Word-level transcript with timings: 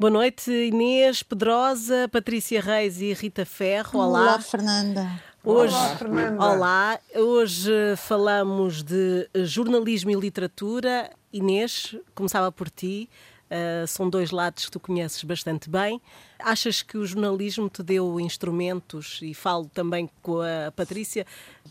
Boa 0.00 0.10
noite, 0.10 0.50
Inês 0.50 1.22
Pedrosa, 1.22 2.08
Patrícia 2.08 2.58
Reis 2.58 3.02
e 3.02 3.12
Rita 3.12 3.44
Ferro. 3.44 4.00
Olá. 4.00 4.20
Olá, 4.20 4.40
Fernanda. 4.40 5.22
Hoje, 5.44 5.74
olá, 5.74 5.96
Fernanda. 5.96 6.42
olá, 6.42 7.00
hoje 7.14 7.70
falamos 7.98 8.82
de 8.82 9.28
jornalismo 9.44 10.10
e 10.10 10.14
literatura. 10.14 11.10
Inês, 11.30 11.94
começava 12.14 12.50
por 12.50 12.70
ti. 12.70 13.10
Uh, 13.50 13.86
são 13.86 14.08
dois 14.08 14.30
lados 14.30 14.64
que 14.64 14.70
tu 14.70 14.80
conheces 14.80 15.22
bastante 15.22 15.68
bem. 15.68 16.00
Achas 16.38 16.80
que 16.80 16.96
o 16.96 17.04
jornalismo 17.04 17.68
te 17.68 17.82
deu 17.82 18.18
instrumentos, 18.18 19.18
e 19.20 19.34
falo 19.34 19.66
também 19.66 20.08
com 20.22 20.40
a 20.40 20.72
Patrícia, 20.72 21.26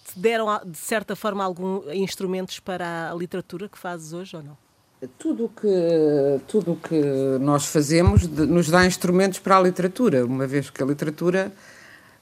te 0.05 0.20
deram 0.20 0.45
de 0.67 0.77
certa 0.77 1.16
forma 1.16 1.44
alguns 1.44 1.84
instrumentos 1.95 2.59
para 2.59 3.09
a 3.09 3.16
literatura 3.16 3.67
que 3.67 3.80
fazes 3.80 4.14
hoje 4.14 4.38
ou 4.38 4.44
não? 4.44 4.69
Tudo 5.17 5.49
que, 5.49 6.41
tudo 6.45 6.76
que 6.76 7.02
nós 7.39 7.66
fazemos 7.66 8.27
nos 8.27 8.70
dá 8.70 8.85
instrumentos 8.85 9.39
para 9.39 9.55
a 9.55 9.62
literatura, 9.62 10.25
uma 10.25 10.45
vez 10.45 10.70
que 10.70 10.84
a 10.84 10.85
literatura 10.85 11.53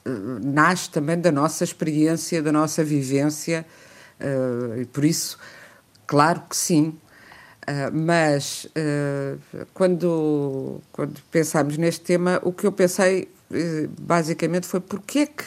uh, 0.06 0.10
nasce 0.40 0.88
também 0.88 1.20
da 1.20 1.32
nossa 1.32 1.64
experiência, 1.64 2.40
da 2.40 2.52
nossa 2.52 2.84
vivência, 2.84 3.66
uh, 4.20 4.80
e 4.80 4.84
por 4.84 5.04
isso, 5.04 5.38
claro 6.06 6.42
que 6.48 6.56
sim, 6.56 6.96
Uh, 7.68 7.92
mas 7.92 8.66
quando, 9.74 10.80
quando 10.90 11.20
pensámos 11.30 11.76
neste 11.76 12.00
tema, 12.00 12.40
o 12.42 12.50
que 12.50 12.66
eu 12.66 12.72
pensei 12.72 13.28
basicamente 14.00 14.66
foi 14.66 14.80
porque 14.80 15.18
é 15.18 15.26
que, 15.26 15.44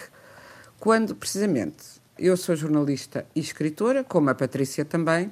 quando 0.79 1.15
precisamente 1.15 1.83
eu 2.19 2.37
sou 2.37 2.55
jornalista 2.55 3.25
e 3.35 3.39
escritora, 3.39 4.03
como 4.03 4.29
a 4.29 4.35
Patrícia 4.35 4.85
também, 4.85 5.31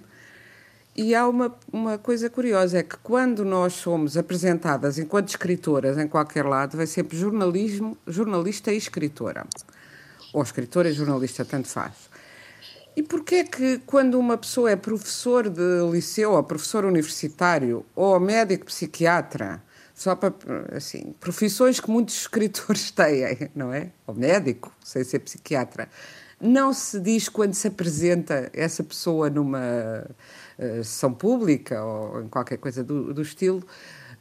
e 1.01 1.15
há 1.15 1.25
uma, 1.25 1.55
uma 1.71 1.97
coisa 1.97 2.29
curiosa: 2.29 2.79
é 2.79 2.83
que 2.83 2.97
quando 2.97 3.45
nós 3.45 3.71
somos 3.71 4.17
apresentadas 4.17 4.99
enquanto 4.99 5.29
escritoras 5.29 5.97
em 5.97 6.09
qualquer 6.09 6.45
lado, 6.45 6.75
vai 6.75 6.85
sempre 6.85 7.17
jornalismo, 7.17 7.97
jornalista 8.05 8.69
e 8.73 8.77
escritora. 8.77 9.47
Ou 10.33 10.43
escritora 10.43 10.89
e 10.89 10.93
jornalista, 10.93 11.45
tanto 11.45 11.69
faz. 11.69 11.93
E 12.97 13.01
porquê 13.01 13.35
é 13.35 13.43
que 13.45 13.77
quando 13.85 14.19
uma 14.19 14.37
pessoa 14.37 14.71
é 14.71 14.75
professor 14.75 15.47
de 15.47 15.89
liceu 15.89 16.33
ou 16.33 16.43
professor 16.43 16.83
universitário 16.83 17.85
ou 17.95 18.19
médico 18.19 18.65
psiquiatra, 18.65 19.63
só 19.95 20.17
para, 20.17 20.33
assim, 20.75 21.15
profissões 21.17 21.79
que 21.79 21.89
muitos 21.89 22.15
escritores 22.15 22.91
têm, 22.91 23.49
não 23.55 23.71
é? 23.73 23.89
Ou 24.05 24.13
médico, 24.13 24.69
sem 24.83 25.05
ser 25.05 25.19
psiquiatra, 25.19 25.87
não 26.41 26.73
se 26.73 26.99
diz 26.99 27.29
quando 27.29 27.53
se 27.53 27.69
apresenta 27.69 28.49
essa 28.53 28.83
pessoa 28.83 29.29
numa 29.29 30.05
sessão 30.83 31.13
pública 31.13 31.83
ou 31.83 32.21
em 32.21 32.27
qualquer 32.27 32.57
coisa 32.57 32.83
do, 32.83 33.13
do 33.13 33.21
estilo, 33.21 33.63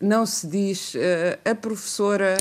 não 0.00 0.24
se 0.24 0.46
diz 0.46 0.94
uh, 0.94 0.98
a 1.44 1.54
professora 1.54 2.36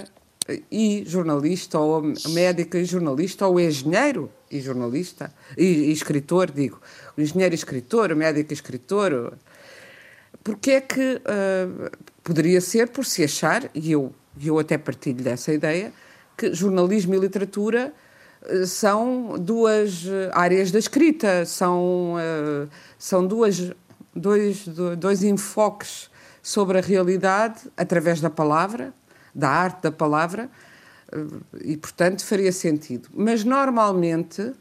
e 0.72 1.04
jornalista, 1.06 1.78
ou 1.80 2.14
médica 2.30 2.78
e 2.78 2.86
jornalista, 2.86 3.48
ou 3.48 3.60
engenheiro 3.60 4.32
e 4.50 4.62
jornalista, 4.62 5.34
e, 5.58 5.64
e 5.64 5.92
escritor, 5.92 6.52
digo, 6.52 6.80
o 7.18 7.22
engenheiro 7.22 7.54
e 7.54 7.58
escritor, 7.58 8.12
o 8.12 8.16
médico 8.16 8.52
e 8.52 8.54
escritor. 8.54 9.38
Porque 10.44 10.72
é 10.72 10.82
que 10.82 11.16
uh, 11.16 11.92
poderia 12.24 12.62
ser 12.62 12.88
por 12.90 13.06
se 13.06 13.24
achar, 13.24 13.70
e 13.74 13.92
eu, 13.92 14.14
eu 14.42 14.58
até 14.58 14.78
partilho 14.78 15.22
dessa 15.22 15.52
ideia, 15.52 15.92
que 16.38 16.54
jornalismo 16.54 17.14
e 17.16 17.18
literatura 17.18 17.94
são 18.66 19.36
duas 19.40 20.06
áreas 20.32 20.72
da 20.72 20.80
escrita, 20.80 21.46
são, 21.46 22.14
uh, 22.16 22.70
são 22.98 23.26
duas, 23.26 23.72
dois, 24.18 24.68
dois 24.98 25.24
enfoques 25.24 26.10
sobre 26.42 26.78
a 26.78 26.82
realidade 26.82 27.60
através 27.76 28.22
da 28.22 28.30
palavra, 28.30 28.94
da 29.34 29.50
arte 29.50 29.84
da 29.84 29.92
palavra, 29.92 30.50
e, 31.62 31.78
portanto, 31.78 32.26
faria 32.26 32.52
sentido. 32.52 33.10
Mas, 33.14 33.44
normalmente, 33.44 34.42
uh, 34.42 34.56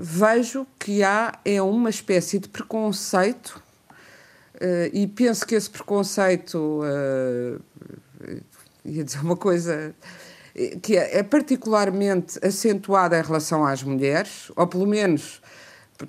vejo 0.00 0.66
que 0.78 1.02
há 1.02 1.38
é 1.44 1.60
uma 1.60 1.90
espécie 1.90 2.38
de 2.38 2.48
preconceito, 2.48 3.62
uh, 4.54 4.90
e 4.92 5.06
penso 5.06 5.46
que 5.46 5.54
esse 5.54 5.70
preconceito, 5.70 6.82
ia 8.84 9.04
dizer 9.04 9.20
uma 9.20 9.36
coisa, 9.36 9.94
que 10.82 10.96
é, 10.96 11.18
é 11.18 11.22
particularmente 11.22 12.38
acentuado 12.44 13.14
em 13.14 13.22
relação 13.22 13.66
às 13.66 13.82
mulheres, 13.82 14.50
ou 14.54 14.66
pelo 14.66 14.86
menos 14.86 15.42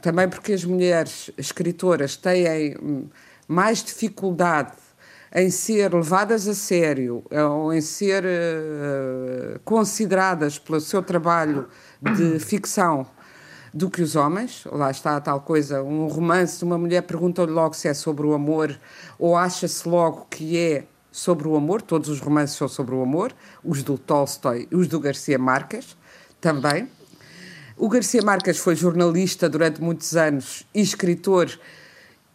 também 0.02 0.28
porque 0.28 0.54
as 0.54 0.64
mulheres 0.64 1.32
escritoras 1.38 2.16
têm 2.16 2.78
mais 3.48 3.84
dificuldade 3.84 4.74
em 5.34 5.50
ser 5.50 5.94
levadas 5.94 6.48
a 6.48 6.54
sério 6.54 7.24
ou 7.32 7.74
em 7.74 7.82
ser 7.82 8.24
uh, 8.24 9.60
consideradas 9.64 10.58
pelo 10.58 10.80
seu 10.80 11.02
trabalho 11.02 11.68
de 12.02 12.40
ficção 12.40 13.06
do 13.74 13.90
que 13.90 14.02
os 14.02 14.16
homens. 14.16 14.64
Lá 14.72 14.90
está 14.90 15.18
a 15.18 15.22
tal 15.22 15.42
coisa, 15.42 15.84
um 15.84 16.08
romance, 16.08 16.64
uma 16.64 16.78
mulher 16.78 17.02
pergunta-lhe 17.04 17.52
logo 17.52 17.76
se 17.76 17.88
é 17.88 17.94
sobre 17.94 18.26
o 18.26 18.34
amor 18.34 18.78
ou 19.20 19.36
acha-se 19.36 19.88
logo 19.88 20.28
que 20.30 20.58
é 20.58 20.86
sobre 21.12 21.48
o 21.48 21.56
amor. 21.56 21.82
Todos 21.82 22.10
os 22.10 22.20
romances 22.20 22.56
são 22.56 22.68
sobre 22.68 22.96
o 22.96 23.02
amor, 23.02 23.34
os 23.64 23.84
do 23.84 23.98
Tolstói 23.98 24.68
os 24.72 24.88
do 24.88 25.00
Garcia 25.00 25.38
Marques 25.38 25.98
também. 26.40 26.90
O 27.78 27.88
Garcia 27.88 28.22
Marques 28.24 28.58
foi 28.58 28.76
jornalista 28.76 29.48
durante 29.48 29.80
muitos 29.80 30.16
anos 30.16 30.66
e 30.74 30.82
escritor 30.82 31.48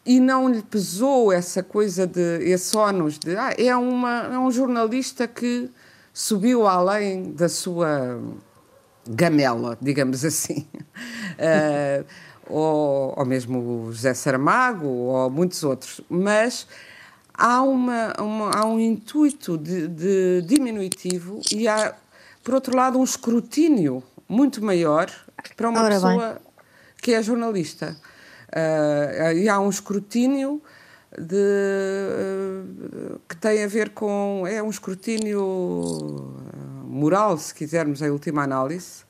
e 0.06 0.20
não 0.20 0.48
lhe 0.48 0.62
pesou 0.62 1.32
essa 1.32 1.64
coisa 1.64 2.06
de 2.06 2.38
esse 2.44 2.76
ónus 2.76 3.18
de 3.18 3.36
ah, 3.36 3.52
é, 3.58 3.74
uma, 3.74 4.30
é 4.32 4.38
um 4.38 4.52
jornalista 4.52 5.26
que 5.26 5.68
subiu 6.12 6.66
além 6.66 7.32
da 7.32 7.48
sua 7.48 8.20
gamela, 9.08 9.76
digamos 9.82 10.24
assim. 10.24 10.64
uh, 10.78 12.04
ou, 12.48 13.14
ou 13.16 13.26
mesmo 13.26 13.58
o 13.86 13.92
José 13.92 14.14
Saramago, 14.14 14.86
ou 14.86 15.28
muitos 15.28 15.64
outros. 15.64 16.00
Mas 16.08 16.68
há, 17.34 17.62
uma, 17.62 18.12
uma 18.20 18.50
há 18.50 18.64
um 18.64 18.78
intuito 18.78 19.58
de, 19.58 19.88
de, 19.88 20.42
diminutivo 20.42 21.40
e 21.50 21.66
há, 21.66 21.94
por 22.44 22.54
outro 22.54 22.76
lado, 22.76 22.98
um 22.98 23.04
escrutínio 23.04 24.02
muito 24.28 24.64
maior 24.64 25.10
para 25.56 25.68
uma 25.68 25.82
Ora 25.82 25.94
pessoa 25.94 26.28
bem. 26.28 26.38
que 27.00 27.14
é 27.14 27.22
jornalista. 27.22 27.96
Uh, 28.48 29.32
e 29.36 29.48
há 29.48 29.58
um 29.58 29.70
escrutínio 29.70 30.62
de, 31.18 31.36
uh, 31.36 33.20
que 33.28 33.36
tem 33.36 33.64
a 33.64 33.66
ver 33.66 33.90
com. 33.90 34.44
É 34.46 34.62
um 34.62 34.70
escrutínio 34.70 36.34
moral, 36.84 37.36
se 37.38 37.54
quisermos, 37.54 38.02
em 38.02 38.10
última 38.10 38.42
análise. 38.42 39.02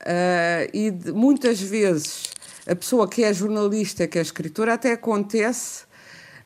Uh, 0.00 0.70
e 0.72 0.90
de, 0.90 1.12
muitas 1.12 1.60
vezes 1.60 2.30
a 2.66 2.74
pessoa 2.74 3.08
que 3.08 3.22
é 3.22 3.32
jornalista, 3.32 4.06
que 4.06 4.18
é 4.18 4.22
escritora, 4.22 4.74
até 4.74 4.92
acontece. 4.92 5.84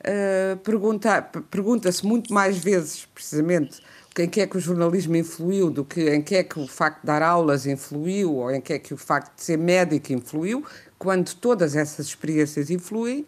Uh, 0.01 1.41
pergunta-se 1.49 2.05
muito 2.05 2.33
mais 2.33 2.57
vezes, 2.57 3.05
precisamente, 3.05 3.81
em 4.17 4.29
que 4.29 4.41
é 4.41 4.47
que 4.47 4.57
o 4.57 4.59
jornalismo 4.59 5.15
influiu? 5.15 5.69
Do 5.69 5.83
que 5.83 6.09
em 6.09 6.21
que 6.21 6.35
é 6.35 6.43
que 6.43 6.59
o 6.59 6.67
facto 6.67 7.01
de 7.01 7.07
dar 7.07 7.21
aulas 7.21 7.65
influiu? 7.65 8.35
Ou 8.35 8.51
em 8.51 8.61
que 8.61 8.73
é 8.73 8.79
que 8.79 8.93
o 8.93 8.97
facto 8.97 9.35
de 9.35 9.43
ser 9.43 9.57
médico 9.57 10.13
influiu, 10.13 10.63
quando 10.97 11.33
todas 11.35 11.75
essas 11.75 12.07
experiências 12.07 12.69
influem, 12.69 13.25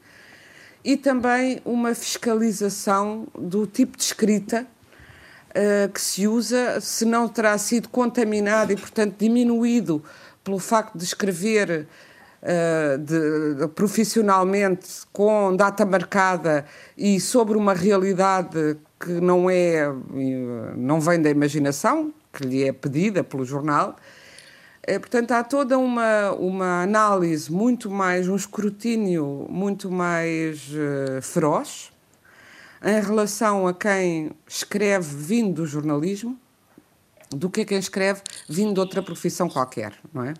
e 0.83 0.95
também 0.95 1.61
uma 1.65 1.93
fiscalização 1.93 3.27
do 3.37 3.67
tipo 3.67 3.97
de 3.97 4.03
escrita 4.03 4.65
uh, 5.49 5.91
que 5.91 5.99
se 5.99 6.27
usa, 6.27 6.79
se 6.79 7.03
não 7.03 7.27
terá 7.27 7.57
sido 7.57 7.89
contaminado 7.89 8.71
e, 8.71 8.77
portanto, 8.77 9.15
diminuído 9.17 10.01
pelo 10.43 10.59
facto 10.59 10.97
de 10.97 11.03
escrever 11.03 11.87
uh, 12.41 12.97
de, 12.99 13.55
de, 13.55 13.67
profissionalmente 13.69 14.87
com 15.11 15.53
data 15.55 15.85
marcada 15.85 16.65
e 16.97 17.19
sobre 17.19 17.57
uma 17.57 17.73
realidade 17.73 18.77
que 18.99 19.11
não 19.21 19.49
é, 19.49 19.87
não 20.75 20.99
vem 20.99 21.21
da 21.21 21.29
imaginação, 21.29 22.13
que 22.33 22.43
lhe 22.43 22.63
é 22.63 22.71
pedida 22.71 23.23
pelo 23.23 23.45
jornal, 23.45 23.95
é, 24.83 24.97
portanto, 24.97 25.31
há 25.33 25.43
toda 25.43 25.77
uma, 25.77 26.31
uma 26.31 26.81
análise 26.81 27.51
muito 27.51 27.91
mais, 27.91 28.29
um 28.29 28.35
escrutínio 28.37 29.45
muito 29.49 29.91
mais 29.91 30.69
uh, 30.69 31.21
feroz 31.21 31.91
em 32.81 33.01
relação 33.01 33.67
a 33.67 33.73
quem 33.73 34.31
escreve 34.47 35.13
vindo 35.13 35.55
do 35.55 35.65
jornalismo 35.65 36.39
do 37.29 37.49
que 37.49 37.61
a 37.61 37.65
quem 37.65 37.77
escreve 37.77 38.21
vindo 38.47 38.75
de 38.75 38.79
outra 38.79 39.03
profissão 39.03 39.49
qualquer, 39.49 39.93
não 40.13 40.23
é? 40.23 40.33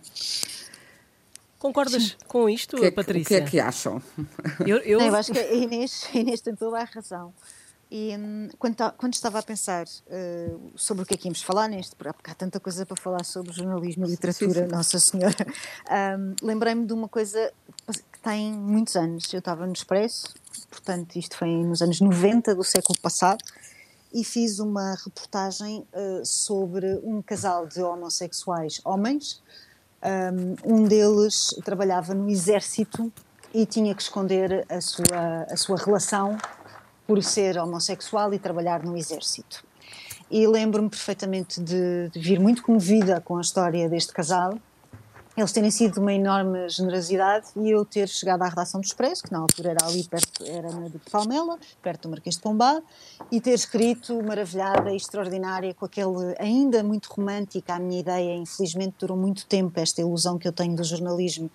Concordas 1.60 2.04
Sim. 2.04 2.16
com 2.28 2.48
isto, 2.48 2.78
que 2.78 2.86
é 2.86 2.92
Patrícia? 2.92 3.24
O 3.24 3.28
que 3.28 3.36
é 3.36 3.50
que 3.50 3.60
acham? 3.60 4.02
Eu, 4.66 4.78
eu... 4.78 5.02
eu 5.02 5.16
acho 5.16 5.34
que 5.34 5.40
a 5.40 5.54
Inês, 5.54 6.08
a 6.14 6.18
Inês 6.18 6.40
tem 6.40 6.56
toda 6.56 6.80
a 6.80 6.86
razão. 6.86 7.34
E 7.90 8.16
hum, 8.18 8.50
quando, 8.60 8.76
quando, 8.98 9.14
estava 9.14 9.40
a 9.40 9.44
pensar 9.44 9.86
uh, 9.86 10.72
sobre 10.76 11.04
o 11.04 11.06
que 11.06 11.14
é 11.14 11.18
que 11.18 11.28
íamos 11.28 11.42
falar 11.42 11.70
neste, 11.70 11.96
porque 11.96 12.30
há 12.30 12.36
tanta 12.36 12.60
coisa 12.60 12.86
para 12.86 13.02
falar 13.02 13.24
sobre 13.24 13.54
jornalismo 13.54 14.06
e 14.06 14.10
literatura, 14.10 14.54
sim, 14.54 14.66
sim. 14.66 14.68
Nossa 14.68 15.00
Senhora, 15.00 15.48
um, 16.20 16.36
lembrei-me 16.46 16.86
de 16.86 16.94
uma 16.94 17.08
coisa 17.08 17.52
que 18.12 18.20
tem 18.20 18.52
muitos 18.52 18.96
anos. 18.98 19.32
Eu 19.32 19.40
estava 19.40 19.66
no 19.66 19.72
Expresso, 19.72 20.34
portanto, 20.70 21.16
isto 21.16 21.38
foi 21.38 21.50
nos 21.50 21.82
anos 21.82 22.02
90 22.02 22.56
do 22.56 22.64
século 22.64 23.00
passado, 23.00 23.44
e 24.14 24.24
fiz 24.24 24.60
uma 24.60 24.96
reportagem 24.96 25.86
uh, 25.94 26.26
sobre 26.26 27.00
um 27.04 27.22
casal 27.22 27.68
de 27.68 27.82
homossexuais 27.82 28.82
homens. 28.84 29.42
Um, 30.66 30.76
um 30.76 30.84
deles 30.84 31.56
trabalhava 31.64 32.14
no 32.14 32.30
exército 32.30 33.12
e 33.54 33.66
tinha 33.66 33.94
que 33.96 34.02
esconder 34.02 34.66
a 34.70 34.80
sua, 34.82 35.48
a 35.50 35.58
sua 35.58 35.78
relação 35.78 36.38
por 37.08 37.24
ser 37.24 37.58
homossexual 37.58 38.34
e 38.34 38.40
trabalhar 38.40 38.84
no 38.84 38.98
exército. 38.98 39.64
E 40.30 40.46
lembro-me 40.46 40.90
perfeitamente 40.90 41.62
de, 41.62 42.10
de 42.10 42.20
vir 42.20 42.40
muito 42.40 42.62
comovida 42.62 43.22
com 43.22 43.38
a 43.38 43.42
história 43.42 43.88
deste 43.88 44.12
casal 44.12 44.60
eles 45.38 45.52
terem 45.52 45.70
sido 45.70 45.94
de 45.94 46.00
uma 46.00 46.12
enorme 46.12 46.68
generosidade 46.68 47.46
e 47.56 47.70
eu 47.70 47.86
ter 47.86 48.10
chegado 48.10 48.42
à 48.42 48.50
redação 48.50 48.82
do 48.82 48.86
Expresso, 48.86 49.22
que 49.22 49.32
na 49.32 49.38
altura 49.38 49.70
era 49.70 49.86
ali 49.86 50.04
perto, 50.04 50.44
era 50.44 50.72
na 50.72 50.88
de 50.88 50.98
Palmela, 51.12 51.60
perto 51.80 52.04
do 52.04 52.10
Marquês 52.10 52.38
de 52.38 52.42
Pombal, 52.42 52.82
e 53.32 53.40
ter 53.40 53.52
escrito 53.52 54.20
maravilhada 54.24 54.92
e 54.92 54.98
extraordinária 54.98 55.76
com 55.76 55.86
aquele 55.86 56.36
ainda 56.40 56.84
muito 56.84 57.06
romântica 57.14 57.76
a 57.76 57.80
minha 57.80 58.00
ideia, 58.00 58.36
infelizmente 58.36 58.96
durou 59.00 59.16
muito 59.16 59.46
tempo 59.46 59.80
esta 59.80 60.02
ilusão 60.02 60.40
que 60.40 60.48
eu 60.48 60.52
tenho 60.52 60.76
do 60.76 60.84
jornalismo, 60.84 61.52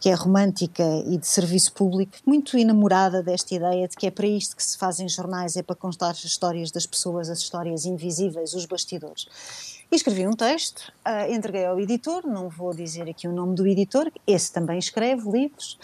que 0.00 0.08
é 0.08 0.14
romântica 0.14 0.84
e 1.06 1.18
de 1.18 1.26
serviço 1.26 1.74
público, 1.74 2.16
muito 2.24 2.56
enamorada 2.56 3.22
desta 3.22 3.54
ideia 3.54 3.86
de 3.86 3.94
que 3.94 4.06
é 4.06 4.10
para 4.10 4.26
isto 4.26 4.56
que 4.56 4.64
se 4.64 4.78
fazem 4.78 5.06
jornais, 5.06 5.54
é 5.54 5.62
para 5.62 5.76
contar 5.76 6.10
as 6.10 6.24
histórias 6.24 6.70
das 6.70 6.86
pessoas, 6.86 7.28
as 7.28 7.40
histórias 7.40 7.84
invisíveis, 7.84 8.54
os 8.54 8.64
bastidores. 8.64 9.77
E 9.90 9.96
escrevi 9.96 10.26
um 10.26 10.32
texto, 10.32 10.92
uh, 11.06 11.32
entreguei 11.32 11.64
ao 11.64 11.80
editor, 11.80 12.26
não 12.26 12.50
vou 12.50 12.74
dizer 12.74 13.08
aqui 13.08 13.26
o 13.26 13.32
nome 13.32 13.54
do 13.54 13.66
editor, 13.66 14.12
esse 14.26 14.52
também 14.52 14.78
escreve 14.78 15.30
livros 15.30 15.78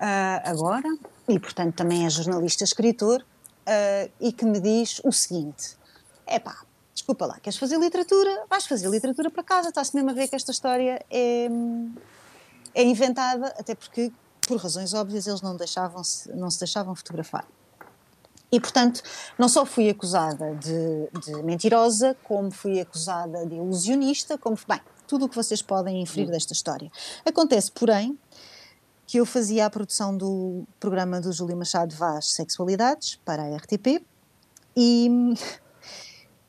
uh, 0.00 0.48
agora, 0.48 0.88
e 1.28 1.38
portanto 1.38 1.74
também 1.74 2.06
é 2.06 2.10
jornalista 2.10 2.64
escritor, 2.64 3.20
uh, 3.20 4.10
e 4.18 4.32
que 4.32 4.46
me 4.46 4.60
diz 4.60 5.02
o 5.04 5.12
seguinte: 5.12 5.76
é 6.26 6.38
pá, 6.38 6.64
desculpa 6.94 7.26
lá, 7.26 7.38
queres 7.38 7.58
fazer 7.58 7.78
literatura? 7.78 8.44
Vais 8.48 8.66
fazer 8.66 8.88
literatura 8.88 9.30
para 9.30 9.42
casa, 9.42 9.68
está-se 9.68 9.94
mesmo 9.94 10.08
a 10.08 10.14
ver 10.14 10.28
que 10.28 10.36
esta 10.36 10.52
história 10.52 11.04
é, 11.10 11.48
é 12.74 12.82
inventada, 12.82 13.54
até 13.58 13.74
porque, 13.74 14.10
por 14.40 14.56
razões 14.56 14.94
óbvias, 14.94 15.26
eles 15.26 15.42
não, 15.42 15.54
deixavam 15.54 16.02
-se, 16.02 16.32
não 16.32 16.50
se 16.50 16.60
deixavam 16.60 16.94
fotografar. 16.94 17.46
E, 18.52 18.58
portanto, 18.58 19.02
não 19.38 19.48
só 19.48 19.64
fui 19.64 19.88
acusada 19.88 20.54
de, 20.56 21.08
de, 21.20 21.42
mentirosa, 21.42 22.16
como 22.24 22.50
fui 22.50 22.80
acusada 22.80 23.46
de 23.46 23.54
ilusionista, 23.54 24.36
como. 24.36 24.58
Bem, 24.68 24.80
tudo 25.06 25.26
o 25.26 25.28
que 25.28 25.36
vocês 25.36 25.62
podem 25.62 26.02
inferir 26.02 26.28
hum. 26.28 26.32
desta 26.32 26.52
história. 26.52 26.90
Acontece, 27.24 27.70
porém, 27.70 28.18
que 29.06 29.18
eu 29.18 29.26
fazia 29.26 29.66
a 29.66 29.70
produção 29.70 30.16
do 30.16 30.64
programa 30.78 31.20
do 31.20 31.32
Júlio 31.32 31.56
Machado 31.56 31.94
Vaz 31.94 32.32
Sexualidades 32.32 33.20
para 33.24 33.42
a 33.42 33.56
RTP 33.56 34.04
e, 34.76 35.34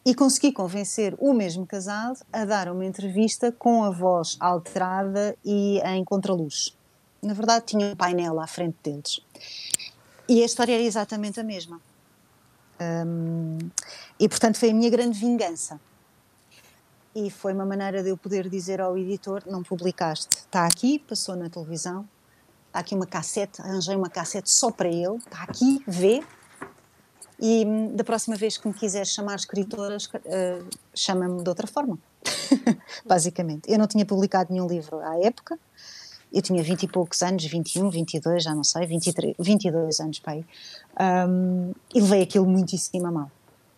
e 0.05 0.13
consegui 0.13 0.51
convencer 0.51 1.15
o 1.17 1.33
mesmo 1.33 1.65
casal 1.65 2.13
a 2.31 2.45
dar 2.45 2.69
uma 2.69 2.85
entrevista 2.85 3.51
com 3.51 3.83
a 3.83 3.89
voz 3.89 4.37
alterada 4.39 5.35
e 5.43 5.79
em 5.79 6.03
contraluz. 6.03 6.77
Na 7.21 7.33
verdade, 7.33 7.65
tinha 7.65 7.87
um 7.87 7.95
painel 7.95 8.39
à 8.39 8.47
frente 8.47 8.77
deles. 8.83 9.21
E 10.29 10.41
a 10.41 10.45
história 10.45 10.73
era 10.73 10.83
exatamente 10.83 11.39
a 11.39 11.43
mesma. 11.43 11.81
Um, 12.81 13.59
e 14.19 14.27
portanto 14.27 14.57
foi 14.57 14.71
a 14.71 14.73
minha 14.73 14.89
grande 14.89 15.19
vingança. 15.19 15.79
E 17.13 17.29
foi 17.29 17.53
uma 17.53 17.65
maneira 17.65 18.01
de 18.01 18.09
eu 18.09 18.17
poder 18.17 18.49
dizer 18.49 18.81
ao 18.81 18.97
editor: 18.97 19.43
não 19.45 19.61
publicaste, 19.61 20.37
está 20.37 20.65
aqui, 20.65 20.97
passou 20.97 21.35
na 21.35 21.49
televisão, 21.49 22.07
está 22.67 22.79
aqui 22.79 22.95
uma 22.95 23.05
cassete, 23.05 23.61
arranjei 23.61 23.95
uma 23.95 24.09
cassete 24.09 24.49
só 24.49 24.71
para 24.71 24.87
ele, 24.87 25.17
está 25.17 25.43
aqui, 25.43 25.83
vê. 25.85 26.23
E 27.39 27.65
hum, 27.65 27.95
da 27.95 28.03
próxima 28.03 28.35
vez 28.35 28.57
que 28.57 28.67
me 28.67 28.73
quiseres 28.73 29.09
chamar 29.09 29.35
escritora, 29.35 29.97
uh, 29.97 30.69
chama-me 30.95 31.43
de 31.43 31.49
outra 31.49 31.67
forma. 31.67 31.97
Basicamente. 33.05 33.69
Eu 33.69 33.79
não 33.79 33.87
tinha 33.87 34.05
publicado 34.05 34.53
nenhum 34.53 34.67
livro 34.67 34.99
à 34.99 35.19
época, 35.19 35.59
eu 36.31 36.41
tinha 36.41 36.63
20 36.63 36.83
e 36.83 36.87
poucos 36.87 37.21
anos, 37.21 37.43
21, 37.43 37.89
22, 37.89 38.43
já 38.43 38.55
não 38.55 38.63
sei, 38.63 38.85
23, 38.85 39.35
22 39.37 39.99
anos 39.99 40.21
aí, 40.25 40.45
um, 41.27 41.73
e 41.93 41.99
levei 41.99 42.21
aquilo 42.21 42.45
muitíssimo 42.45 43.07
a 43.07 43.11
mal. 43.11 43.31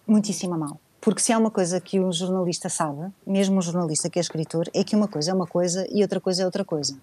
Muitíssimo 0.08 0.54
a 0.54 0.58
mal. 0.58 0.80
Porque 1.02 1.22
se 1.22 1.34
há 1.34 1.38
uma 1.38 1.52
coisa 1.52 1.82
que 1.82 2.00
um 2.00 2.14
jornalista 2.14 2.70
sabe, 2.70 3.12
mesmo 3.28 3.58
um 3.58 3.62
jornalista 3.62 4.10
que 4.10 4.20
é 4.20 4.22
escritor, 4.22 4.70
é 4.74 4.84
que 4.84 4.96
uma 4.96 5.08
coisa 5.08 5.32
é 5.32 5.34
uma 5.34 5.48
coisa 5.48 5.86
e 5.92 6.02
outra 6.02 6.22
coisa 6.22 6.44
é 6.44 6.46
outra 6.46 6.64
coisa. 6.64 6.96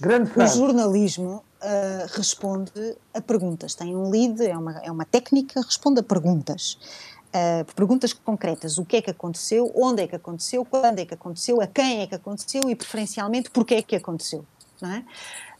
Grande 0.00 0.30
o 0.36 0.46
jornalismo 0.46 1.42
uh, 1.62 2.16
responde 2.16 2.96
a 3.12 3.20
perguntas. 3.20 3.74
Tem 3.74 3.94
um 3.94 4.10
lead, 4.10 4.44
é 4.44 4.56
uma, 4.56 4.78
é 4.78 4.90
uma 4.90 5.04
técnica, 5.04 5.60
responde 5.60 6.00
a 6.00 6.02
perguntas. 6.02 6.78
Uh, 7.28 7.64
perguntas 7.74 8.12
concretas. 8.12 8.78
O 8.78 8.84
que 8.84 8.96
é 8.96 9.02
que 9.02 9.10
aconteceu? 9.10 9.70
Onde 9.74 10.02
é 10.02 10.08
que 10.08 10.16
aconteceu? 10.16 10.64
Quando 10.64 10.98
é 10.98 11.04
que 11.04 11.14
aconteceu? 11.14 11.60
A 11.60 11.66
quem 11.66 12.00
é 12.00 12.06
que 12.06 12.14
aconteceu? 12.14 12.62
E, 12.68 12.74
preferencialmente, 12.74 13.50
porquê 13.50 13.76
é 13.76 13.82
que 13.82 13.96
aconteceu? 13.96 14.44
Não 14.80 14.92
é? 14.92 15.04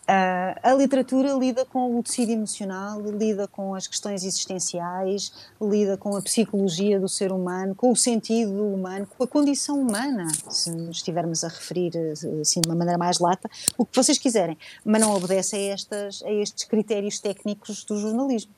Uh, 0.08 0.56
a 0.62 0.72
literatura 0.72 1.34
lida 1.34 1.66
com 1.66 1.98
o 1.98 2.02
tecido 2.02 2.32
emocional, 2.32 2.98
lida 3.02 3.46
com 3.46 3.74
as 3.74 3.86
questões 3.86 4.24
existenciais, 4.24 5.30
lida 5.60 5.98
com 5.98 6.16
a 6.16 6.22
psicologia 6.22 6.98
do 6.98 7.06
ser 7.06 7.30
humano, 7.30 7.74
com 7.74 7.92
o 7.92 7.96
sentido 7.96 8.72
humano, 8.72 9.06
com 9.06 9.22
a 9.22 9.26
condição 9.26 9.78
humana, 9.78 10.26
se 10.48 10.74
estivermos 10.88 11.44
a 11.44 11.48
referir 11.48 11.92
assim 12.40 12.62
de 12.62 12.68
uma 12.70 12.74
maneira 12.74 12.96
mais 12.96 13.18
lata, 13.18 13.50
o 13.76 13.84
que 13.84 13.94
vocês 13.94 14.16
quiserem, 14.16 14.56
mas 14.82 14.98
não 14.98 15.14
obedece 15.14 15.56
a, 15.56 15.60
estas, 15.60 16.22
a 16.22 16.32
estes 16.32 16.64
critérios 16.64 17.18
técnicos 17.18 17.84
do 17.84 17.98
jornalismo. 17.98 18.52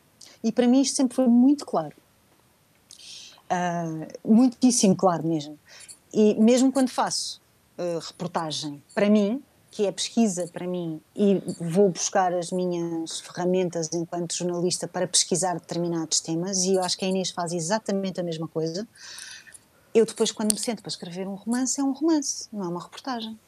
E 0.44 0.52
para 0.52 0.68
mim 0.68 0.80
isto 0.80 0.94
sempre 0.94 1.16
foi 1.16 1.26
muito 1.26 1.66
claro. 1.66 1.96
Uh, 3.50 4.06
muitíssimo 4.24 4.94
claro 4.94 5.26
mesmo. 5.26 5.58
E 6.14 6.34
mesmo 6.34 6.70
quando 6.70 6.90
faço 6.90 7.42
uh, 7.76 7.98
reportagem 7.98 8.80
para 8.94 9.10
mim, 9.10 9.42
que 9.81 9.87
é 9.87 9.93
pesquisa 9.93 10.47
para 10.47 10.67
mim 10.67 11.00
e 11.17 11.43
vou 11.59 11.88
buscar 11.88 12.35
as 12.35 12.50
minhas 12.50 13.21
ferramentas 13.21 13.88
enquanto 13.94 14.37
jornalista 14.37 14.87
para 14.87 15.08
pesquisar 15.08 15.55
determinados 15.55 16.20
temas 16.20 16.65
e 16.65 16.75
eu 16.75 16.84
acho 16.84 16.99
que 16.99 17.05
a 17.06 17.08
Inês 17.08 17.31
faz 17.31 17.55
exatamente 17.55 18.20
a 18.20 18.22
mesma 18.22 18.46
coisa. 18.46 18.87
Eu 19.94 20.05
depois 20.05 20.31
quando 20.31 20.53
me 20.53 20.58
sento 20.58 20.82
para 20.82 20.91
escrever 20.91 21.27
um 21.27 21.34
romance 21.34 21.81
é 21.81 21.82
um 21.82 21.93
romance, 21.93 22.46
não 22.53 22.63
é 22.63 22.69
uma 22.69 22.82
reportagem. 22.82 23.39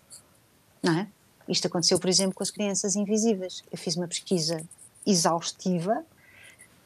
Não 0.83 1.01
é? 1.01 1.07
Isto 1.47 1.67
aconteceu, 1.67 1.99
por 1.99 2.09
exemplo, 2.09 2.35
com 2.35 2.43
as 2.43 2.51
crianças 2.51 2.97
invisíveis. 2.97 3.62
Eu 3.71 3.77
fiz 3.77 3.95
uma 3.95 4.09
pesquisa 4.09 4.65
exaustiva, 5.05 6.03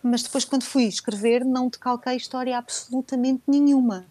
mas 0.02 0.24
depois 0.24 0.44
quando 0.44 0.64
fui 0.64 0.86
escrever 0.86 1.44
não 1.44 1.68
decalquei 1.68 2.16
história 2.16 2.58
absolutamente 2.58 3.44
nenhuma. 3.46 4.06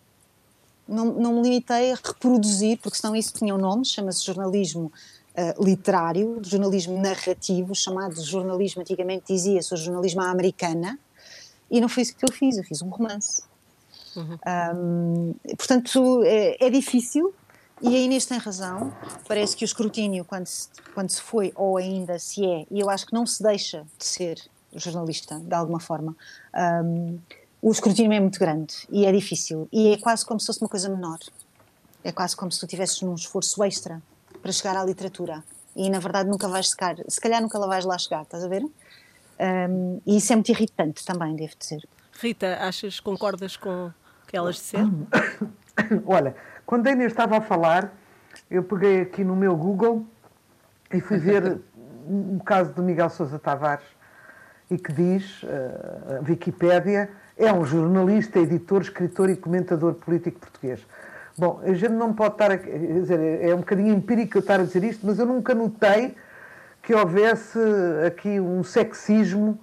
Não, 0.87 1.07
não 1.07 1.33
me 1.33 1.41
limitei 1.41 1.91
a 1.91 1.95
reproduzir, 1.95 2.79
porque 2.81 2.97
senão 2.97 3.13
isso 3.13 3.33
tinha 3.33 3.53
um 3.53 3.57
nome, 3.57 3.83
chama-se 3.83 4.23
jornalismo 4.23 4.93
uh, 5.35 5.63
literário, 5.63 6.39
jornalismo 6.43 6.99
narrativo, 6.99 7.75
chamado 7.75 8.21
jornalismo, 8.21 8.81
antigamente 8.81 9.25
dizia-se 9.33 9.73
o 9.73 9.77
jornalismo 9.77 10.21
à 10.21 10.29
americana, 10.29 10.97
e 11.69 11.81
não 11.81 11.89
foi 11.89 12.03
isso 12.03 12.15
que 12.15 12.25
eu 12.25 12.31
fiz, 12.31 12.57
eu 12.57 12.63
fiz 12.63 12.81
um 12.81 12.89
romance. 12.89 13.43
Uhum. 14.15 14.37
Um, 14.75 15.35
portanto, 15.57 16.23
é, 16.23 16.65
é, 16.65 16.69
difícil, 16.69 17.33
e 17.81 17.95
a 17.95 17.99
Inês 17.99 18.25
tem 18.25 18.37
razão, 18.37 18.93
parece 19.27 19.55
que 19.57 19.63
o 19.63 19.67
escrutínio, 19.67 20.23
quando 20.23 20.47
se, 20.47 20.69
quando 20.93 21.09
se 21.09 21.21
foi, 21.21 21.51
ou 21.55 21.77
ainda 21.77 22.17
se 22.17 22.45
é, 22.45 22.65
e 22.71 22.79
eu 22.79 22.89
acho 22.89 23.05
que 23.05 23.13
não 23.13 23.25
se 23.25 23.43
deixa 23.43 23.85
de 23.97 24.05
ser 24.05 24.41
jornalista, 24.73 25.39
de 25.39 25.53
alguma 25.53 25.79
forma, 25.79 26.15
um, 26.83 27.19
o 27.61 27.71
escrutínio 27.71 28.13
é 28.13 28.19
muito 28.19 28.39
grande 28.39 28.75
e 28.89 29.05
é 29.05 29.11
difícil, 29.11 29.67
e 29.71 29.89
é 29.89 29.97
quase 29.97 30.25
como 30.25 30.39
se 30.39 30.45
fosse 30.45 30.61
uma 30.61 30.69
coisa 30.69 30.87
menor. 30.87 31.19
É 32.03 32.11
quase 32.11 32.35
como 32.35 32.51
se 32.51 32.59
tu 32.59 32.67
tivesses 32.67 33.01
num 33.01 33.15
esforço 33.15 33.63
extra 33.63 33.99
para 34.45 34.51
chegar 34.51 34.77
à 34.77 34.85
literatura. 34.85 35.43
E 35.75 35.89
na 35.89 35.97
verdade 35.97 36.29
nunca 36.29 36.47
vais 36.47 36.67
chegar, 36.67 36.95
se 37.07 37.19
calhar 37.19 37.41
nunca 37.41 37.57
lá 37.57 37.65
vais 37.65 37.83
lá 37.83 37.97
chegar, 37.97 38.21
estás 38.21 38.43
a 38.43 38.47
ver? 38.47 38.61
Um, 38.61 39.99
e 40.05 40.17
isso 40.17 40.31
é 40.31 40.35
muito 40.35 40.49
irritante 40.49 41.03
também, 41.03 41.35
devo 41.35 41.53
dizer. 41.57 41.81
Rita, 42.13 42.59
achas, 42.61 42.99
concordas 42.99 43.57
com 43.57 43.87
o 43.87 43.93
que 44.27 44.37
elas 44.37 44.57
disseram? 44.57 45.07
Olha, 46.05 46.35
quando 46.63 46.85
a 46.85 46.91
Inês 46.91 47.11
estava 47.11 47.39
a 47.39 47.41
falar, 47.41 47.91
eu 48.49 48.63
peguei 48.63 49.01
aqui 49.01 49.23
no 49.23 49.35
meu 49.35 49.57
Google 49.57 50.05
e 50.93 51.01
fui 51.01 51.17
ver 51.17 51.59
um 52.07 52.37
caso 52.37 52.71
do 52.71 52.83
Miguel 52.83 53.09
Sousa 53.09 53.39
Tavares 53.39 53.87
e 54.69 54.77
que 54.77 54.93
diz, 54.93 55.41
uh, 55.41 56.19
a 56.19 56.29
Wikipédia, 56.29 57.09
é 57.35 57.51
um 57.51 57.65
jornalista, 57.65 58.37
editor, 58.37 58.83
escritor 58.83 59.27
e 59.27 59.35
comentador 59.35 59.95
político 59.95 60.39
português. 60.39 60.85
Bom, 61.37 61.59
a 61.63 61.73
gente 61.73 61.93
não 61.93 62.13
pode 62.13 62.35
estar 62.35 62.51
a 62.51 62.55
dizer, 62.55 63.19
é 63.41 63.53
um 63.53 63.59
bocadinho 63.59 63.93
empírico 63.93 64.37
eu 64.37 64.39
estar 64.39 64.59
a 64.59 64.63
dizer 64.63 64.83
isto, 64.85 65.05
mas 65.05 65.19
eu 65.19 65.25
nunca 65.25 65.53
notei 65.53 66.15
que 66.81 66.93
houvesse 66.93 67.59
aqui 68.07 68.39
um 68.39 68.63
sexismo 68.63 69.59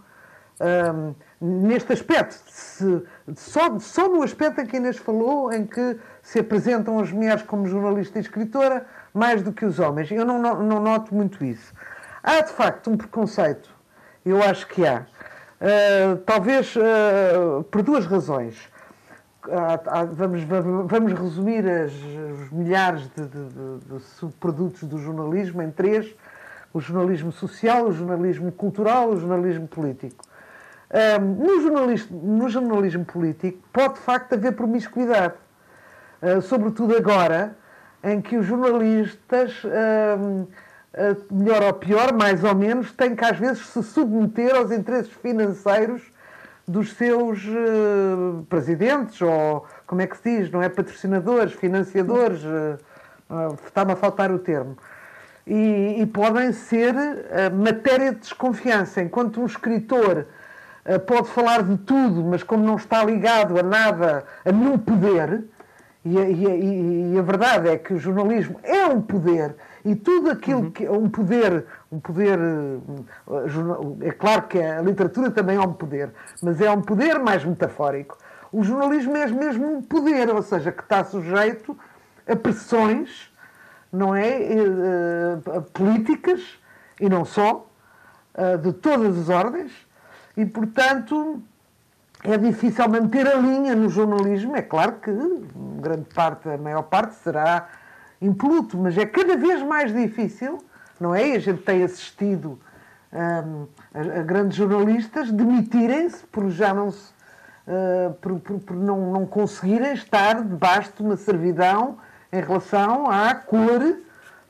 um, 0.61 1.14
neste 1.41 1.93
aspecto. 1.93 2.35
Se, 2.47 3.02
só, 3.35 3.79
só 3.79 4.09
no 4.09 4.23
aspecto 4.23 4.61
em 4.61 4.67
que 4.67 4.76
Inês 4.76 4.99
falou, 4.99 5.52
em 5.52 5.64
que 5.64 5.97
se 6.21 6.41
apresentam 6.41 6.99
as 6.99 7.11
mulheres 7.11 7.43
como 7.43 7.67
jornalista 7.67 8.19
e 8.19 8.23
escritora 8.23 8.85
mais 9.14 9.43
do 9.43 9.52
que 9.52 9.64
os 9.64 9.79
homens. 9.79 10.11
Eu 10.11 10.26
não, 10.26 10.41
não, 10.41 10.62
não 10.62 10.81
noto 10.81 11.14
muito 11.14 11.45
isso. 11.45 11.73
Há, 12.23 12.41
de 12.43 12.52
facto, 12.52 12.91
um 12.91 12.97
preconceito. 12.97 13.71
Eu 14.25 14.43
acho 14.43 14.67
que 14.69 14.87
há. 14.87 15.07
Uh, 15.61 16.17
talvez 16.19 16.75
uh, 16.76 17.62
por 17.64 17.83
duas 17.83 18.05
razões. 18.05 18.72
Vamos, 20.16 20.42
vamos 20.44 21.12
resumir 21.12 21.68
as, 21.68 21.92
os 21.92 22.50
milhares 22.50 23.02
de, 23.11 23.26
de, 23.26 23.49
de, 23.49 23.78
de 23.87 24.00
subprodutos 24.18 24.84
do 24.84 24.99
jornalismo 24.99 25.62
em 25.62 25.70
três: 25.70 26.14
o 26.72 26.80
jornalismo 26.80 27.32
social, 27.32 27.87
o 27.87 27.92
jornalismo 27.92 28.52
cultural, 28.52 29.11
o 29.11 29.18
jornalismo 29.18 29.66
político. 29.66 30.25
Um, 30.92 31.25
no, 31.46 31.62
jornalismo, 31.62 32.20
no 32.22 32.49
jornalismo 32.49 33.04
político 33.04 33.58
pode 33.72 33.94
de 33.94 34.00
facto 34.00 34.34
haver 34.34 34.52
promiscuidade, 34.52 35.34
sobretudo 36.42 36.94
agora, 36.94 37.56
em 38.04 38.20
que 38.20 38.37
os 38.37 38.44
jornalistas, 38.44 39.62
melhor 41.30 41.62
ou 41.62 41.72
pior, 41.72 42.12
mais 42.12 42.44
ou 42.44 42.54
menos, 42.54 42.92
têm 42.92 43.16
que 43.16 43.25
às 43.25 43.38
vezes 43.38 43.66
se 43.68 43.82
submeter 43.82 44.54
aos 44.54 44.70
interesses 44.70 45.11
financeiros 45.11 46.12
dos 46.66 46.92
seus 46.95 47.45
uh, 47.45 48.45
presidentes, 48.49 49.21
ou 49.21 49.66
como 49.87 50.00
é 50.00 50.07
que 50.07 50.16
se 50.16 50.38
diz, 50.38 50.50
não 50.50 50.62
é? 50.62 50.69
Patrocinadores, 50.69 51.52
financiadores, 51.52 52.42
uh, 52.45 52.78
uh, 53.28 53.59
está-me 53.64 53.92
a 53.92 53.97
faltar 53.97 54.31
o 54.31 54.38
termo. 54.38 54.76
E, 55.47 55.97
e 56.00 56.07
podem 56.07 56.52
ser 56.52 56.95
matéria 57.52 58.12
de 58.12 58.21
desconfiança, 58.21 59.02
enquanto 59.02 59.40
um 59.40 59.45
escritor 59.47 60.25
pode 61.04 61.28
falar 61.31 61.64
de 61.64 61.78
tudo, 61.78 62.23
mas 62.23 62.45
como 62.45 62.64
não 62.64 62.76
está 62.76 63.02
ligado 63.02 63.59
a 63.59 63.62
nada, 63.62 64.25
a 64.45 64.52
nenhum 64.52 64.78
poder, 64.78 65.42
e 66.04 66.19
a, 66.19 66.28
e, 66.28 66.47
a, 66.47 66.57
e 67.14 67.19
a, 67.19 67.23
verdade 67.23 67.69
é 67.69 67.76
que 67.76 67.95
o 67.95 67.99
jornalismo 67.99 68.59
é 68.62 68.87
um 68.87 69.00
poder 69.00 69.54
e 69.85 69.95
tudo 69.95 70.31
aquilo 70.31 70.62
uhum. 70.62 70.71
que 70.71 70.85
é 70.85 70.90
um 70.90 71.09
poder, 71.09 71.64
um 71.92 72.00
poder, 72.00 72.38
eh, 72.40 74.08
é 74.08 74.11
claro 74.12 74.42
que 74.49 74.58
a 74.58 74.80
literatura 74.80 75.30
também 75.30 75.56
é 75.56 75.61
um 75.61 75.75
poder, 75.75 76.11
mas 76.42 76.61
é 76.61 76.70
um 76.70 76.80
poder 76.80 77.18
mais 77.18 77.44
metafórico. 77.44 78.16
O 78.50 78.64
jornalismo 78.64 79.14
é 79.16 79.26
mesmo 79.26 79.76
um 79.76 79.82
poder, 79.82 80.30
ou 80.30 80.42
seja, 80.42 80.72
que 80.72 80.82
está 80.82 81.04
sujeito 81.04 81.78
a 82.26 82.34
pressões, 82.34 83.30
não 83.92 84.14
é, 84.14 84.38
uh, 84.38 85.62
políticas 85.72 86.58
e 86.99 87.08
não 87.08 87.25
só, 87.25 87.66
de 88.62 88.72
todas 88.72 89.18
as 89.18 89.28
ordens, 89.28 89.70
e 90.34 90.46
portanto 90.46 91.42
é 92.25 92.38
difícil 92.38 92.88
manter 92.88 93.26
a 93.26 93.34
linha 93.34 93.75
no 93.75 93.90
jornalismo. 93.90 94.56
É 94.56 94.62
claro 94.62 94.92
que 94.92 95.11
grande 95.80 96.06
parte, 96.14 96.49
a 96.49 96.56
maior 96.56 96.82
parte, 96.84 97.14
será 97.16 97.68
impoluto, 98.22 98.78
mas 98.78 98.96
é 98.96 99.04
cada 99.04 99.37
vez 99.37 99.62
mais 99.62 99.92
difícil, 99.92 100.58
não 101.02 101.14
é? 101.14 101.30
E 101.30 101.37
a 101.37 101.38
gente 101.38 101.62
tem 101.62 101.82
assistido 101.82 102.59
um, 103.12 103.66
a, 103.92 104.21
a, 104.21 104.23
grandes 104.23 104.56
jornalistas 104.56 105.30
demitirem-se 105.30 106.25
por 106.26 106.49
já 106.50 106.73
não 106.73 106.90
se. 106.90 107.12
Uh, 107.64 108.12
por, 108.14 108.40
por, 108.40 108.59
por 108.59 108.76
não, 108.76 109.12
não 109.12 109.25
conseguirem 109.25 109.92
estar 109.92 110.42
debaixo 110.42 110.92
de 110.97 111.02
uma 111.02 111.16
servidão 111.16 111.97
em 112.32 112.40
relação 112.40 113.09
à 113.09 113.32
cor 113.37 113.99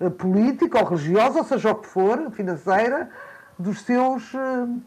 uh, 0.01 0.11
política 0.13 0.79
ou 0.79 0.85
religiosa, 0.87 1.41
ou 1.41 1.45
seja 1.45 1.73
o 1.73 1.75
que 1.75 1.89
for, 1.89 2.31
financeira, 2.31 3.11
dos 3.59 3.83
seus 3.83 4.33
uh, 4.33 4.81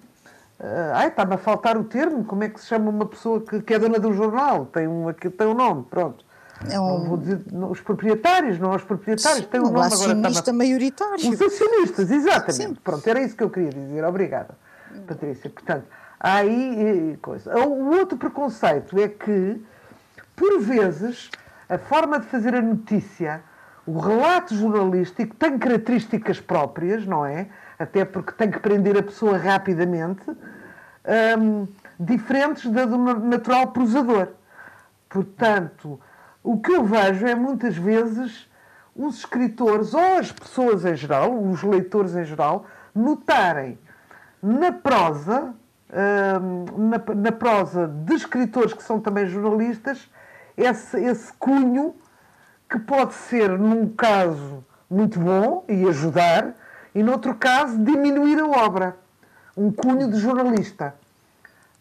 ai, 0.93 1.09
está-me 1.09 1.35
a 1.35 1.37
faltar 1.37 1.77
o 1.77 1.83
termo. 1.83 2.23
Como 2.23 2.43
é 2.43 2.49
que 2.49 2.59
se 2.59 2.65
chama 2.65 2.89
uma 2.89 3.05
pessoa 3.05 3.41
que, 3.41 3.61
que 3.61 3.73
é 3.73 3.79
dona 3.79 3.99
do 3.99 4.11
jornal? 4.13 4.65
Tem 4.65 4.87
um, 4.87 5.07
aqui, 5.07 5.29
tem 5.29 5.45
um 5.45 5.53
nome, 5.53 5.85
pronto. 5.87 6.24
É 6.69 6.79
um... 6.79 6.99
Não 6.99 7.09
vou 7.09 7.17
dizer, 7.17 7.41
os 7.69 7.81
proprietários, 7.81 8.59
não 8.59 8.73
os 8.73 8.83
proprietários, 8.83 9.45
tem 9.45 9.59
um, 9.59 9.63
um 9.63 9.71
nome 9.71 9.85
agora. 9.85 9.95
acionista 9.95 10.53
maioritário. 10.53 11.29
Os 11.29 11.41
acionistas, 11.41 12.11
exatamente. 12.11 12.53
Sim. 12.53 12.77
Pronto, 12.83 13.07
era 13.07 13.21
isso 13.21 13.35
que 13.35 13.43
eu 13.43 13.49
queria 13.49 13.69
dizer. 13.69 14.03
Obrigada, 14.03 14.55
Patrícia. 15.07 15.49
Portanto, 15.49 15.85
há 16.19 16.35
aí 16.35 17.17
coisa. 17.21 17.57
O 17.57 17.97
outro 17.97 18.17
preconceito 18.17 18.99
é 18.99 19.07
que, 19.07 19.61
por 20.35 20.59
vezes, 20.61 21.29
a 21.67 21.77
forma 21.77 22.19
de 22.19 22.25
fazer 22.27 22.55
a 22.55 22.61
notícia, 22.61 23.41
o 23.85 23.99
relato 23.99 24.55
jornalístico 24.55 25.35
tem 25.35 25.57
características 25.57 26.39
próprias, 26.39 27.05
não 27.05 27.25
é? 27.25 27.47
até 27.77 28.05
porque 28.05 28.31
tem 28.31 28.49
que 28.49 28.59
prender 28.59 28.97
a 28.97 29.03
pessoa 29.03 29.37
rapidamente, 29.37 30.23
um, 31.37 31.67
diferentes 31.99 32.69
da 32.71 32.85
do 32.85 32.97
natural 32.97 33.67
prosador. 33.67 34.29
Portanto, 35.09 35.99
o 36.45 36.59
que 36.59 36.71
eu 36.71 36.85
vejo 36.85 37.25
é 37.25 37.33
muitas 37.33 37.75
vezes 37.75 38.47
os 38.95 39.17
escritores 39.17 39.95
ou 39.95 40.17
as 40.19 40.31
pessoas 40.31 40.85
em 40.85 40.95
geral, 40.95 41.35
os 41.35 41.63
leitores 41.63 42.15
em 42.15 42.23
geral, 42.23 42.67
notarem 42.93 43.79
na 44.41 44.71
prosa, 44.71 45.55
um, 46.39 46.89
na, 46.89 47.01
na, 47.15 47.31
prosa 47.31 47.87
de 47.87 48.13
escritores 48.13 48.73
que 48.73 48.83
são 48.83 48.99
também 48.99 49.25
jornalistas, 49.25 50.07
esse, 50.55 51.03
esse 51.03 51.33
cunho 51.33 51.95
que 52.69 52.77
pode 52.77 53.15
ser, 53.15 53.49
num 53.57 53.89
caso, 53.89 54.63
muito 54.87 55.19
bom 55.19 55.65
e 55.67 55.87
ajudar, 55.89 56.53
e, 56.93 57.01
noutro 57.01 57.33
caso, 57.33 57.77
diminuir 57.79 58.39
a 58.39 58.47
obra. 58.47 58.95
Um 59.57 59.71
cunho 59.71 60.11
de 60.11 60.17
jornalista. 60.17 60.93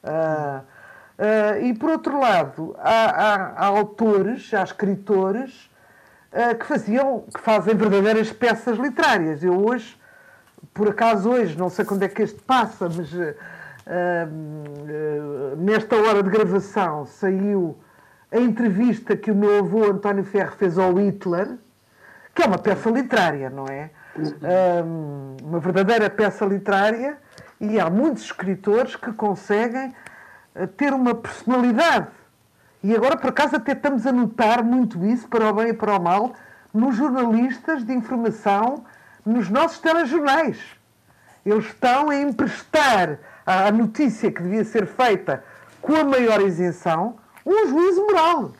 Uh, 0.02 0.73
uh, 1.18 1.62
e, 1.62 1.74
por 1.74 1.90
outro 1.90 2.20
lado, 2.20 2.74
há, 2.78 3.10
há, 3.10 3.34
há 3.56 3.66
autores, 3.66 4.52
há 4.52 4.62
escritores 4.62 5.70
uh, 6.32 6.56
que, 6.56 6.66
faziam, 6.66 7.24
que 7.32 7.40
fazem 7.40 7.74
verdadeiras 7.74 8.32
peças 8.32 8.78
literárias. 8.78 9.42
Eu 9.42 9.64
hoje, 9.64 9.96
por 10.72 10.88
acaso 10.88 11.30
hoje, 11.30 11.56
não 11.56 11.68
sei 11.68 11.84
quando 11.84 12.02
é 12.02 12.08
que 12.08 12.22
este 12.22 12.40
passa, 12.42 12.88
mas 12.88 13.10
nesta 15.58 15.94
hora 15.94 16.22
de 16.22 16.30
gravação 16.30 17.04
saiu 17.04 17.78
a 18.32 18.38
entrevista 18.38 19.14
que 19.14 19.30
o 19.30 19.34
meu 19.34 19.58
avô 19.58 19.84
António 19.84 20.24
Ferro 20.24 20.56
fez 20.56 20.78
ao 20.78 20.98
Hitler, 20.98 21.58
que 22.34 22.42
é 22.42 22.46
uma 22.46 22.58
peça 22.58 22.88
literária, 22.88 23.50
não 23.50 23.66
é? 23.66 23.90
uma 25.42 25.58
verdadeira 25.58 26.08
peça 26.08 26.44
literária 26.44 27.18
e 27.60 27.80
há 27.80 27.90
muitos 27.90 28.24
escritores 28.24 28.96
que 28.96 29.12
conseguem 29.12 29.92
ter 30.76 30.92
uma 30.92 31.14
personalidade. 31.14 32.08
E 32.82 32.94
agora, 32.94 33.16
por 33.16 33.30
acaso, 33.30 33.56
até 33.56 33.72
estamos 33.72 34.06
a 34.06 34.12
notar 34.12 34.62
muito 34.62 35.04
isso, 35.06 35.26
para 35.28 35.48
o 35.48 35.52
bem 35.54 35.68
e 35.68 35.72
para 35.72 35.96
o 35.96 36.02
mal, 36.02 36.34
nos 36.72 36.96
jornalistas 36.96 37.84
de 37.84 37.92
informação, 37.92 38.84
nos 39.24 39.48
nossos 39.48 39.78
telejornais. 39.78 40.58
Eles 41.44 41.66
estão 41.66 42.10
a 42.10 42.16
emprestar 42.16 43.18
à 43.46 43.70
notícia 43.70 44.30
que 44.30 44.42
devia 44.42 44.64
ser 44.64 44.86
feita 44.86 45.44
com 45.80 45.94
a 45.94 46.04
maior 46.04 46.40
isenção 46.40 47.16
um 47.44 47.68
juízo 47.68 48.02
moral. 48.06 48.52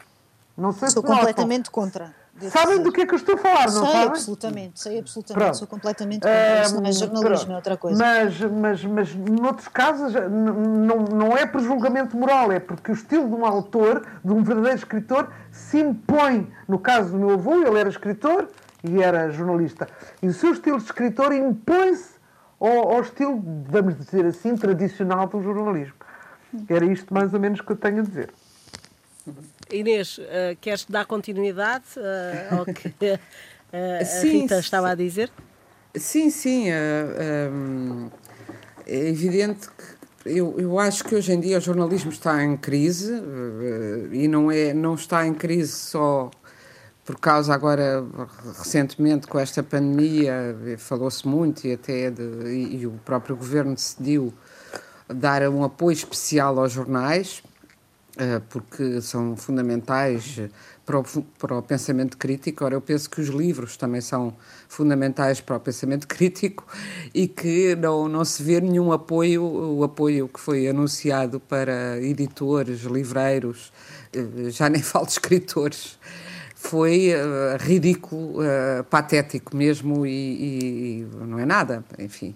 Não 0.57 0.73
sei 0.73 0.89
Sou 0.91 1.03
se 1.03 1.09
completamente 1.09 1.67
notam. 1.67 1.73
contra. 1.73 2.24
Sabem 2.51 2.83
do 2.83 2.91
que 2.91 3.03
é 3.03 3.07
que 3.07 3.15
eu 3.15 3.17
estou 3.17 3.37
a 3.37 3.39
falar, 3.39 3.67
não 3.67 3.85
sei 3.85 3.93
sabem? 3.93 4.09
absolutamente, 4.09 4.81
sei 4.81 4.99
absolutamente, 4.99 5.45
pronto. 5.45 5.57
sou 5.57 5.69
completamente 5.69 6.21
contra 6.23 6.63
isso, 6.63 6.81
não 6.81 6.87
é 6.89 6.93
jornalismo, 6.93 7.53
é 7.53 7.57
outra 7.57 7.77
coisa. 7.77 8.05
Mas, 8.05 8.41
mas, 8.41 8.85
mas 8.85 9.15
noutros 9.15 9.69
casos 9.69 10.13
não, 10.15 11.05
não 11.05 11.37
é 11.37 11.47
por 11.47 11.61
julgamento 11.61 12.17
moral, 12.17 12.51
é 12.51 12.59
porque 12.59 12.91
o 12.91 12.95
estilo 12.95 13.29
de 13.29 13.35
um 13.35 13.47
autor, 13.47 14.05
de 14.25 14.33
um 14.33 14.43
verdadeiro 14.43 14.79
escritor, 14.79 15.33
se 15.53 15.79
impõe. 15.79 16.53
No 16.67 16.79
caso 16.79 17.13
do 17.13 17.19
meu 17.19 17.31
avô, 17.31 17.55
ele 17.55 17.79
era 17.79 17.89
escritor 17.89 18.49
e 18.83 19.01
era 19.01 19.31
jornalista. 19.31 19.89
E 20.21 20.27
o 20.27 20.33
seu 20.33 20.53
estilo 20.53 20.79
de 20.79 20.85
escritor 20.85 21.33
impõe-se 21.33 22.15
ao, 22.59 22.95
ao 22.95 23.01
estilo, 23.01 23.41
vamos 23.69 23.97
dizer 23.97 24.27
assim, 24.27 24.57
tradicional 24.57 25.29
do 25.29 25.41
jornalismo. 25.41 25.95
Era 26.69 26.85
isto 26.85 27.15
mais 27.15 27.33
ou 27.33 27.39
menos 27.39 27.61
que 27.61 27.71
eu 27.71 27.77
tenho 27.77 28.01
a 28.01 28.03
dizer. 28.03 28.31
Inês, 29.71 30.19
uh, 30.19 30.57
queres 30.61 30.85
dar 30.85 31.07
continuidade 31.07 31.85
uh, 31.97 32.59
ao 32.59 32.65
que 32.65 32.89
uh, 32.89 33.19
a 34.01 34.05
sim, 34.05 34.43
Rita 34.43 34.59
estava 34.59 34.91
a 34.91 34.95
dizer? 34.95 35.31
Sim, 35.95 36.31
sim. 36.31 36.67
Um, 36.73 38.11
é 38.87 39.09
evidente 39.09 39.69
que 39.69 40.31
eu, 40.31 40.59
eu 40.59 40.79
acho 40.79 41.05
que 41.05 41.15
hoje 41.15 41.33
em 41.33 41.41
dia 41.41 41.59
o 41.59 41.61
jornalismo 41.61 42.11
está 42.11 42.43
em 42.43 42.57
crise 42.57 43.13
e 44.11 44.27
não, 44.27 44.51
é, 44.51 44.73
não 44.73 44.95
está 44.95 45.27
em 45.27 45.35
crise 45.35 45.73
só 45.73 46.31
por 47.05 47.21
causa 47.21 47.53
agora, 47.53 48.03
recentemente, 48.59 49.27
com 49.27 49.39
esta 49.39 49.63
pandemia, 49.63 50.57
falou-se 50.79 51.29
muito 51.29 51.67
e 51.67 51.75
até 51.75 52.11
de, 52.11 52.23
e, 52.23 52.77
e 52.81 52.87
o 52.87 52.93
próprio 53.05 53.37
governo 53.37 53.75
decidiu 53.75 54.33
dar 55.07 55.47
um 55.49 55.63
apoio 55.63 55.93
especial 55.93 56.59
aos 56.59 56.73
jornais, 56.73 57.43
porque 58.49 59.01
são 59.01 59.37
fundamentais 59.37 60.41
para 60.87 60.99
o, 60.99 61.05
para 61.39 61.59
o 61.59 61.63
pensamento 61.63 62.17
crítico. 62.17 62.65
Ora, 62.65 62.75
eu 62.75 62.81
penso 62.81 63.09
que 63.11 63.21
os 63.21 63.29
livros 63.29 63.77
também 63.77 64.01
são 64.01 64.35
fundamentais 64.69 65.41
para 65.41 65.57
o 65.57 65.61
pensamento 65.61 66.07
crítico 66.09 66.67
e 67.13 67.27
que 67.27 67.75
não, 67.77 68.09
não 68.09 68.25
se 68.25 68.43
vê 68.43 68.61
nenhum 68.61 68.93
apoio, 68.93 69.43
o 69.43 69.83
apoio 69.83 70.29
que 70.29 70.39
foi 70.39 70.69
anunciado 70.69 71.41
para 71.41 72.01
editores, 72.01 72.83
livreiros, 72.83 73.73
eh, 74.13 74.51
já 74.51 74.69
nem 74.69 74.81
falo 74.83 75.07
de 75.07 75.13
escritores, 75.13 75.99
foi 76.55 77.13
ridículo, 77.61 78.39
patético 78.89 79.55
mesmo 79.55 80.07
e, 80.07 81.03
e, 81.03 81.09
não 81.27 81.39
é 81.39 81.45
nada, 81.45 81.85
enfim. 81.99 82.35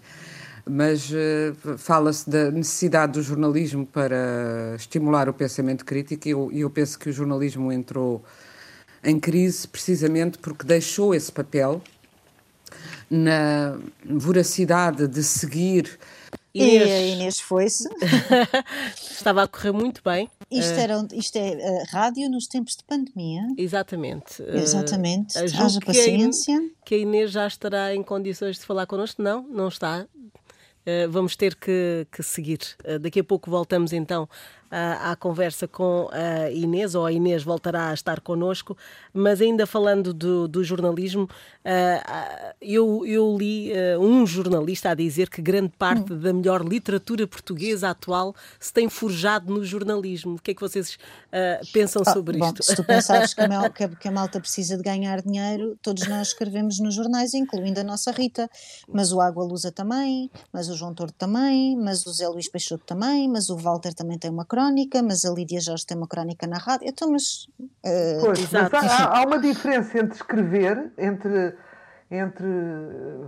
Mas 0.69 1.11
uh, 1.11 1.79
fala-se 1.79 2.29
da 2.29 2.51
necessidade 2.51 3.13
do 3.13 3.23
jornalismo 3.23 3.87
para 3.87 4.75
estimular 4.77 5.29
o 5.29 5.33
pensamento 5.33 5.85
crítico 5.85 6.29
e 6.29 6.31
eu, 6.31 6.51
eu 6.53 6.71
penso 6.71 6.99
que 6.99 7.09
o 7.09 7.13
jornalismo 7.13 7.73
entrou 7.73 8.23
em 9.03 9.19
crise 9.19 9.67
precisamente 9.67 10.39
porque 10.39 10.67
deixou 10.67 11.15
esse 11.15 11.31
papel 11.31 11.83
na 13.11 13.79
voracidade 14.05 15.09
de 15.09 15.23
seguir. 15.23 15.99
Inês. 16.55 16.89
E 16.89 16.93
a 16.93 17.07
Inês 17.07 17.41
foi-se. 17.41 17.89
Estava 19.11 19.45
a 19.45 19.49
correr 19.49 19.73
muito 19.73 20.03
bem. 20.03 20.29
Isto, 20.51 20.73
eh, 20.73 20.83
era, 20.83 21.09
isto 21.13 21.37
é 21.37 21.51
uh, 21.53 21.85
rádio 21.91 22.29
nos 22.31 22.47
tempos 22.47 22.77
de 22.77 22.85
pandemia. 22.85 23.43
Exatamente. 23.57 24.43
Exatamente. 24.43 25.39
Uh, 25.39 25.45
Haja 25.45 25.81
paciência. 25.81 26.71
Que 26.85 26.97
a 26.97 26.99
Inês 26.99 27.31
já 27.31 27.47
estará 27.47 27.95
em 27.95 28.03
condições 28.03 28.57
de 28.59 28.65
falar 28.65 28.87
connosco. 28.87 29.23
Não, 29.23 29.43
não 29.43 29.69
está. 29.69 30.07
Uh, 30.89 31.11
vamos 31.11 31.37
ter 31.37 31.55
que, 31.55 32.07
que 32.11 32.23
seguir. 32.23 32.61
daqui 33.01 33.21
a 33.21 33.25
pouco 33.25 33.51
voltamos 33.51 33.93
então 33.93 34.27
à, 34.71 35.17
conversa 35.17 35.67
com 35.67 36.09
a 36.13 36.51
Inês, 36.51 36.95
ou 36.95 37.07
a 37.07 37.13
Inês 37.13 37.43
voltará 37.43 37.89
a 37.89 37.95
estar 37.95 38.21
connosco, 38.21 38.77
mas 39.13 39.41
ainda 39.41 39.67
falando 39.67 40.13
do, 40.13 40.47
do 40.47 40.63
jornalismo, 40.63 41.25
uh, 41.25 42.55
eu, 42.61 43.05
eu 43.07 43.37
li 43.37 43.73
uh, 43.73 44.01
um 44.01 44.27
jornalista 44.27 44.91
a 44.91 44.95
dizer 44.95 45.31
que 45.31 45.41
grande 45.41 45.73
parte 45.79 46.13
hum. 46.13 46.19
da 46.19 46.33
melhor 46.33 46.63
literatura 46.63 47.27
portuguesa 47.27 47.91
atual 47.91 48.35
se 48.61 48.73
tem 48.73 48.89
forjado 48.89 49.53
no 49.53 49.65
jornalismo. 49.65 50.35
O 50.35 50.39
que 50.39 50.51
é 50.51 50.55
que 50.55 50.61
vocês 50.61 50.99
pensam 51.73 52.03
ah, 52.07 52.13
sobre 52.13 52.39
bom, 52.39 52.47
isto? 52.47 52.63
Se 52.63 52.77
tu 52.77 52.85
pensares 52.85 53.35
que 53.35 53.41
a, 53.41 53.71
que, 53.71 53.89
que 53.97 54.09
a 54.09 54.13
malta 54.13 54.41
precisa 54.41 54.77
de 54.77 54.83
ganhar 54.83 55.23
dinheiro, 55.23 55.79
todos 55.83 56.07
nós 56.07 56.29
escrevemos 56.29 56.79
nos 56.79 56.95
jornais, 56.95 57.35
incluindo 57.35 57.81
a 57.81 57.85
nossa 57.85 58.11
Rita, 58.13 58.49
mas 58.93 59.13
o 59.13 59.21
Água 59.21 59.45
Lusa 59.45 59.73
também, 59.73 60.31
mas 60.53 60.69
o 60.69 60.77
João 60.77 60.95
Torto 60.95 61.15
também, 61.17 61.77
mas 61.77 62.07
o 62.07 62.13
Zé 62.13 62.29
Luís 62.29 62.49
Peixoto 62.49 62.85
também, 62.85 63.29
mas 63.29 63.49
o 63.49 63.57
Walter 63.57 63.95
também 63.95 64.19
tem 64.19 64.31
uma 64.31 64.45
crônica 64.45 64.58
crónica, 64.59 65.03
mas 65.03 65.25
a 65.25 65.31
Lídia 65.31 65.61
Jorge 65.61 65.87
tem 65.87 65.97
uma 65.97 66.09
crónica 66.09 66.47
na 66.47 66.59
rádio. 66.59 66.89
Então, 66.89 67.13
mas. 67.13 67.47
Uh, 67.61 68.21
pois, 68.21 68.51
mas 68.51 68.75
há, 68.75 69.19
há, 69.19 69.25
uma 69.25 69.39
diferença 69.39 69.99
entre 69.99 70.17
escrever, 70.17 70.93
entre, 70.99 71.55
entre 72.11 72.47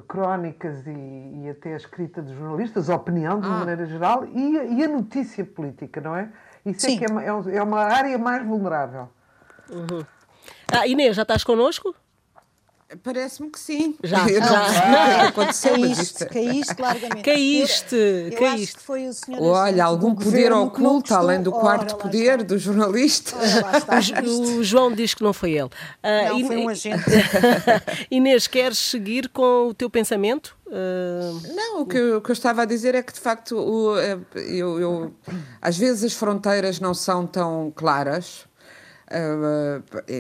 crónicas 0.09 0.85
e, 0.87 0.91
e 0.91 1.49
até 1.49 1.75
a 1.75 1.77
escrita 1.77 2.21
de 2.21 2.35
jornalistas, 2.35 2.91
a 2.91 2.97
opinião 2.97 3.41
de 3.41 3.47
ah. 3.47 3.51
maneira 3.51 3.87
geral, 3.87 4.27
e, 4.27 4.57
e, 4.75 4.85
a 4.85 4.89
notícia 4.89 5.45
política, 5.45 6.01
não 6.01 6.17
é? 6.17 6.29
Isso 6.67 6.87
é 6.87 6.91
Sim. 6.91 6.97
é 6.97 6.99
que 6.99 7.13
é, 7.13 7.57
é 7.57 7.63
uma 7.63 7.81
área 7.81 8.19
mais 8.19 8.45
vulnerável. 8.45 9.09
Uhum. 9.71 10.05
Ah, 10.73 10.87
Inês, 10.87 11.15
já 11.15 11.23
estás 11.23 11.45
connosco? 11.45 11.95
Parece-me 13.03 13.51
que 13.51 13.59
sim. 13.59 13.95
Já, 14.03 14.27
já. 14.29 14.41
já. 14.41 15.29
aconteceu, 15.29 15.73
caíste, 15.73 16.03
isto... 16.03 16.27
caíste 16.27 16.75
largamente. 16.83 17.23
Caíste, 17.23 17.95
eu, 17.95 18.39
caíste. 18.39 18.65
acho 18.65 18.77
que 18.77 18.83
foi 18.83 19.07
o 19.07 19.13
senhor 19.13 19.43
Olha, 19.43 19.85
algum 19.85 20.15
poder 20.15 20.53
oculto, 20.53 21.15
além 21.15 21.41
do 21.41 21.53
quarto 21.53 21.95
Ora, 21.95 22.03
poder 22.03 22.43
do 22.43 22.59
jornalista. 22.59 23.37
o, 24.27 24.59
o, 24.59 24.65
João 24.65 24.93
diz 24.93 25.15
que 25.15 25.23
não 25.23 25.33
foi 25.33 25.53
ele. 25.53 25.69
Uh, 25.69 26.41
não, 26.41 26.47
foi 26.47 26.57
um 26.57 26.69
agente. 26.69 27.05
Inês, 28.11 28.47
queres 28.47 28.79
seguir 28.79 29.29
com 29.29 29.69
o 29.69 29.75
teu 29.75 29.89
pensamento? 29.89 30.57
Uh... 30.67 31.55
Não, 31.55 31.83
o 31.83 31.87
que, 31.87 31.97
eu, 31.97 32.19
o 32.19 32.21
que, 32.21 32.31
eu, 32.31 32.33
estava 32.33 32.63
a 32.63 32.65
dizer 32.65 32.95
é 32.95 33.03
que 33.03 33.13
de 33.13 33.21
facto 33.21 33.57
o, 33.57 33.99
eh, 33.99 34.19
eu, 34.35 34.81
eu, 34.81 35.15
às 35.61 35.77
vezes 35.77 36.05
as 36.05 36.13
fronteiras 36.13 36.79
não 36.79 36.95
são 36.95 37.27
tão 37.27 37.73
claras 37.75 38.50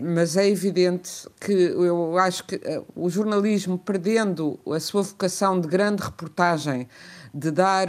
mas 0.03 0.37
é 0.37 0.49
evidente 0.49 1.29
que 1.41 1.53
eu 1.53 2.19
acho 2.19 2.45
que 2.45 2.57
uh, 2.57 2.85
o 2.97 3.09
jornalismo, 3.09 3.79
perdendo 3.79 4.59
a 4.67 4.81
sua 4.81 5.03
vocação 5.03 5.61
de 5.61 5.69
grande 5.69 6.03
reportagem, 6.03 6.89
de 7.33 7.53
dar, 7.53 7.87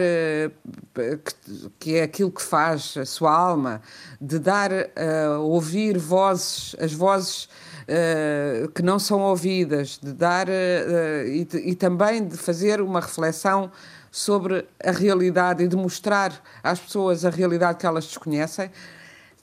que, 1.80 1.96
é 1.96 2.04
aquilo 2.04 2.32
que 2.32 2.44
faz 2.44 2.96
a 2.96 3.06
sua 3.06 3.36
alma, 3.36 3.82
de 4.22 4.38
dar 4.38 4.70
ouvir 5.40 5.98
vozes, 5.98 6.76
as 6.80 6.94
vozes 6.94 7.50
que 8.76 8.84
não 8.84 9.00
são 9.00 9.20
ouvidas, 9.22 9.98
de 9.98 10.14
dar 10.14 10.48
e, 10.48 11.48
e 11.56 11.74
também 11.74 12.24
de 12.24 12.38
fazer 12.38 12.82
uma 12.82 13.00
reflexão 13.00 13.72
sobre 14.12 14.68
a 14.84 14.92
realidade 14.92 15.64
e 15.64 15.68
de 15.68 15.76
mostrar 15.76 16.40
às 16.62 16.80
pessoas 16.80 17.26
a 17.26 17.32
realidade 17.32 17.80
que 17.80 17.86
elas 17.88 18.06
desconhecem 18.06 18.70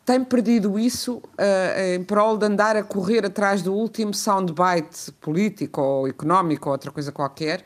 tem 0.09 0.25
perdido 0.25 0.79
isso 0.79 1.19
uh, 1.19 1.95
em 1.95 2.03
prol 2.03 2.39
de 2.39 2.47
andar 2.47 2.75
a 2.77 2.83
correr 2.83 3.27
atrás 3.27 3.61
do 3.61 3.75
último 3.75 4.15
soundbite 4.15 5.13
político 5.21 5.83
ou 5.83 6.09
económico 6.09 6.71
ou 6.71 6.73
outra 6.73 6.91
coisa 6.91 7.13
qualquer. 7.13 7.63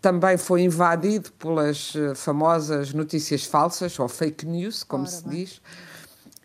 Também 0.00 0.36
foi 0.36 0.62
invadido 0.62 1.32
pelas 1.32 1.92
uh, 1.96 2.14
famosas 2.14 2.94
notícias 2.94 3.44
falsas 3.44 3.98
ou 3.98 4.06
fake 4.06 4.46
news, 4.46 4.84
como 4.84 5.02
Ora, 5.02 5.10
se 5.10 5.24
bem. 5.24 5.42
diz. 5.42 5.60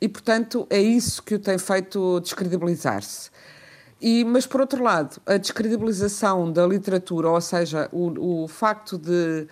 E, 0.02 0.10
portanto, 0.10 0.66
é 0.72 0.82
isso 0.82 1.22
que 1.22 1.36
o 1.36 1.40
tem 1.40 1.60
feito 1.60 2.20
descredibilizar-se. 2.20 3.30
E, 4.02 4.26
mas, 4.26 4.48
por 4.48 4.60
outro 4.60 4.84
lado, 4.84 5.22
a 5.24 5.38
descredibilização 5.38 6.52
da 6.52 6.66
literatura, 6.66 7.30
ou 7.30 7.42
seja, 7.42 7.88
o, 7.92 8.44
o 8.44 8.48
facto 8.48 8.98
de 8.98 9.48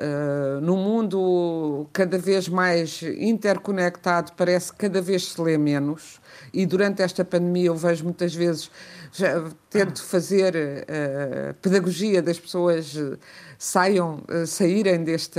Uh, 0.00 0.62
no 0.62 0.78
mundo 0.78 1.86
cada 1.92 2.16
vez 2.16 2.48
mais 2.48 3.02
interconectado, 3.02 4.32
parece 4.34 4.72
que 4.72 4.78
cada 4.78 5.02
vez 5.02 5.32
se 5.32 5.40
lê 5.42 5.58
menos. 5.58 6.18
E 6.54 6.64
durante 6.64 7.02
esta 7.02 7.22
pandemia 7.22 7.66
eu 7.66 7.76
vejo 7.76 8.04
muitas 8.04 8.34
vezes, 8.34 8.70
já, 9.12 9.44
tento 9.68 10.02
fazer 10.02 10.54
uh, 10.54 11.54
pedagogia 11.60 12.22
das 12.22 12.40
pessoas 12.40 12.94
uh, 12.96 13.18
saiam, 13.58 14.22
saírem 14.46 15.04
deste, 15.04 15.38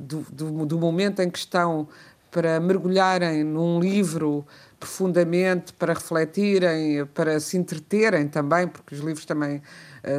do, 0.00 0.26
do, 0.32 0.66
do 0.66 0.76
momento 0.76 1.22
em 1.22 1.30
que 1.30 1.38
estão 1.38 1.86
para 2.32 2.58
mergulharem 2.58 3.44
num 3.44 3.78
livro 3.78 4.44
profundamente, 4.80 5.72
para 5.72 5.94
refletirem, 5.94 7.06
para 7.14 7.38
se 7.38 7.56
entreterem 7.56 8.26
também, 8.26 8.66
porque 8.66 8.94
os 8.94 9.00
livros 9.00 9.24
também, 9.24 9.62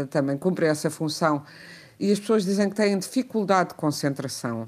também 0.09 0.37
cumprem 0.37 0.69
essa 0.69 0.89
função 0.89 1.43
e 1.99 2.11
as 2.11 2.19
pessoas 2.19 2.45
dizem 2.45 2.69
que 2.69 2.75
têm 2.75 2.97
dificuldade 2.97 3.69
de 3.69 3.75
concentração. 3.75 4.67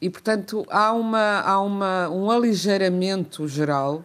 E, 0.00 0.08
portanto, 0.08 0.66
há, 0.70 0.92
uma, 0.92 1.40
há 1.40 1.60
uma, 1.60 2.08
um 2.08 2.30
aligeiramento 2.30 3.46
geral 3.46 4.02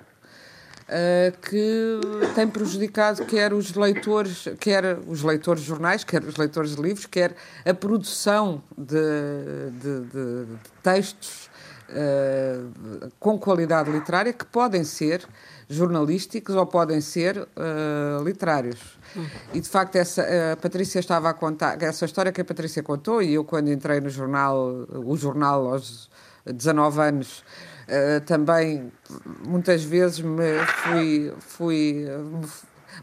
uh, 0.86 1.38
que 1.40 2.00
tem 2.36 2.48
prejudicado 2.48 3.26
quer 3.26 3.54
os 3.54 3.74
leitores, 3.74 4.48
quer 4.60 5.00
os 5.08 5.24
leitores 5.24 5.62
de 5.62 5.68
jornais, 5.68 6.04
quer 6.04 6.24
os 6.24 6.36
leitores 6.36 6.76
de 6.76 6.82
livros, 6.82 7.06
quer 7.06 7.36
a 7.66 7.74
produção 7.74 8.62
de, 8.78 9.72
de, 9.72 10.02
de, 10.02 10.46
de 10.46 10.58
textos 10.84 11.50
uh, 11.90 13.10
com 13.20 13.40
qualidade 13.40 13.90
literária, 13.90 14.34
que 14.34 14.46
podem 14.46 14.84
ser 14.84 15.26
jornalísticos 15.70 16.56
ou 16.56 16.66
podem 16.66 17.02
ser 17.02 17.38
uh, 17.38 18.24
literários. 18.24 18.95
E 19.54 19.60
de 19.60 19.70
facto, 19.70 19.96
essa, 19.96 20.26
a 20.54 20.58
Patrícia 20.58 21.00
estava 21.00 21.30
a 21.30 21.34
contar, 21.34 21.82
essa 21.82 22.06
história 22.06 22.32
que 22.32 22.42
a 22.42 22.46
Patrícia 22.46 22.84
contou, 22.84 23.22
e 23.22 23.34
eu, 23.34 23.44
quando 23.44 23.72
entrei 23.72 24.00
no 24.00 24.10
jornal, 24.10 24.86
o 24.90 25.16
jornal 25.16 25.74
aos 25.74 26.10
19 26.46 27.02
anos, 27.02 27.44
uh, 27.88 28.22
também 28.26 28.92
muitas 29.48 29.84
vezes 29.84 30.20
me 30.20 30.60
fui, 30.84 31.34
fui 31.40 32.06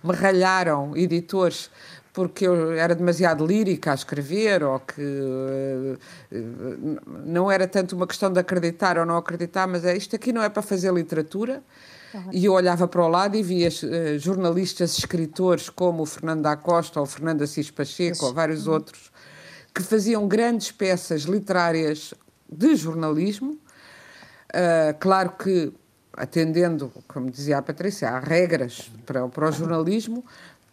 me 0.03 0.15
ralharam 0.15 0.97
editores 0.97 1.71
porque 2.13 2.47
eu 2.47 2.73
era 2.73 2.95
demasiado 2.95 3.47
lírica 3.47 3.93
a 3.93 3.95
escrever 3.95 4.63
ou 4.63 4.79
que 4.81 5.01
uh, 5.01 5.99
não 7.25 7.51
era 7.51 7.67
tanto 7.67 7.97
uma 7.97 8.07
questão 8.07 8.31
de 8.31 8.39
acreditar 8.39 8.99
ou 8.99 9.07
não 9.07 9.17
acreditar, 9.17 9.67
mas 9.67 9.85
é 9.85 9.97
isto 9.97 10.15
aqui 10.15 10.33
não 10.33 10.43
é 10.43 10.49
para 10.51 10.63
fazer 10.63 10.93
literatura, 10.93 11.63
e 12.33 12.45
eu 12.45 12.53
olhava 12.53 12.87
para 12.87 13.05
o 13.05 13.09
lado 13.09 13.37
e 13.37 13.43
via 13.43 13.69
uh, 13.69 14.19
jornalistas, 14.19 14.99
escritores 14.99 15.69
como 15.71 16.03
o 16.03 16.07
Fernando 16.07 16.43
da 16.43 16.57
Costa 16.57 17.01
ou 17.01 17.05
o 17.05 17.09
Fernando 17.09 17.43
Assis 17.43 17.71
Pacheco 17.71 18.27
ou 18.27 18.35
vários 18.35 18.67
uhum. 18.67 18.75
outros, 18.75 19.11
que 19.75 19.83
faziam 19.83 20.27
grandes 20.29 20.71
peças 20.73 21.23
literárias 21.23 22.13
de 22.49 22.77
jornalismo. 22.77 23.53
Uh, 23.53 24.99
claro 25.01 25.33
que, 25.39 25.73
atendendo, 26.13 26.93
como 27.09 27.31
dizia 27.31 27.59
a 27.59 27.63
Patrícia, 27.63 28.11
há 28.11 28.19
regras 28.19 28.91
para, 29.07 29.27
para 29.29 29.49
o 29.49 29.53
jornalismo, 29.53 30.25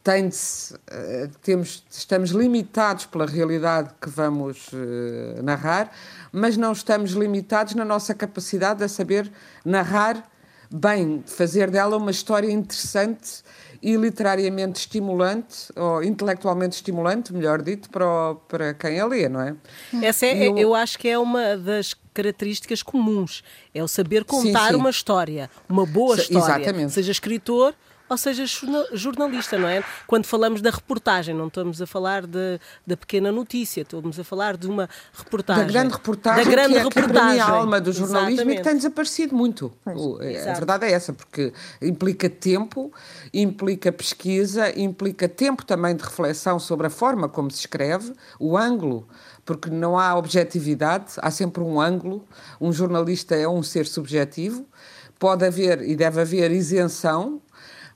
tem 0.04 0.28
uh, 0.28 1.30
temos, 1.42 1.84
estamos 1.90 2.32
limitados 2.32 3.06
pela 3.06 3.26
realidade 3.26 3.92
que 4.02 4.10
vamos 4.10 4.68
uh, 4.74 5.42
narrar, 5.44 5.92
mas 6.32 6.58
não 6.58 6.72
estamos 6.72 7.12
limitados 7.12 7.76
na 7.76 7.86
nossa 7.86 8.14
capacidade 8.14 8.80
de 8.80 8.90
saber 8.90 9.32
narrar 9.64 10.30
bem 10.72 11.24
fazer 11.26 11.70
dela 11.72 11.98
uma 11.98 12.12
história 12.12 12.52
interessante 12.52 13.44
e 13.82 13.96
literariamente 13.96 14.80
estimulante, 14.80 15.72
ou 15.76 16.04
intelectualmente 16.04 16.76
estimulante, 16.76 17.34
melhor 17.34 17.62
dito, 17.62 17.90
para, 17.90 18.06
o, 18.06 18.36
para 18.36 18.74
quem 18.74 19.00
a 19.00 19.06
lê, 19.06 19.30
não 19.30 19.42
é? 19.42 19.56
Essa 20.02 20.26
é, 20.26 20.50
eu... 20.50 20.58
eu 20.58 20.76
acho 20.76 21.00
que 21.00 21.08
é 21.08 21.18
uma 21.18 21.56
das 21.56 21.96
características 22.14 22.84
comuns, 22.84 23.42
é 23.74 23.82
o 23.82 23.88
saber 23.88 24.26
contar 24.26 24.68
sim, 24.68 24.74
sim. 24.74 24.76
uma 24.76 24.90
história, 24.90 25.50
uma 25.68 25.86
boa 25.86 26.18
história. 26.18 26.62
Exatamente. 26.62 26.92
Seja 26.92 27.12
escritor 27.12 27.74
ou 28.10 28.18
sejas 28.18 28.62
jornalista, 28.94 29.58
não 29.58 29.68
é? 29.68 29.84
Quando 30.08 30.26
falamos 30.26 30.62
da 30.62 30.72
reportagem, 30.72 31.36
não 31.36 31.48
estamos 31.48 31.82
a 31.82 31.88
falar 31.88 32.26
de, 32.26 32.60
da 32.86 32.98
pequena 32.98 33.32
notícia, 33.32 33.82
estamos 33.82 34.20
a 34.20 34.24
falar 34.24 34.58
de 34.58 34.68
uma 34.68 34.90
reportagem. 35.14 35.66
Da 35.66 35.72
grande 35.72 35.94
reportagem, 35.94 36.44
da 36.44 36.52
grande 36.52 36.74
que 36.74 36.80
é, 36.80 36.84
reportagem. 36.84 37.36
Que 37.36 37.40
é 37.40 37.44
a 37.44 37.50
alma 37.50 37.80
do 37.80 37.94
jornalismo 37.94 38.34
Exatamente. 38.34 38.56
e 38.56 38.58
que 38.58 38.64
tem 38.64 38.76
desaparecido 38.76 39.36
muito. 39.36 39.72
Pois, 39.84 40.48
a 40.48 40.54
verdade 40.54 40.86
é 40.86 40.92
essa, 40.92 41.14
porque 41.14 41.54
implica 41.82 42.30
tempo, 42.30 42.92
implica 43.34 43.92
pesquisa, 43.92 44.78
implica 44.80 45.30
tempo 45.30 45.64
também 45.64 45.96
de 45.96 46.04
reflexão 46.04 46.60
sobre 46.60 46.88
a 46.88 46.90
forma 46.90 47.30
como 47.30 47.52
se 47.52 47.60
escreve, 47.60 48.14
o 48.40 48.58
ângulo 48.58 49.08
porque 49.50 49.72
não 49.72 49.98
há 49.98 50.16
objetividade, 50.16 51.14
há 51.18 51.32
sempre 51.32 51.64
um 51.64 51.82
ângulo. 51.82 52.24
Um 52.62 52.72
jornalista 52.72 53.36
é 53.36 53.48
um 53.48 53.64
ser 53.64 53.88
subjetivo, 53.88 54.64
pode 55.18 55.44
haver 55.44 55.82
e 55.82 55.96
deve 55.96 56.22
haver 56.22 56.52
isenção, 56.52 57.42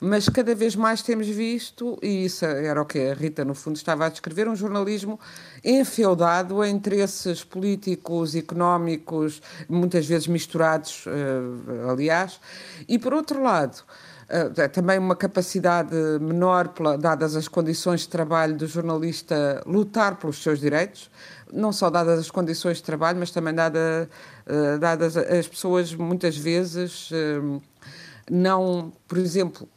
mas 0.05 0.27
cada 0.27 0.53
vez 0.53 0.75
mais 0.75 1.01
temos 1.01 1.27
visto, 1.27 1.97
e 2.03 2.25
isso 2.25 2.43
era 2.43 2.81
o 2.81 2.85
que 2.85 2.99
a 2.99 3.13
Rita, 3.13 3.45
no 3.45 3.55
fundo, 3.55 3.77
estava 3.77 4.05
a 4.05 4.09
descrever, 4.09 4.49
um 4.49 4.55
jornalismo 4.55 5.17
enfeudado 5.63 6.61
a 6.61 6.67
interesses 6.67 7.41
políticos, 7.41 8.35
económicos, 8.35 9.41
muitas 9.69 10.05
vezes 10.05 10.27
misturados, 10.27 11.05
eh, 11.07 11.89
aliás, 11.89 12.37
e 12.85 12.99
por 12.99 13.13
outro 13.13 13.41
lado. 13.41 13.81
Uh, 14.23 14.69
também 14.69 14.97
uma 14.97 15.15
capacidade 15.15 15.93
menor, 16.19 16.73
dadas 16.97 17.35
as 17.35 17.47
condições 17.47 18.01
de 18.01 18.07
trabalho 18.07 18.55
do 18.55 18.65
jornalista, 18.65 19.61
lutar 19.65 20.15
pelos 20.15 20.41
seus 20.41 20.59
direitos 20.59 21.11
não 21.51 21.71
só 21.71 21.89
dadas 21.89 22.17
as 22.17 22.31
condições 22.31 22.77
de 22.77 22.83
trabalho, 22.83 23.19
mas 23.19 23.29
também 23.31 23.53
dada, 23.53 24.09
uh, 24.47 24.79
dadas 24.79 25.15
as 25.15 25.47
pessoas 25.47 25.93
muitas 25.93 26.35
vezes 26.35 27.11
não, 28.29 28.91
por 29.07 29.17
exemplo, 29.17 29.67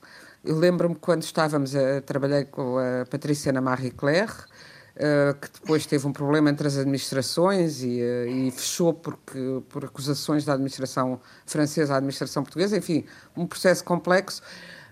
eu 0.47 0.57
lembro-me 0.57 0.95
quando 0.95 1.23
estávamos 1.23 1.75
a 1.75 2.01
trabalhar 2.01 2.45
com 2.47 2.79
a 2.79 3.05
Patrícia 3.07 3.53
na 3.53 3.61
Marie 3.61 3.91
Claire, 3.91 4.31
uh, 4.31 5.35
que 5.35 5.49
depois 5.61 5.85
teve 5.87 6.07
um 6.07 6.13
problema 6.13 6.49
entre 6.49 6.69
as 6.69 6.77
administrações 6.77 7.83
e, 7.83 8.01
e, 8.01 8.51
fechou 8.53 8.95
porque, 8.95 9.39
por 9.69 9.85
acusações 9.85 10.45
da 10.45 10.53
administração 10.53 11.21
francesa 11.45 11.95
à 11.95 11.97
administração 11.97 12.45
portuguesa, 12.45 12.77
enfim, 12.77 13.05
um 13.37 13.45
processo 13.45 13.83
complexo. 13.83 14.41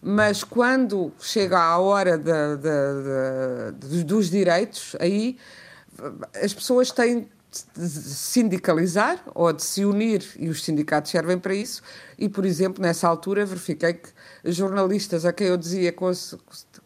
Mas 0.02 0.42
quando 0.42 1.12
chega 1.20 1.58
a 1.58 1.78
hora 1.78 2.20
dos 3.78 4.28
direitos, 4.28 4.94
aí 5.00 5.38
as 6.42 6.52
pessoas 6.52 6.90
têm 6.90 7.26
de 7.74 7.88
sindicalizar 7.88 9.22
ou 9.34 9.52
de 9.52 9.62
se 9.62 9.84
unir 9.84 10.22
e 10.36 10.48
os 10.48 10.64
sindicatos 10.64 11.10
servem 11.10 11.38
para 11.38 11.54
isso. 11.54 11.82
E, 12.18 12.28
por 12.28 12.44
exemplo, 12.44 12.82
nessa 12.82 13.08
altura 13.08 13.46
verifiquei 13.46 13.94
que 13.94 14.10
jornalistas 14.44 15.24
a 15.24 15.32
quem 15.32 15.48
eu 15.48 15.56
dizia 15.56 15.92
cons 15.92 16.36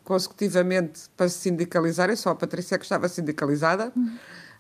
consecutivamente 0.05 1.03
para 1.17 1.29
se 1.29 1.39
sindicalizarem, 1.39 2.17
só 2.17 2.31
a 2.31 2.35
Patrícia 2.35 2.79
que 2.79 2.85
estava 2.85 3.09
sindicalizada, 3.09 3.93
uhum. 3.95 4.17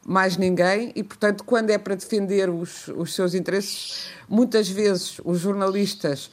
mais 0.06 0.36
ninguém, 0.36 0.92
e 0.94 1.02
portanto 1.02 1.44
quando 1.44 1.70
é 1.70 1.78
para 1.78 1.94
defender 1.94 2.50
os, 2.50 2.88
os 2.88 3.14
seus 3.14 3.34
interesses, 3.34 4.08
muitas 4.28 4.68
vezes 4.68 5.20
os 5.24 5.38
jornalistas 5.38 6.30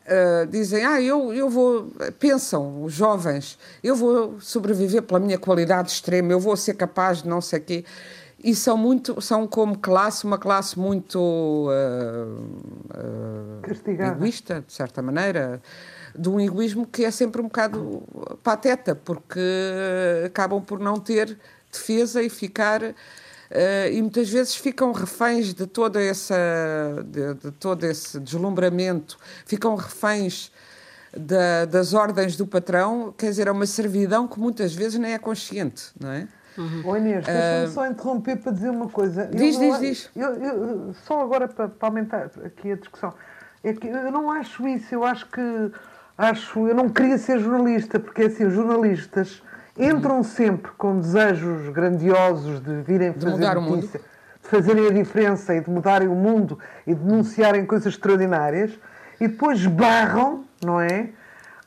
Uh, 0.00 0.44
dizem, 0.46 0.84
ah, 0.84 1.00
eu, 1.00 1.32
eu 1.32 1.48
vou, 1.48 1.92
pensam, 2.18 2.82
os 2.82 2.92
jovens, 2.92 3.56
eu 3.84 3.94
vou 3.94 4.40
sobreviver 4.40 5.02
pela 5.02 5.20
minha 5.20 5.38
qualidade 5.38 5.92
extrema, 5.92 6.32
eu 6.32 6.40
vou 6.40 6.56
ser 6.56 6.74
capaz 6.74 7.22
de 7.22 7.28
não 7.28 7.40
sei 7.40 7.60
o 7.60 7.62
quê. 7.62 7.84
E 8.42 8.54
são 8.54 8.76
muito, 8.76 9.20
são 9.20 9.46
como 9.46 9.78
classe, 9.78 10.24
uma 10.24 10.38
classe 10.38 10.78
muito 10.78 11.18
uh, 11.18 11.70
uh, 12.96 14.02
egoísta, 14.02 14.64
de 14.66 14.72
certa 14.72 15.02
maneira, 15.02 15.60
de 16.16 16.28
um 16.28 16.40
egoísmo 16.40 16.86
que 16.86 17.04
é 17.04 17.10
sempre 17.10 17.40
um 17.40 17.44
bocado 17.44 18.02
pateta, 18.42 18.94
porque 18.94 19.40
acabam 20.24 20.62
por 20.62 20.78
não 20.78 20.98
ter 20.98 21.38
defesa 21.70 22.22
e 22.22 22.30
ficar 22.30 22.82
Uh, 23.50 23.90
e 23.92 24.00
muitas 24.00 24.30
vezes 24.30 24.54
ficam 24.54 24.92
reféns 24.92 25.52
de 25.52 25.66
toda 25.66 26.00
essa 26.00 26.36
de, 27.04 27.34
de 27.34 27.50
todo 27.50 27.82
esse 27.82 28.20
deslumbramento, 28.20 29.18
ficam 29.44 29.74
reféns 29.74 30.52
da, 31.16 31.64
das 31.64 31.92
ordens 31.92 32.36
do 32.36 32.46
patrão, 32.46 33.12
quer 33.18 33.30
dizer, 33.30 33.48
é 33.48 33.50
uma 33.50 33.66
servidão 33.66 34.28
que 34.28 34.38
muitas 34.38 34.72
vezes 34.72 35.00
nem 35.00 35.14
é 35.14 35.18
consciente, 35.18 35.86
não 35.98 36.12
é? 36.12 36.28
Uhum. 36.58 36.82
Oh 36.84 36.96
Inês, 36.96 37.24
deixa-me 37.24 37.66
uh, 37.66 37.70
só 37.70 37.86
interromper 37.86 38.36
para 38.36 38.52
dizer 38.52 38.70
uma 38.70 38.88
coisa. 38.88 39.26
Diz, 39.26 39.58
diz, 39.58 39.78
diz. 39.78 40.10
Eu, 40.16 40.34
eu, 40.34 40.94
só 41.04 41.22
agora 41.22 41.48
para, 41.48 41.68
para, 41.68 41.88
aumentar 41.88 42.30
aqui 42.44 42.72
a 42.72 42.76
discussão. 42.76 43.14
É 43.62 43.72
que 43.72 43.86
eu 43.86 44.10
não 44.10 44.30
acho 44.30 44.66
isso, 44.66 44.94
eu 44.94 45.04
acho 45.04 45.26
que 45.26 45.72
acho, 46.16 46.66
eu 46.68 46.74
não 46.74 46.88
queria 46.88 47.16
ser 47.18 47.38
jornalista, 47.38 47.98
porque 47.98 48.22
assim, 48.24 48.44
os 48.44 48.52
jornalistas 48.52 49.42
entram 49.78 50.22
sempre 50.22 50.70
com 50.72 50.98
desejos 50.98 51.68
grandiosos 51.70 52.60
de 52.60 52.82
virem 52.82 53.12
de 53.12 53.24
fazer 53.24 53.54
notícia, 53.54 54.00
de 54.42 54.48
fazerem 54.48 54.86
a 54.86 54.90
diferença 54.90 55.54
e 55.54 55.60
de 55.60 55.70
mudarem 55.70 56.08
o 56.08 56.14
mundo 56.14 56.58
e 56.86 56.94
de 56.94 57.00
denunciarem 57.00 57.64
coisas 57.64 57.94
extraordinárias 57.94 58.78
e 59.20 59.28
depois 59.28 59.64
barram, 59.66 60.44
não 60.62 60.80
é? 60.80 61.10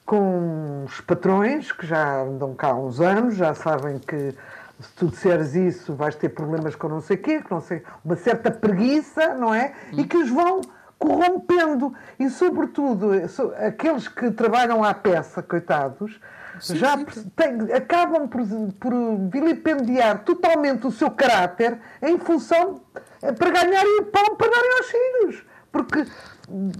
Com 0.06 0.84
os 0.86 1.00
patrões 1.02 1.72
que 1.72 1.88
já 1.88 2.22
andam 2.22 2.54
cá 2.54 2.70
há 2.70 2.76
uns 2.76 3.00
anos, 3.00 3.36
já 3.36 3.56
sabem 3.56 4.00
que 4.00 4.36
se 4.80 4.90
tu 4.96 5.08
disseres 5.08 5.56
isso 5.56 5.94
vais 5.94 6.16
ter 6.16 6.30
problemas 6.30 6.76
com 6.76 6.88
não 6.90 7.02
sei 7.02 7.18
o 7.18 7.22
quê, 7.22 7.42
com 7.42 7.56
não 7.56 7.62
sei, 7.62 7.84
uma 8.04 8.16
certa 8.16 8.52
preguiça, 8.52 9.34
não 9.36 9.54
é? 9.54 9.74
E 9.92 10.02
hum. 10.02 10.08
que 10.08 10.18
os 10.18 10.30
vão 10.30 10.62
corrompendo. 11.04 11.94
E, 12.18 12.30
sobretudo, 12.30 13.12
aqueles 13.58 14.08
que 14.08 14.32
trabalham 14.32 14.82
à 14.82 14.94
peça, 14.94 15.44
coitados, 15.44 16.20
sim, 16.62 16.78
já 16.78 16.98
sim. 16.98 17.30
Tem, 17.36 17.74
acabam 17.74 18.28
por, 18.28 18.42
por 18.80 18.94
vilipendiar 19.30 20.24
totalmente 20.24 20.88
o 20.88 20.92
seu 20.92 21.12
caráter 21.12 21.78
em 22.02 22.18
função 22.18 22.82
eh, 23.22 23.34
para 23.34 23.50
ganharem 23.50 24.00
o 24.00 24.06
pão 24.06 24.36
para 24.38 24.50
darem 24.50 24.72
aos 24.78 24.86
filhos. 24.88 25.46
Porque 25.72 26.06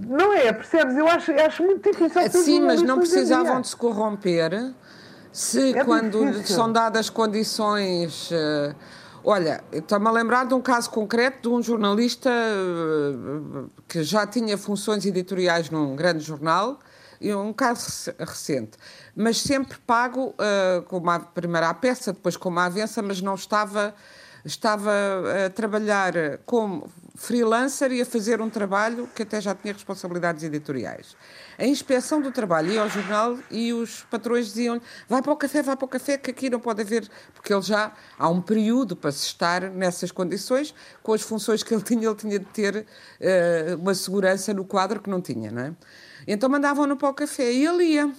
não 0.08 0.32
é, 0.32 0.52
percebes? 0.52 0.96
Eu 0.96 1.06
acho, 1.06 1.32
acho 1.32 1.62
muito 1.62 1.90
difícil. 1.90 2.20
Eh, 2.22 2.28
sim, 2.30 2.60
mas 2.60 2.80
não 2.80 2.98
precisavam 2.98 3.60
de 3.60 3.68
se 3.68 3.76
corromper 3.76 4.72
se, 5.34 5.76
é 5.76 5.84
quando 5.84 6.24
difícil. 6.24 6.54
são 6.54 6.72
dadas 6.72 7.10
condições. 7.10 8.30
Uh, 8.30 8.74
olha, 9.24 9.64
estou-me 9.72 10.06
a 10.06 10.12
lembrar 10.12 10.46
de 10.46 10.54
um 10.54 10.60
caso 10.60 10.88
concreto 10.90 11.50
de 11.50 11.54
um 11.56 11.60
jornalista 11.60 12.30
uh, 12.30 13.68
que 13.88 14.04
já 14.04 14.24
tinha 14.26 14.56
funções 14.56 15.04
editoriais 15.04 15.70
num 15.70 15.96
grande 15.96 16.22
jornal, 16.22 16.78
e 17.20 17.34
um 17.34 17.52
caso 17.52 18.12
recente 18.18 18.78
mas 19.16 19.40
sempre 19.40 19.78
pago 19.78 20.34
uh, 20.34 20.82
com 20.82 20.98
uma 20.98 21.18
primeira 21.18 21.68
a 21.68 21.74
peça, 21.74 22.12
depois 22.12 22.36
com 22.36 22.48
uma 22.48 22.66
avença, 22.66 23.02
mas 23.02 23.20
não 23.20 23.34
estava 23.34 23.94
estava 24.44 24.92
a 25.46 25.48
trabalhar 25.48 26.12
como 26.44 26.86
freelancer 27.14 27.90
e 27.92 28.02
a 28.02 28.06
fazer 28.06 28.42
um 28.42 28.50
trabalho 28.50 29.08
que 29.14 29.22
até 29.22 29.40
já 29.40 29.54
tinha 29.54 29.72
responsabilidades 29.72 30.42
editoriais. 30.42 31.16
A 31.58 31.64
inspeção 31.64 32.20
do 32.20 32.32
trabalho 32.32 32.72
ia 32.72 32.82
ao 32.82 32.88
jornal 32.88 33.38
e 33.50 33.72
os 33.72 34.02
patrões 34.10 34.46
diziam 34.46 34.80
vai 35.08 35.22
para 35.22 35.32
o 35.32 35.36
café, 35.36 35.62
vai 35.62 35.76
para 35.76 35.84
o 35.84 35.88
café, 35.88 36.18
que 36.18 36.30
aqui 36.30 36.50
não 36.50 36.58
pode 36.58 36.82
haver, 36.82 37.08
porque 37.32 37.52
ele 37.52 37.62
já 37.62 37.92
há 38.18 38.28
um 38.28 38.40
período 38.40 38.96
para 38.96 39.12
se 39.12 39.26
estar 39.26 39.62
nessas 39.70 40.10
condições, 40.10 40.74
com 41.02 41.12
as 41.12 41.22
funções 41.22 41.62
que 41.62 41.72
ele 41.72 41.82
tinha, 41.82 42.08
ele 42.08 42.16
tinha 42.16 42.38
de 42.38 42.46
ter 42.46 42.76
uh, 42.76 43.76
uma 43.80 43.94
segurança 43.94 44.52
no 44.52 44.64
quadro 44.64 45.00
que 45.00 45.08
não 45.08 45.20
tinha, 45.20 45.50
não 45.50 45.62
é? 45.62 45.72
Então 46.26 46.48
mandavam-no 46.48 46.96
para 46.96 47.08
o 47.08 47.14
café 47.14 47.52
e 47.52 47.66
ele 47.66 47.84
ia. 47.84 48.12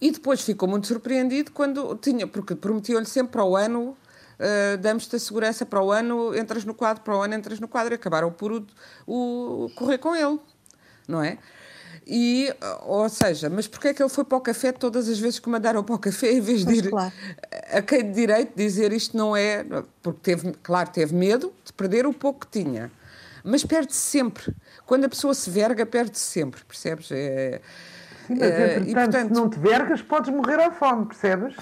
E 0.00 0.10
depois 0.10 0.40
ficou 0.40 0.66
muito 0.68 0.86
surpreendido 0.86 1.50
quando 1.52 1.94
tinha, 1.96 2.26
porque 2.26 2.54
prometiam-lhe 2.54 3.06
sempre 3.06 3.32
para 3.32 3.44
o 3.44 3.54
ano, 3.54 3.90
uh, 3.90 4.78
damos-te 4.78 5.16
a 5.16 5.18
segurança 5.18 5.66
para 5.66 5.82
o 5.82 5.92
ano, 5.92 6.34
entras 6.34 6.64
no 6.64 6.72
quadro, 6.72 7.02
para 7.02 7.16
o 7.16 7.22
ano 7.22 7.34
entras 7.34 7.60
no 7.60 7.68
quadro, 7.68 7.92
e 7.92 7.96
acabaram 7.96 8.32
por 8.32 8.52
o, 8.52 8.66
o 9.06 9.70
correr 9.74 9.98
com 9.98 10.16
ele, 10.16 10.40
não 11.06 11.22
é? 11.22 11.38
E, 12.12 12.52
ou 12.82 13.08
seja, 13.08 13.48
mas 13.48 13.68
porquê 13.68 13.88
é 13.88 13.94
que 13.94 14.02
ele 14.02 14.08
foi 14.08 14.24
para 14.24 14.36
o 14.36 14.40
café 14.40 14.72
todas 14.72 15.08
as 15.08 15.20
vezes 15.20 15.38
que 15.38 15.48
mandaram 15.48 15.84
para 15.84 15.94
o 15.94 15.98
café, 15.98 16.32
em 16.32 16.40
vez 16.40 16.64
de 16.64 16.74
ir 16.74 16.90
claro. 16.90 17.12
a 17.72 17.80
quem 17.80 18.02
de 18.02 18.10
direito 18.10 18.50
dizer 18.56 18.92
isto 18.92 19.16
não 19.16 19.36
é. 19.36 19.64
Porque 20.02 20.18
teve, 20.20 20.52
claro, 20.60 20.90
teve 20.90 21.14
medo 21.14 21.52
de 21.64 21.72
perder 21.72 22.06
o 22.06 22.12
pouco 22.12 22.40
que 22.40 22.64
tinha. 22.64 22.90
Mas 23.44 23.64
perde-se 23.64 24.00
sempre. 24.00 24.52
Quando 24.84 25.04
a 25.04 25.08
pessoa 25.08 25.32
se 25.34 25.48
verga, 25.48 25.86
perde-se 25.86 26.24
sempre, 26.24 26.64
percebes? 26.64 27.12
É, 27.12 27.60
Sim, 28.26 28.34
mas 28.34 28.48
entretanto, 28.48 28.88
e, 28.88 28.94
portanto, 28.94 29.28
se 29.28 29.40
não 29.40 29.48
te 29.48 29.58
vergas, 29.60 30.02
podes 30.02 30.34
morrer 30.34 30.60
à 30.60 30.72
fome, 30.72 31.06
percebes? 31.06 31.54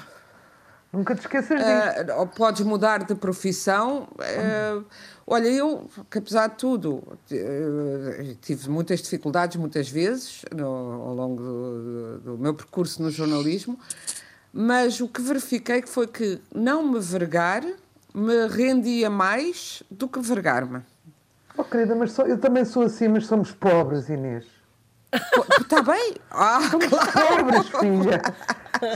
Nunca 0.93 1.15
te 1.15 1.21
esqueças 1.21 1.59
disso. 1.59 2.13
Uh, 2.13 2.19
ou 2.21 2.27
podes 2.27 2.63
mudar 2.63 3.05
de 3.05 3.15
profissão. 3.15 4.09
Uh, 4.15 4.85
olha, 5.27 5.49
eu, 5.49 5.89
que 6.11 6.19
apesar 6.19 6.49
de 6.49 6.57
tudo, 6.57 6.95
uh, 6.97 8.35
tive 8.41 8.71
muitas 8.71 9.03
dificuldades 9.03 9.57
muitas 9.57 9.89
vezes 9.91 10.45
no, 10.55 10.67
ao 10.67 11.15
longo 11.15 11.43
do, 11.43 12.19
do, 12.21 12.39
meu 12.39 12.55
percurso 12.55 13.03
no 13.03 13.11
jornalismo, 13.11 13.79
mas 14.53 15.01
o 15.01 15.09
que 15.09 15.21
verifiquei 15.21 15.83
foi 15.83 16.07
que 16.07 16.41
não 16.55 16.83
me 16.83 17.01
vergar 17.01 17.63
me 18.15 18.49
rendia 18.49 19.11
mais 19.11 19.83
do 19.91 20.09
que 20.09 20.19
vergar-me. 20.21 20.81
Oh, 21.57 21.65
querida, 21.65 21.95
mas 21.95 22.13
só, 22.13 22.23
eu 22.23 22.39
também 22.39 22.65
sou 22.65 22.85
assim, 22.85 23.09
mas 23.09 23.27
somos 23.27 23.53
pobres, 23.53 24.09
Inês. 24.09 24.47
Está 25.61 25.83
bem? 25.83 26.15
Ah, 26.31 26.61
Somos 26.71 26.89
claro. 26.89 27.45
pobres, 27.45 27.69
filha. 27.81 28.23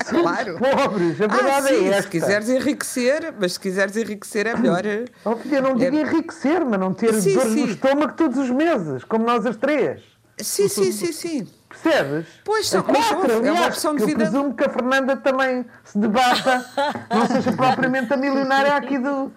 Claro. 0.09 0.59
pobres, 0.59 1.21
a 1.21 1.27
verdade 1.27 1.51
ah, 1.51 1.63
sim, 1.63 1.87
é 1.87 1.89
esta. 1.89 2.03
Se 2.03 2.09
quiseres 2.09 2.49
enriquecer, 2.49 3.35
mas 3.39 3.53
se 3.55 3.61
quiseres 3.61 3.97
enriquecer 3.97 4.47
é 4.47 4.57
melhor. 4.57 4.83
Oh, 5.25 5.37
filha, 5.37 5.61
não 5.61 5.75
digo 5.77 5.97
é... 5.97 6.01
enriquecer, 6.01 6.65
mas 6.65 6.79
não 6.79 6.93
ter 6.93 7.15
sim, 7.15 7.35
dores 7.35 7.53
sim. 7.53 7.61
no 7.61 7.69
estômago 7.69 8.13
todos 8.15 8.39
os 8.39 8.51
meses, 8.51 9.05
como 9.05 9.25
nós 9.25 9.47
as 9.47 9.57
três. 9.57 10.03
Sim, 10.39 10.69
sim, 10.69 10.93
sim, 10.93 11.13
sim. 11.13 11.49
Percebes? 11.69 12.27
Pois 12.45 12.69
são 12.69 12.83
quatro, 12.83 13.25
aliás, 13.25 13.45
é 13.47 13.53
uma 13.53 13.67
opção 13.67 13.97
de 13.97 14.05
vida. 14.05 14.25
Eu 14.25 14.31
presumo 14.31 14.55
que 14.55 14.65
a 14.65 14.69
Fernanda 14.69 15.17
também 15.17 15.65
se 15.85 15.99
debata, 15.99 16.67
não 17.09 17.27
seja 17.27 17.53
propriamente 17.57 18.13
a 18.13 18.17
milionária 18.17 18.75
aqui 18.77 18.99
do. 18.99 19.33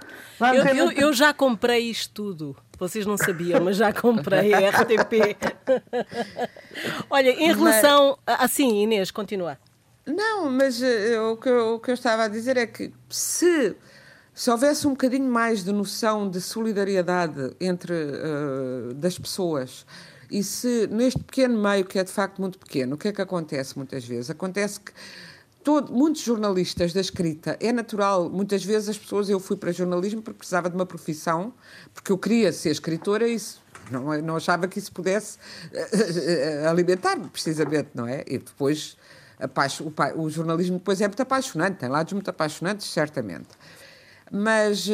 Eu, 0.53 0.65
eu, 0.75 0.91
eu, 0.91 1.13
já 1.13 1.33
comprei 1.33 1.89
isto 1.89 2.13
tudo. 2.13 2.57
Vocês 2.77 3.05
não 3.05 3.17
sabiam, 3.17 3.61
mas 3.61 3.77
já 3.77 3.93
comprei 3.93 4.53
a 4.53 4.69
RTP. 4.69 5.37
Olha, 7.09 7.29
em 7.29 7.53
relação. 7.53 8.17
Mas... 8.27 8.41
Assim, 8.41 8.83
Inês, 8.83 9.11
continua. 9.11 9.57
Não, 10.05 10.49
mas 10.51 10.81
uh, 10.81 11.31
o, 11.31 11.37
que 11.37 11.49
eu, 11.49 11.75
o 11.75 11.79
que 11.79 11.89
eu 11.89 11.93
estava 11.93 12.23
a 12.23 12.27
dizer 12.27 12.57
é 12.57 12.67
que 12.67 12.93
se 13.09 13.75
se 14.33 14.51
houvesse 14.51 14.85
um 14.85 14.89
bocadinho 14.89 15.31
mais 15.31 15.63
de 15.63 15.71
noção 15.71 16.29
de 16.29 16.41
solidariedade 16.41 17.55
entre 17.57 17.93
uh, 17.93 18.93
das 18.93 19.17
pessoas 19.17 19.85
e 20.29 20.43
se 20.43 20.87
neste 20.87 21.23
pequeno 21.23 21.57
meio 21.57 21.85
que 21.85 21.97
é 21.97 22.03
de 22.03 22.11
facto 22.11 22.39
muito 22.39 22.59
pequeno, 22.59 22.95
o 22.95 22.97
que 22.97 23.07
é 23.07 23.13
que 23.13 23.21
acontece 23.21 23.77
muitas 23.77 24.03
vezes? 24.03 24.29
Acontece 24.29 24.81
que 24.81 24.91
todo, 25.63 25.93
muitos 25.93 26.21
jornalistas 26.21 26.91
da 26.91 26.99
escrita, 26.99 27.57
é 27.61 27.71
natural, 27.71 28.29
muitas 28.29 28.63
vezes 28.63 28.89
as 28.89 28.97
pessoas, 28.97 29.29
eu 29.29 29.39
fui 29.39 29.55
para 29.55 29.71
jornalismo 29.71 30.21
porque 30.21 30.39
precisava 30.39 30.69
de 30.69 30.75
uma 30.75 30.85
profissão, 30.85 31.53
porque 31.93 32.11
eu 32.11 32.17
queria 32.17 32.51
ser 32.51 32.71
escritora 32.71 33.27
e 33.27 33.37
não, 33.89 34.21
não 34.21 34.35
achava 34.35 34.67
que 34.67 34.79
isso 34.79 34.91
pudesse 34.91 35.37
alimentar-me, 36.67 37.29
precisamente, 37.29 37.89
não 37.93 38.07
é? 38.07 38.23
E 38.27 38.37
depois, 38.37 38.97
o, 39.81 40.21
o 40.21 40.29
jornalismo 40.29 40.77
depois 40.77 41.01
é 41.01 41.07
muito 41.07 41.21
apaixonante, 41.21 41.77
tem 41.77 41.89
lados 41.89 42.13
muito 42.13 42.29
apaixonantes, 42.29 42.87
certamente. 42.87 43.49
Mas 44.31 44.87
uh, 44.87 44.93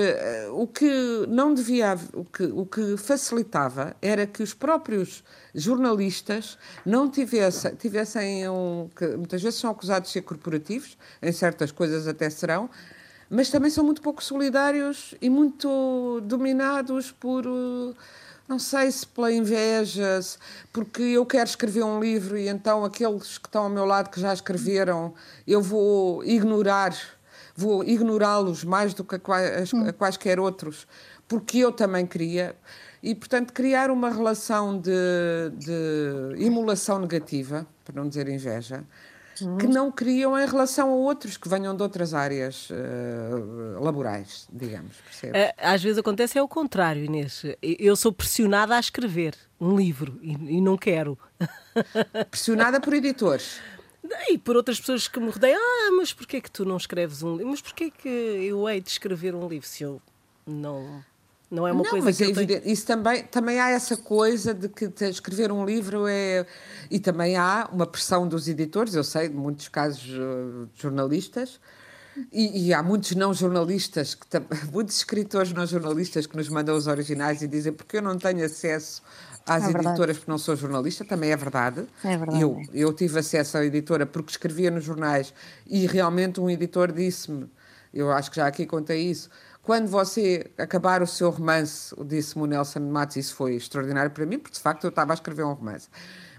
o 0.52 0.68
que 0.68 1.26
não 1.28 1.54
devia 1.54 1.98
o 2.14 2.26
que, 2.26 2.44
o 2.44 2.66
que 2.66 2.98
facilitava 2.98 3.96
era 4.02 4.28
que 4.28 4.44
os 4.44 4.54
próprios 4.54 5.24
jornalistas 5.56 6.58
não 6.86 7.10
tivessem, 7.10 7.74
tivessem 7.76 8.50
um, 8.50 8.90
que 8.94 9.08
muitas 9.16 9.42
vezes 9.42 9.60
são 9.60 9.72
acusados 9.72 10.10
de 10.10 10.14
ser 10.14 10.22
corporativos, 10.24 10.98
em 11.22 11.32
certas 11.32 11.72
coisas 11.72 12.08
até 12.08 12.30
serão, 12.30 12.70
mas 13.30 13.50
também 13.50 13.72
são 13.72 13.86
muito 13.86 14.02
pouco 14.02 14.22
solidários 14.22 15.16
e 15.22 15.30
muito 15.30 16.20
dominados 16.26 17.12
por 17.12 17.48
uh, 17.48 17.96
não 18.52 18.60
sei 18.60 18.92
se 18.92 19.08
pela 19.08 19.32
inveja, 19.32 20.20
porque 20.74 21.02
eu 21.02 21.26
quero 21.26 21.50
escrever 21.50 21.84
um 21.84 22.02
livro 22.02 22.38
e 22.38 22.50
então 22.50 22.84
aqueles 22.84 23.38
que 23.38 23.48
estão 23.48 23.64
ao 23.64 23.70
meu 23.70 23.86
lado 23.86 24.10
que 24.10 24.20
já 24.20 24.34
escreveram, 24.34 25.14
eu 25.48 25.62
vou 25.62 26.22
ignorar 26.26 26.94
vou 27.56 27.84
ignorá-los 27.84 28.64
mais 28.64 28.94
do 28.94 29.04
que 29.04 29.16
a, 29.16 29.20
quais, 29.20 29.74
a 29.74 29.94
quaisquer 29.94 30.40
outros, 30.40 30.88
porque 31.28 31.60
eu 31.60 31.72
também 31.72 32.06
queria. 32.06 32.56
E, 33.04 33.16
portanto, 33.16 33.54
criar 33.54 33.90
uma 33.90 34.10
relação 34.10 34.80
de, 34.80 34.92
de 35.58 36.44
emulação 36.44 37.00
negativa, 37.00 37.66
para 37.84 37.96
não 37.96 38.08
dizer 38.08 38.28
inveja, 38.28 38.84
que 39.60 39.68
não 39.68 39.92
criam 39.92 40.38
em 40.40 40.46
relação 40.46 40.90
a 40.90 40.94
outros 40.94 41.38
que 41.38 41.48
venham 41.48 41.76
de 41.76 41.84
outras 41.84 42.14
áreas 42.14 42.70
uh, 42.70 43.84
laborais, 43.84 44.48
digamos. 44.52 44.96
Percebes? 44.98 45.54
Às 45.58 45.84
vezes 45.84 45.98
acontece 45.98 46.38
é 46.38 46.42
o 46.42 46.48
contrário, 46.48 47.04
Inês. 47.04 47.44
Eu 47.62 47.96
sou 47.96 48.12
pressionada 48.12 48.76
a 48.76 48.80
escrever 48.80 49.36
um 49.60 49.76
livro 49.76 50.20
e, 50.22 50.58
e 50.58 50.62
não 50.62 50.78
quero. 50.78 51.18
Pressionada 52.30 52.80
por 52.80 52.94
editores. 52.94 53.60
E 54.30 54.38
por 54.38 54.56
outras 54.56 54.80
pessoas 54.80 55.08
que 55.08 55.20
me 55.20 55.30
rodeiam, 55.30 55.60
ah, 55.60 55.92
mas 55.98 56.14
porquê 56.14 56.42
que 56.42 56.50
tu 56.50 56.66
não 56.66 56.78
escreves 56.78 57.22
um 57.24 57.34
livro? 57.34 57.52
Mas 57.52 57.62
porquê 57.62 57.92
que 57.92 58.10
eu 58.10 58.68
hei 58.68 58.82
de 58.82 58.90
escrever 58.90 59.36
um 59.36 59.48
livro 59.48 59.68
se 59.68 59.84
eu 59.84 60.02
não. 60.46 61.04
Não 61.52 61.68
é 61.68 61.74
uma 61.74 61.84
não, 61.84 61.90
coisa 61.90 62.06
mas 62.06 62.18
que 62.18 62.24
é 62.24 62.30
evidente. 62.30 62.62
Tenho... 62.62 62.74
Isso 62.74 62.88
também, 62.88 63.24
também 63.24 63.60
há 63.60 63.70
essa 63.70 63.98
coisa 63.98 64.54
de 64.54 64.70
que 64.70 64.90
escrever 65.04 65.52
um 65.52 65.66
livro 65.66 66.08
é. 66.08 66.46
E 66.90 66.98
também 66.98 67.36
há 67.36 67.70
uma 67.72 67.86
pressão 67.86 68.26
dos 68.26 68.48
editores, 68.48 68.96
eu 68.96 69.04
sei 69.04 69.28
de 69.28 69.36
muitos 69.36 69.68
casos 69.68 70.08
uh, 70.08 70.70
jornalistas, 70.74 71.60
e, 72.32 72.68
e, 72.68 72.74
há 72.74 72.82
muitos 72.82 73.16
não 73.16 73.34
jornalistas, 73.34 74.16
que, 74.16 74.26
muitos 74.72 74.98
escritores 74.98 75.52
não 75.52 75.66
jornalistas 75.66 76.26
que 76.26 76.36
nos 76.38 76.48
mandam 76.50 76.76
os 76.76 76.88
originais 76.88 77.42
e 77.42 77.48
dizem 77.48 77.74
porque 77.74 77.98
eu 77.98 78.02
não 78.02 78.18
tenho 78.18 78.46
acesso 78.46 79.02
às 79.46 79.64
é 79.64 79.70
editoras 79.70 80.18
porque 80.18 80.32
não 80.32 80.38
sou 80.38 80.56
jornalista, 80.56 81.04
também 81.04 81.32
é 81.32 81.38
verdade. 81.38 81.86
É 82.04 82.18
verdade. 82.18 82.42
Eu, 82.42 82.62
eu 82.74 82.94
tive 82.94 83.20
acesso 83.20 83.58
à 83.58 83.66
editora 83.66 84.06
porque 84.06 84.32
escrevia 84.32 84.72
nos 84.72 84.84
jornais 84.84 85.34
e 85.66 85.86
realmente 85.88 86.40
um 86.40 86.50
editor 86.50 86.92
disse-me, 86.92 87.50
eu 87.94 88.12
acho 88.12 88.30
que 88.30 88.38
já 88.38 88.48
aqui 88.48 88.66
contei 88.66 89.02
isso, 89.02 89.30
quando 89.62 89.88
você 89.88 90.50
acabar 90.58 91.02
o 91.04 91.08
seu 91.08 91.30
romance, 91.30 91.96
disse-me 92.06 92.44
o 92.44 92.48
Nelson 92.48 92.80
Matos, 92.80 93.16
isso 93.16 93.36
foi 93.36 93.56
extraordinário 93.56 94.10
para 94.12 94.26
mim, 94.26 94.40
porque 94.40 94.56
de 94.56 94.62
facto 94.62 94.86
eu 94.86 94.90
estava 94.90 95.14
a 95.14 95.16
escrever 95.16 95.44
um 95.44 95.54
romance. 95.54 95.88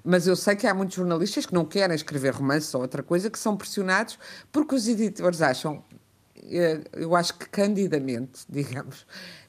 Mas 0.05 0.27
eu 0.27 0.35
sei 0.35 0.57
que 0.57 0.67
há 0.67 0.75
muitos 0.75 0.97
jornalistas 0.97 1.47
que 1.47 1.55
não 1.55 1.65
querem 1.65 1.95
escrever 1.95 2.35
romance 2.35 2.75
ou 2.77 2.83
outra 2.83 3.03
coisa, 3.03 3.31
que 3.31 3.39
são 3.39 3.57
pressionados 3.57 4.19
porque 4.51 4.75
os 4.75 4.89
editores 4.89 5.41
acham, 5.41 5.85
eh, 6.51 6.81
eu 6.95 7.15
acho 7.15 7.35
que 7.35 7.49
candidamente, 7.49 8.41
digamos, 8.51 9.07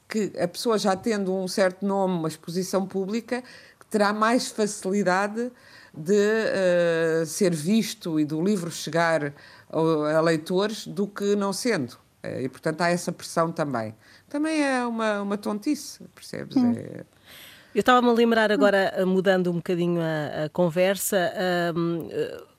que 0.08 0.32
a 0.38 0.46
pessoa 0.46 0.78
já 0.78 0.94
tendo 0.94 1.34
um 1.34 1.48
certo 1.48 1.84
nome, 1.84 2.14
uma 2.14 2.28
exposição 2.28 2.86
pública, 2.86 3.42
terá 3.90 4.12
mais 4.12 4.46
facilidade 4.48 5.50
de 5.96 6.12
uh, 6.12 7.26
ser 7.26 7.54
visto 7.54 8.18
e 8.18 8.24
do 8.24 8.42
livro 8.42 8.70
chegar 8.70 9.32
a 9.70 10.20
leitores 10.20 10.86
do 10.86 11.06
que 11.06 11.36
não 11.36 11.52
sendo. 11.52 12.03
Uh, 12.24 12.40
e, 12.40 12.48
portanto, 12.48 12.80
há 12.80 12.88
essa 12.88 13.12
pressão 13.12 13.52
também. 13.52 13.94
Também 14.28 14.62
é 14.62 14.86
uma, 14.86 15.22
uma 15.22 15.36
tontice, 15.36 16.02
percebes? 16.14 16.56
Hum. 16.56 16.72
É... 16.76 17.04
Eu 17.74 17.80
estava-me 17.80 18.08
a 18.08 18.12
lembrar 18.12 18.52
agora, 18.52 18.92
eh, 18.96 19.04
mudando 19.04 19.50
um 19.50 19.56
bocadinho 19.56 20.00
a, 20.00 20.44
a 20.44 20.48
conversa, 20.48 21.32
um, 21.76 22.08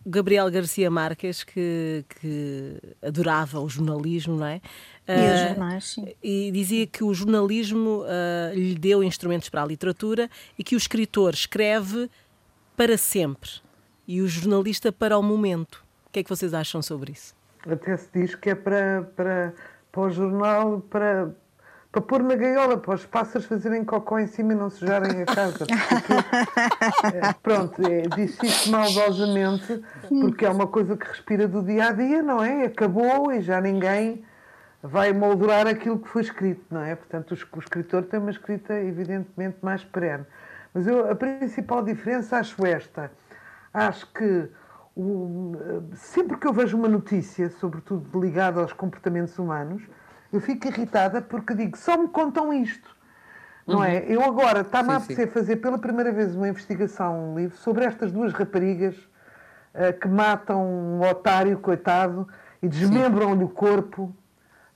Gabriel 0.05 0.51
Garcia 0.51 0.91
Marques, 0.91 1.41
que, 1.41 2.03
que 2.19 2.77
adorava 3.01 3.61
o 3.61 3.69
jornalismo, 3.69 4.35
não 4.35 4.45
é? 4.45 4.61
E 5.07 5.33
os 5.33 5.49
jornais, 5.49 5.85
sim. 5.85 6.15
E 6.21 6.51
dizia 6.51 6.85
que 6.85 7.03
o 7.03 7.13
jornalismo 7.13 8.01
uh, 8.01 8.53
lhe 8.53 8.75
deu 8.75 9.03
instrumentos 9.03 9.49
para 9.49 9.63
a 9.63 9.65
literatura 9.65 10.29
e 10.59 10.63
que 10.63 10.75
o 10.75 10.77
escritor 10.77 11.33
escreve 11.33 12.09
para 12.75 12.97
sempre 12.97 13.49
e 14.07 14.21
o 14.21 14.27
jornalista 14.27 14.91
para 14.91 15.17
o 15.17 15.23
momento. 15.23 15.83
O 16.07 16.11
que 16.11 16.19
é 16.19 16.23
que 16.23 16.29
vocês 16.29 16.53
acham 16.53 16.81
sobre 16.81 17.11
isso? 17.11 17.34
Até 17.69 17.97
se 17.97 18.09
diz 18.13 18.35
que 18.35 18.51
é 18.51 18.55
para, 18.55 19.09
para, 19.15 19.53
para 19.91 20.01
o 20.01 20.09
jornal, 20.09 20.81
para, 20.81 21.33
para 21.91 22.01
pôr 22.01 22.21
na 22.21 22.35
gaiola, 22.35 22.77
para 22.77 22.93
os 22.93 23.05
pássaros 23.05 23.47
fazerem 23.47 23.83
cocó 23.83 24.19
em 24.19 24.27
cima 24.27 24.53
e 24.53 24.55
não 24.55 24.69
sujarem 24.69 25.21
a 25.21 25.25
casa. 25.25 25.65
Porque, 27.01 27.17
é, 27.17 27.33
pronto, 27.41 27.81
é, 27.87 28.01
disse 28.15 28.45
isso 28.45 28.71
maldosamente, 28.71 29.81
porque 30.21 30.45
é 30.45 30.49
uma 30.49 30.67
coisa 30.67 30.95
que 30.97 31.07
respira 31.07 31.47
do 31.47 31.63
dia 31.63 31.87
a 31.87 31.91
dia, 31.91 32.21
não 32.21 32.43
é? 32.43 32.65
Acabou 32.65 33.31
e 33.31 33.41
já 33.41 33.61
ninguém 33.61 34.23
vai 34.83 35.11
moldurar 35.13 35.67
aquilo 35.67 35.97
que 35.97 36.07
foi 36.07 36.21
escrito, 36.21 36.63
não 36.69 36.81
é? 36.81 36.95
Portanto, 36.95 37.31
o, 37.31 37.59
escritor 37.59 38.03
tem 38.03 38.19
uma 38.19 38.29
escrita 38.29 38.73
evidentemente 38.73 39.57
mais 39.61 39.83
perene. 39.83 40.25
Mas 40.73 40.85
eu, 40.85 41.09
a 41.09 41.15
principal 41.15 41.83
diferença 41.83 42.37
acho 42.37 42.65
esta. 42.65 43.11
Acho 43.73 44.05
que 44.13 44.49
sempre 45.95 46.37
que 46.37 46.47
eu 46.47 46.53
vejo 46.53 46.77
uma 46.77 46.87
notícia, 46.87 47.49
sobretudo 47.49 48.19
ligada 48.19 48.61
aos 48.61 48.73
comportamentos 48.73 49.37
humanos, 49.37 49.83
eu 50.31 50.39
fico 50.39 50.67
irritada 50.67 51.21
porque 51.21 51.53
digo, 51.53 51.77
só 51.77 51.97
me 51.97 52.07
contam 52.07 52.53
isto. 52.53 52.95
Não 53.67 53.83
é? 53.83 53.87
uhum. 53.87 53.95
é? 53.95 54.05
Eu 54.07 54.23
agora 54.23 54.61
está-me 54.61 54.91
a 54.91 54.97
apetecer 54.97 55.27
fazer 55.29 55.55
pela 55.57 55.77
primeira 55.77 56.11
vez 56.11 56.35
uma 56.35 56.47
investigação, 56.47 57.31
um 57.31 57.37
livro, 57.37 57.57
sobre 57.57 57.83
estas 57.83 58.11
duas 58.11 58.31
raparigas 58.31 58.95
uh, 58.95 59.99
que 59.99 60.07
matam 60.07 60.63
um 60.63 61.01
otário, 61.01 61.57
coitado, 61.59 62.27
e 62.61 62.67
desmembram-lhe 62.67 63.43
o 63.43 63.49
corpo 63.49 64.15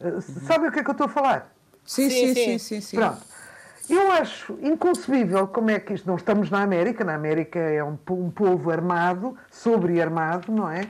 Uhum. 0.02 0.22
Sabe 0.22 0.68
o 0.68 0.72
que 0.72 0.80
é 0.80 0.84
que 0.84 0.90
eu 0.90 0.94
estou 0.94 1.08
a 1.08 1.10
falar? 1.10 1.54
Sim, 1.84 2.10
sim, 2.10 2.34
sim, 2.34 2.58
sim. 2.58 2.82
sim, 2.82 2.98
Pronto. 2.98 3.22
Eu 3.90 4.12
acho 4.12 4.58
inconcebível 4.62 5.48
como 5.48 5.72
é 5.72 5.80
que 5.80 5.94
isto. 5.94 6.08
Não 6.08 6.16
estamos 6.16 6.50
na 6.52 6.62
América, 6.62 7.04
na 7.04 7.16
América 7.16 7.58
é 7.58 7.84
um, 7.84 7.98
um 8.12 8.30
povo 8.30 8.70
armado, 8.70 9.36
sobre-armado, 9.50 10.52
não 10.52 10.70
é? 10.70 10.82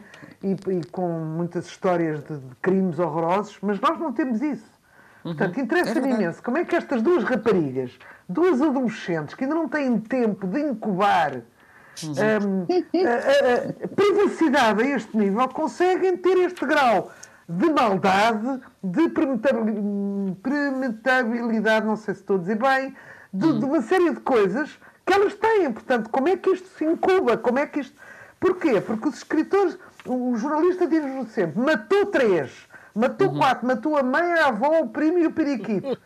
E, 0.44 0.52
e, 0.52 0.86
com 0.92 1.08
muitas 1.08 1.68
histórias 1.68 2.24
de, 2.24 2.38
de, 2.38 2.56
crimes 2.62 3.00
horrorosos, 3.00 3.58
mas 3.62 3.80
nós 3.80 3.98
não 3.98 4.12
temos 4.12 4.42
isso. 4.42 4.70
Uhum. 5.24 5.36
Portanto, 5.36 5.60
interessa-me 5.60 6.12
é 6.12 6.16
imenso 6.16 6.44
como 6.44 6.58
é 6.58 6.66
que 6.66 6.76
estas 6.76 7.02
duas 7.02 7.24
raparigas, 7.24 7.98
duas 8.28 8.62
adolescentes 8.62 9.36
que 9.36 9.44
ainda 9.44 9.56
não 9.56 9.68
têm 9.68 10.00
tempo 10.00 10.48
de 10.48 10.60
incubar 10.60 11.42
uhum. 12.04 12.12
um, 12.12 12.68
a, 13.06 13.84
a, 13.84 13.86
a 13.86 13.88
privacidade 13.88 14.84
a 14.84 14.88
este 14.96 15.16
nível, 15.18 15.48
conseguem 15.50 16.18
ter 16.18 16.38
este 16.38 16.66
grau 16.66 17.12
de 17.50 17.68
maldade, 17.72 18.62
de 18.84 19.10
premeditabilidade, 20.44 21.86
não 21.88 21.96
sei 21.96 22.14
se 22.14 22.22
estou 22.22 22.36
a 22.36 22.40
dizer 22.40 22.58
bem, 22.58 22.96
de, 23.34 23.48
hum. 23.48 23.60
de 23.60 23.66
uma 23.66 23.82
série 23.82 24.12
de 24.12 24.20
coisas 24.20 24.80
que 25.04 25.12
elas 25.12 25.34
têm. 25.34 25.72
Portanto, 25.74 26.12
como 26.12 26.28
é 26.28 26.38
que 26.38 26.52
isto 26.52 26.68
se 26.78 26.86
incuba? 26.86 27.36
Como 27.38 27.58
é 27.58 27.66
que 27.66 27.80
isto. 27.80 28.00
Porquê? 28.40 28.80
Porque 28.80 29.08
os 29.08 29.16
escritores, 29.16 29.80
o 30.06 30.36
jornalista 30.36 30.86
diz-nos 30.86 31.30
sempre: 31.30 31.60
matou 31.60 32.06
três, 32.06 32.52
matou 32.94 33.30
uhum. 33.30 33.40
quatro, 33.40 33.66
matou 33.66 33.98
a 33.98 34.04
mãe, 34.04 34.32
a 34.34 34.48
avó, 34.48 34.82
o 34.82 34.90
primo 34.90 35.18
e 35.18 35.26
o 35.26 35.32
periquito. 35.32 35.98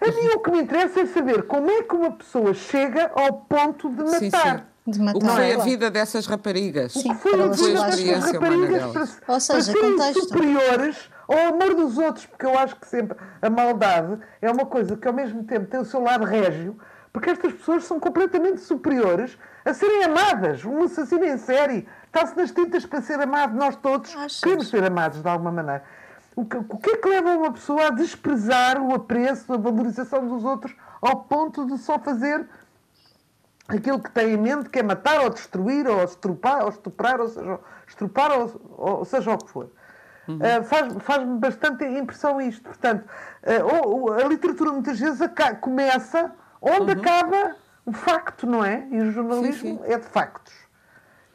A 0.00 0.06
mim 0.06 0.28
o 0.34 0.40
que 0.40 0.50
me 0.50 0.62
interessa 0.62 1.00
é 1.00 1.06
saber 1.06 1.42
como 1.42 1.70
é 1.70 1.82
que 1.82 1.94
uma 1.94 2.12
pessoa 2.12 2.54
chega 2.54 3.12
ao 3.14 3.34
ponto 3.42 3.90
de 3.90 4.02
matar. 4.02 4.18
Sim, 4.18 4.30
sim. 4.30 4.64
De 4.90 5.00
matar. 5.00 5.16
O 5.16 5.20
que 5.20 5.28
foi 5.28 5.54
a 5.54 5.58
vida 5.58 5.90
dessas 5.90 6.26
raparigas? 6.26 6.92
Sim, 6.92 7.10
o 7.10 7.14
que 7.14 7.20
foi 7.20 7.42
a 7.42 7.46
vida 7.48 7.84
dessas 7.84 8.32
raparigas 8.32 8.92
para, 8.92 9.34
Ou 9.34 9.40
seja, 9.40 9.52
para 9.52 9.80
serem 9.80 9.96
contexto. 9.96 10.20
superiores 10.28 11.10
ao 11.28 11.54
amor 11.54 11.74
dos 11.74 11.96
outros, 11.96 12.26
porque 12.26 12.44
eu 12.44 12.58
acho 12.58 12.76
que 12.76 12.86
sempre 12.88 13.16
a 13.40 13.48
maldade 13.48 14.18
é 14.42 14.50
uma 14.50 14.66
coisa 14.66 14.96
que 14.96 15.06
ao 15.06 15.14
mesmo 15.14 15.44
tempo 15.44 15.66
tem 15.66 15.78
o 15.80 15.84
seu 15.84 16.02
lado 16.02 16.24
régio, 16.24 16.76
porque 17.12 17.30
estas 17.30 17.52
pessoas 17.52 17.84
são 17.84 18.00
completamente 18.00 18.60
superiores 18.60 19.38
a 19.64 19.72
serem 19.74 20.04
amadas. 20.04 20.64
Um 20.64 20.82
assassino 20.84 21.24
em 21.24 21.38
série 21.38 21.86
está-se 22.06 22.36
nas 22.36 22.50
tintas 22.50 22.84
para 22.84 23.00
ser 23.00 23.20
amado, 23.20 23.56
nós 23.56 23.76
todos 23.76 24.12
queremos 24.42 24.68
ser 24.68 24.82
amados 24.84 25.22
de 25.22 25.28
alguma 25.28 25.52
maneira. 25.52 25.84
O 26.34 26.44
que, 26.44 26.56
o 26.56 26.78
que 26.78 26.90
é 26.90 26.96
que 26.96 27.08
leva 27.08 27.36
uma 27.36 27.52
pessoa 27.52 27.88
a 27.88 27.90
desprezar 27.90 28.80
o 28.80 28.94
apreço, 28.94 29.52
a 29.52 29.56
valorização 29.56 30.26
dos 30.26 30.44
outros, 30.44 30.74
ao 31.02 31.24
ponto 31.24 31.66
de 31.66 31.76
só 31.78 31.98
fazer 31.98 32.46
aquilo 33.76 34.00
que 34.00 34.10
tem 34.10 34.32
em 34.32 34.36
mente, 34.36 34.68
que 34.68 34.78
é 34.78 34.82
matar 34.82 35.20
ou 35.20 35.30
destruir, 35.30 35.86
ou 35.86 36.02
estrupar, 36.04 36.62
ou 36.62 36.68
estuprar, 36.68 37.20
ou 37.20 37.28
seja, 37.28 37.60
estrupar, 37.86 38.32
ou, 38.32 38.60
ou 38.76 39.04
seja 39.04 39.32
o 39.32 39.38
que 39.38 39.50
for. 39.50 39.70
Uhum. 40.28 40.36
Uh, 40.36 40.64
Faz-me 40.64 41.00
faz 41.00 41.24
bastante 41.24 41.84
impressão 41.84 42.40
isto. 42.40 42.62
Portanto, 42.62 43.04
uh, 43.42 44.12
a 44.12 44.28
literatura 44.28 44.72
muitas 44.72 44.98
vezes 44.98 45.20
começa 45.60 46.32
onde 46.60 46.92
uhum. 46.92 47.00
acaba 47.00 47.56
o 47.84 47.92
facto, 47.92 48.46
não 48.46 48.64
é? 48.64 48.86
E 48.90 49.00
o 49.00 49.10
jornalismo 49.10 49.52
sim, 49.52 49.78
sim. 49.78 49.92
é 49.92 49.98
de 49.98 50.06
factos. 50.06 50.54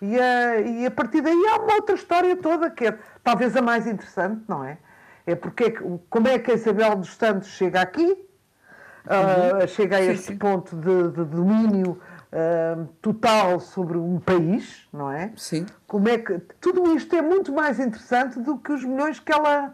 E 0.02 0.20
a, 0.20 0.60
e 0.60 0.86
a 0.86 0.92
partir 0.92 1.22
daí 1.22 1.48
há 1.48 1.58
uma 1.58 1.76
outra 1.76 1.96
história 1.96 2.36
toda 2.36 2.70
que 2.70 2.88
é 2.88 2.98
talvez 3.24 3.56
a 3.56 3.62
mais 3.62 3.88
interessante, 3.88 4.44
não 4.48 4.64
é? 4.64 4.78
é 5.26 5.36
porque, 5.36 5.72
como 6.10 6.28
é 6.28 6.38
que 6.38 6.52
a 6.52 6.54
Isabel 6.54 6.96
dos 6.98 7.16
Santos 7.16 7.50
chega 7.50 7.82
aqui, 7.82 8.06
uhum. 8.06 9.64
uh, 9.64 9.68
chega 9.68 9.98
a 9.98 10.02
sim, 10.02 10.12
este 10.12 10.36
ponto 10.36 10.76
de, 10.76 11.12
de 11.12 11.26
domínio 11.26 12.00
uh, 12.32 12.86
total 13.02 13.60
sobre 13.60 13.98
um 13.98 14.20
país, 14.20 14.88
não 14.92 15.12
é? 15.12 15.34
Sim. 15.36 15.66
Como 15.88 16.08
é 16.10 16.18
que 16.18 16.40
tudo 16.60 16.96
isto 16.96 17.16
é 17.16 17.22
muito 17.22 17.54
mais 17.54 17.80
interessante 17.80 18.40
do 18.40 18.58
que 18.58 18.72
os 18.72 18.84
milhões 18.84 19.20
que 19.20 19.32
ela 19.32 19.74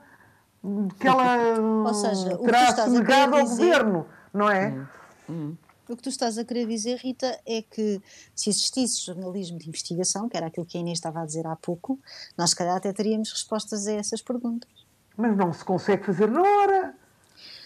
que 1.00 1.08
ela 1.08 1.60
Ou 1.88 1.94
seja, 1.94 2.38
terá 2.38 2.76
sonegado 2.76 3.36
ao 3.36 3.44
dizer... 3.44 3.64
governo, 3.64 4.06
não 4.34 4.50
é? 4.50 4.70
Uhum. 4.70 4.88
Uhum. 5.30 5.58
O 5.90 5.96
que 5.96 6.04
tu 6.04 6.10
estás 6.10 6.38
a 6.38 6.46
querer 6.46 6.66
dizer, 6.68 7.00
Rita, 7.00 7.38
é 7.46 7.62
que 7.62 8.02
se 8.34 8.50
existisse 8.50 9.06
jornalismo 9.06 9.58
de 9.58 9.68
investigação, 9.68 10.30
que 10.30 10.38
era 10.38 10.48
aquilo 10.48 10.66
que 10.66 10.78
a 10.78 10.80
Inês 10.80 11.00
estava 11.00 11.22
a 11.22 11.26
dizer 11.26 11.46
há 11.46 11.56
pouco, 11.56 12.00
nós 12.38 12.52
se 12.52 12.56
calhar 12.56 12.78
até 12.78 12.94
teríamos 12.94 13.30
respostas 13.30 13.88
a 13.88 13.94
essas 13.94 14.22
perguntas. 14.22 14.70
Mas 15.18 15.36
não 15.36 15.52
se 15.52 15.66
consegue 15.66 16.06
fazer 16.06 16.30
na 16.30 16.42
hora. 16.42 16.81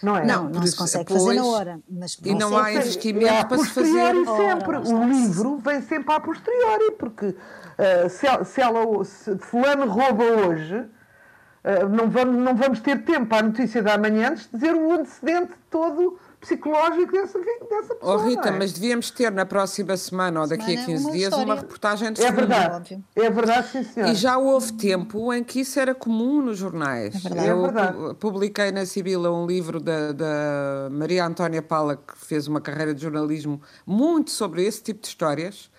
Não 0.06 0.18
é? 0.18 0.26
Não, 0.26 0.48
não 0.48 0.68
se 0.68 0.76
consegue 0.76 1.12
fazer 1.12 1.34
na 1.34 1.46
hora. 1.46 1.80
Mas 1.90 2.20
e 2.24 2.36
não 2.36 2.56
há 2.56 2.72
investimento 2.72 3.34
é 3.34 3.44
para 3.44 3.58
se 3.58 3.70
fazer. 3.70 3.92
sempre. 3.92 4.30
Ora, 4.30 4.82
o 4.82 5.08
livro 5.10 5.58
vem 5.58 5.82
sempre 5.82 6.14
a 6.14 6.20
posteriori, 6.20 6.92
porque 7.00 7.26
uh, 7.26 8.10
se, 8.10 8.28
ela, 8.28 8.44
se, 8.46 8.62
ela, 8.62 9.04
se 9.04 9.36
fulano 9.40 9.88
rouba 9.88 10.24
hoje, 10.24 10.76
uh, 10.76 11.90
não, 11.90 12.08
vamos, 12.08 12.36
não 12.36 12.56
vamos 12.56 12.80
ter 12.82 13.04
tempo 13.04 13.34
à 13.34 13.42
notícia 13.42 13.82
da 13.82 13.98
manhã 13.98 14.36
de 14.36 14.48
dizer 14.54 14.76
o 14.76 14.92
antecedente 14.92 15.54
todo 15.72 16.20
psicológico 16.46 17.12
dessa, 17.12 17.40
dessa 17.40 17.96
pessoa. 17.96 18.16
Oh, 18.16 18.18
Rita, 18.28 18.50
é? 18.50 18.52
mas 18.52 18.72
devíamos 18.72 19.10
ter 19.10 19.32
na 19.32 19.46
próxima 19.46 19.98
semana 19.98 20.42
ou 20.42 20.48
daqui 20.48 20.78
semana 20.78 20.82
a 20.82 20.86
15 20.86 21.12
dias 21.12 21.34
uma 21.34 21.56
reportagem 21.56 22.14
de 22.14 22.24
É 22.24 22.32
verdade, 22.32 23.04
é 23.16 23.30
verdade, 23.30 23.68
sim, 23.70 23.84
senhora. 23.84 24.12
E 24.12 24.16
já 24.16 24.38
houve 24.38 24.74
tempo 24.74 25.34
em 25.34 25.44
que 25.44 25.62
isso 25.62 25.80
era 25.80 25.96
comum 25.96 26.42
nos 26.42 26.58
jornais. 26.58 27.16
É 27.16 27.30
verdade. 27.30 27.48
Eu 27.48 27.58
é 27.58 27.72
verdade. 27.72 28.16
publiquei 28.20 28.72
na 28.72 28.86
Sibila 28.86 29.32
um 29.32 29.48
livro 29.48 29.80
da, 29.80 30.12
da 30.12 30.88
Maria 30.92 31.26
Antónia 31.26 31.62
Paula, 31.62 31.98
que 31.98 32.16
fez 32.16 32.48
uma 32.48 32.62
carreira 32.62 32.94
de 32.94 33.02
jornalismo 33.02 33.60
muito 33.86 34.32
sobre 34.32 34.64
esse 34.64 34.84
tipo 34.84 35.02
de 35.02 35.08
histórias 35.08 35.70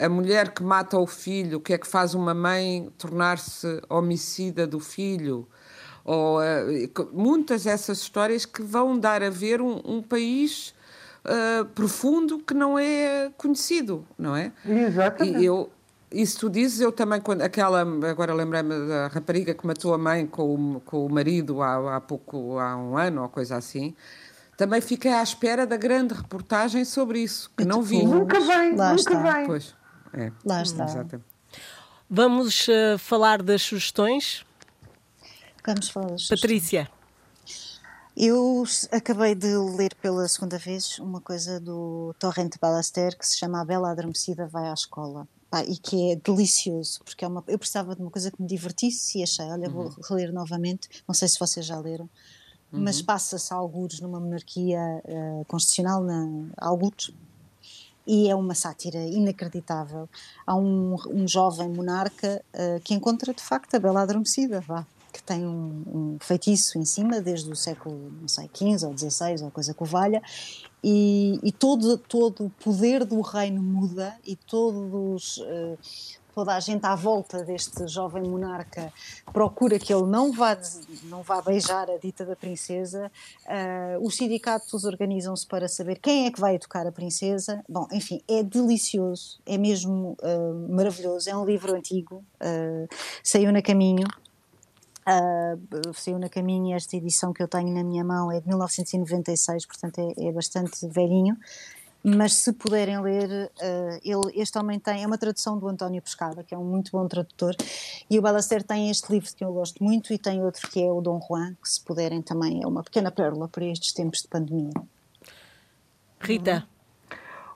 a 0.00 0.08
mulher 0.08 0.54
que 0.54 0.62
mata 0.62 0.96
o 0.96 1.08
filho, 1.08 1.58
o 1.58 1.60
que 1.60 1.72
é 1.72 1.78
que 1.78 1.86
faz 1.86 2.14
uma 2.14 2.32
mãe 2.32 2.88
tornar-se 2.96 3.82
homicida 3.88 4.64
do 4.64 4.78
filho, 4.78 5.48
ou 6.08 6.40
uh, 6.40 7.08
muitas 7.12 7.64
dessas 7.64 7.98
histórias 7.98 8.46
que 8.46 8.62
vão 8.62 8.98
dar 8.98 9.22
a 9.22 9.28
ver 9.28 9.60
um, 9.60 9.78
um 9.84 10.02
país 10.02 10.74
uh, 11.22 11.66
profundo 11.66 12.38
que 12.38 12.54
não 12.54 12.78
é 12.78 13.30
conhecido, 13.36 14.06
não 14.18 14.34
é? 14.34 14.50
Exatamente. 14.64 15.38
E 15.38 15.44
eu, 15.44 15.70
isso 16.10 16.40
tu 16.40 16.48
dizes, 16.48 16.80
eu 16.80 16.90
também, 16.90 17.20
quando 17.20 17.42
aquela, 17.42 17.82
agora 18.08 18.32
lembrei-me 18.32 18.88
da 18.88 19.08
rapariga 19.08 19.52
que 19.52 19.66
matou 19.66 19.92
a 19.92 19.98
mãe 19.98 20.26
com 20.26 20.54
o, 20.54 20.80
com 20.80 21.04
o 21.04 21.12
marido 21.12 21.60
há, 21.60 21.96
há 21.96 22.00
pouco, 22.00 22.58
há 22.58 22.74
um 22.74 22.96
ano 22.96 23.24
ou 23.24 23.28
coisa 23.28 23.56
assim, 23.56 23.94
também 24.56 24.80
fiquei 24.80 25.12
à 25.12 25.22
espera 25.22 25.66
da 25.66 25.76
grande 25.76 26.14
reportagem 26.14 26.86
sobre 26.86 27.20
isso, 27.20 27.50
que 27.54 27.66
não 27.66 27.82
vi. 27.82 28.02
Nunca 28.02 28.40
vem, 28.40 28.74
Lá 28.74 28.94
nunca 28.94 29.12
está. 29.12 29.32
vem. 29.34 29.46
Pois, 29.46 29.74
é. 30.14 30.32
Lá 30.42 30.62
está. 30.62 30.84
Exatamente. 30.84 31.28
Vamos 32.08 32.66
uh, 32.66 32.96
falar 32.98 33.42
das 33.42 33.60
sugestões? 33.60 34.47
Vamos 35.68 35.90
falar 35.90 36.16
Patrícia. 36.30 36.90
Eu 38.16 38.64
acabei 38.90 39.34
de 39.34 39.54
ler 39.54 39.94
pela 39.96 40.26
segunda 40.26 40.56
vez 40.56 40.98
uma 40.98 41.20
coisa 41.20 41.60
do 41.60 42.14
Torrente 42.18 42.58
Balaster 42.58 43.14
que 43.18 43.26
se 43.26 43.36
chama 43.36 43.60
A 43.60 43.64
Bela 43.66 43.90
Adormecida 43.90 44.46
Vai 44.46 44.70
à 44.70 44.72
Escola. 44.72 45.28
Pá, 45.50 45.62
e 45.62 45.76
que 45.76 46.12
é 46.12 46.16
delicioso, 46.16 47.00
porque 47.04 47.22
é 47.22 47.28
uma, 47.28 47.44
eu 47.46 47.58
precisava 47.58 47.94
de 47.94 48.00
uma 48.00 48.10
coisa 48.10 48.30
que 48.30 48.40
me 48.40 48.48
divertisse 48.48 49.18
e 49.18 49.22
achei, 49.22 49.44
olha, 49.44 49.68
vou 49.68 49.84
uhum. 49.84 49.94
reler 50.08 50.32
novamente. 50.32 50.88
Não 51.06 51.14
sei 51.14 51.28
se 51.28 51.38
vocês 51.38 51.66
já 51.66 51.78
leram, 51.78 52.08
uhum. 52.72 52.80
mas 52.80 53.02
passa-se 53.02 53.52
alguns 53.52 54.00
numa 54.00 54.18
monarquia 54.18 54.80
uh, 55.04 55.44
constitucional, 55.44 56.02
na, 56.02 56.46
alguns, 56.56 57.12
e 58.06 58.30
é 58.30 58.34
uma 58.34 58.54
sátira 58.54 59.00
inacreditável. 59.00 60.08
Há 60.46 60.56
um, 60.56 60.96
um 61.10 61.28
jovem 61.28 61.68
monarca 61.68 62.42
uh, 62.54 62.80
que 62.80 62.94
encontra 62.94 63.34
de 63.34 63.42
facto 63.42 63.74
a 63.74 63.78
Bela 63.78 64.00
Adormecida, 64.00 64.60
vá, 64.62 64.86
que 65.12 65.22
tem 65.22 65.46
um, 65.46 65.82
um, 65.86 66.16
feitiço 66.20 66.78
em 66.78 66.84
cima 66.84 67.20
desde 67.20 67.50
o 67.50 67.56
século, 67.56 68.12
não 68.20 68.28
sei, 68.28 68.50
XV 68.52 68.86
ou 68.86 68.96
XVI 68.96 69.42
ou 69.42 69.50
coisa 69.50 69.72
que 69.72 69.82
o 69.82 69.86
valha, 69.86 70.22
e, 70.82 71.40
e, 71.42 71.50
todo, 71.50 71.98
todo 71.98 72.46
o 72.46 72.50
poder 72.50 73.04
do 73.04 73.20
reino 73.20 73.60
muda 73.60 74.14
e 74.24 74.36
todos, 74.36 75.38
uh, 75.38 75.78
toda 76.32 76.54
a 76.54 76.60
gente 76.60 76.84
à 76.84 76.94
volta 76.94 77.42
deste 77.42 77.88
jovem 77.88 78.22
monarca 78.22 78.92
procura 79.32 79.76
que 79.76 79.92
ele 79.92 80.06
não 80.06 80.30
vá, 80.30 80.56
não 81.04 81.22
vá 81.22 81.42
beijar 81.42 81.90
a 81.90 81.96
dita 81.96 82.24
da 82.24 82.36
princesa. 82.36 83.10
Uh, 83.44 84.06
os 84.06 84.14
sindicatos 84.14 84.84
organizam-se 84.84 85.44
para 85.46 85.66
saber 85.68 85.96
quem 85.96 86.26
é 86.26 86.30
que 86.30 86.38
vai 86.38 86.54
educar 86.54 86.86
a 86.86 86.92
princesa. 86.92 87.64
Bom, 87.68 87.88
enfim, 87.90 88.22
é 88.28 88.44
delicioso, 88.44 89.40
é 89.44 89.58
mesmo 89.58 90.16
uh, 90.22 90.72
maravilhoso. 90.72 91.28
É 91.28 91.36
um 91.36 91.44
livro 91.44 91.74
antigo, 91.74 92.24
saiu 93.24 93.50
na 93.50 93.62
caminho. 93.62 94.06
Uh, 95.08 95.94
saiu 95.94 96.18
na 96.18 96.28
caminho 96.28 96.76
esta 96.76 96.94
edição 96.94 97.32
que 97.32 97.42
eu 97.42 97.48
tenho 97.48 97.72
na 97.72 97.82
minha 97.82 98.04
mão 98.04 98.30
é 98.30 98.40
de 98.40 98.46
1996, 98.46 99.64
portanto 99.64 99.98
é, 100.00 100.28
é 100.28 100.32
bastante 100.32 100.86
velhinho. 100.86 101.34
Mas 102.04 102.34
se 102.34 102.52
puderem 102.52 103.00
ler, 103.00 103.28
uh, 103.28 104.00
ele, 104.04 104.40
este 104.40 104.58
homem 104.58 104.78
tem, 104.78 105.02
é 105.02 105.06
uma 105.06 105.16
tradução 105.16 105.58
do 105.58 105.66
António 105.66 106.02
Pescada, 106.02 106.44
que 106.44 106.54
é 106.54 106.58
um 106.58 106.64
muito 106.64 106.92
bom 106.92 107.08
tradutor, 107.08 107.56
e 108.08 108.18
o 108.18 108.22
Balaster 108.22 108.62
tem 108.62 108.90
este 108.90 109.10
livro 109.10 109.34
que 109.34 109.42
eu 109.42 109.52
gosto 109.52 109.82
muito, 109.82 110.12
e 110.12 110.18
tem 110.18 110.44
outro 110.44 110.68
que 110.70 110.80
é 110.82 110.92
o 110.92 111.00
Dom 111.00 111.20
Juan, 111.26 111.56
que 111.60 111.68
se 111.68 111.82
puderem 111.82 112.22
também 112.22 112.62
é 112.62 112.66
uma 112.66 112.82
pequena 112.82 113.10
pérola 113.10 113.48
para 113.48 113.64
estes 113.64 113.92
tempos 113.92 114.20
de 114.20 114.28
pandemia. 114.28 114.72
Rita. 116.20 116.66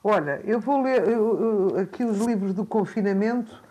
Olha, 0.03 0.41
eu 0.45 0.59
vou 0.59 0.83
ler 0.83 1.07
eu, 1.07 1.71
eu, 1.71 1.81
aqui 1.81 2.03
os 2.03 2.19
livros 2.19 2.55
do 2.55 2.65
confinamento 2.65 3.63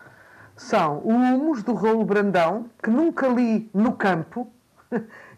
são 0.55 0.99
o 0.99 1.09
Humus, 1.09 1.63
do 1.63 1.73
Raul 1.73 2.05
Brandão, 2.05 2.65
que 2.81 2.89
nunca 2.89 3.27
li 3.27 3.69
no 3.73 3.93
campo. 3.93 4.47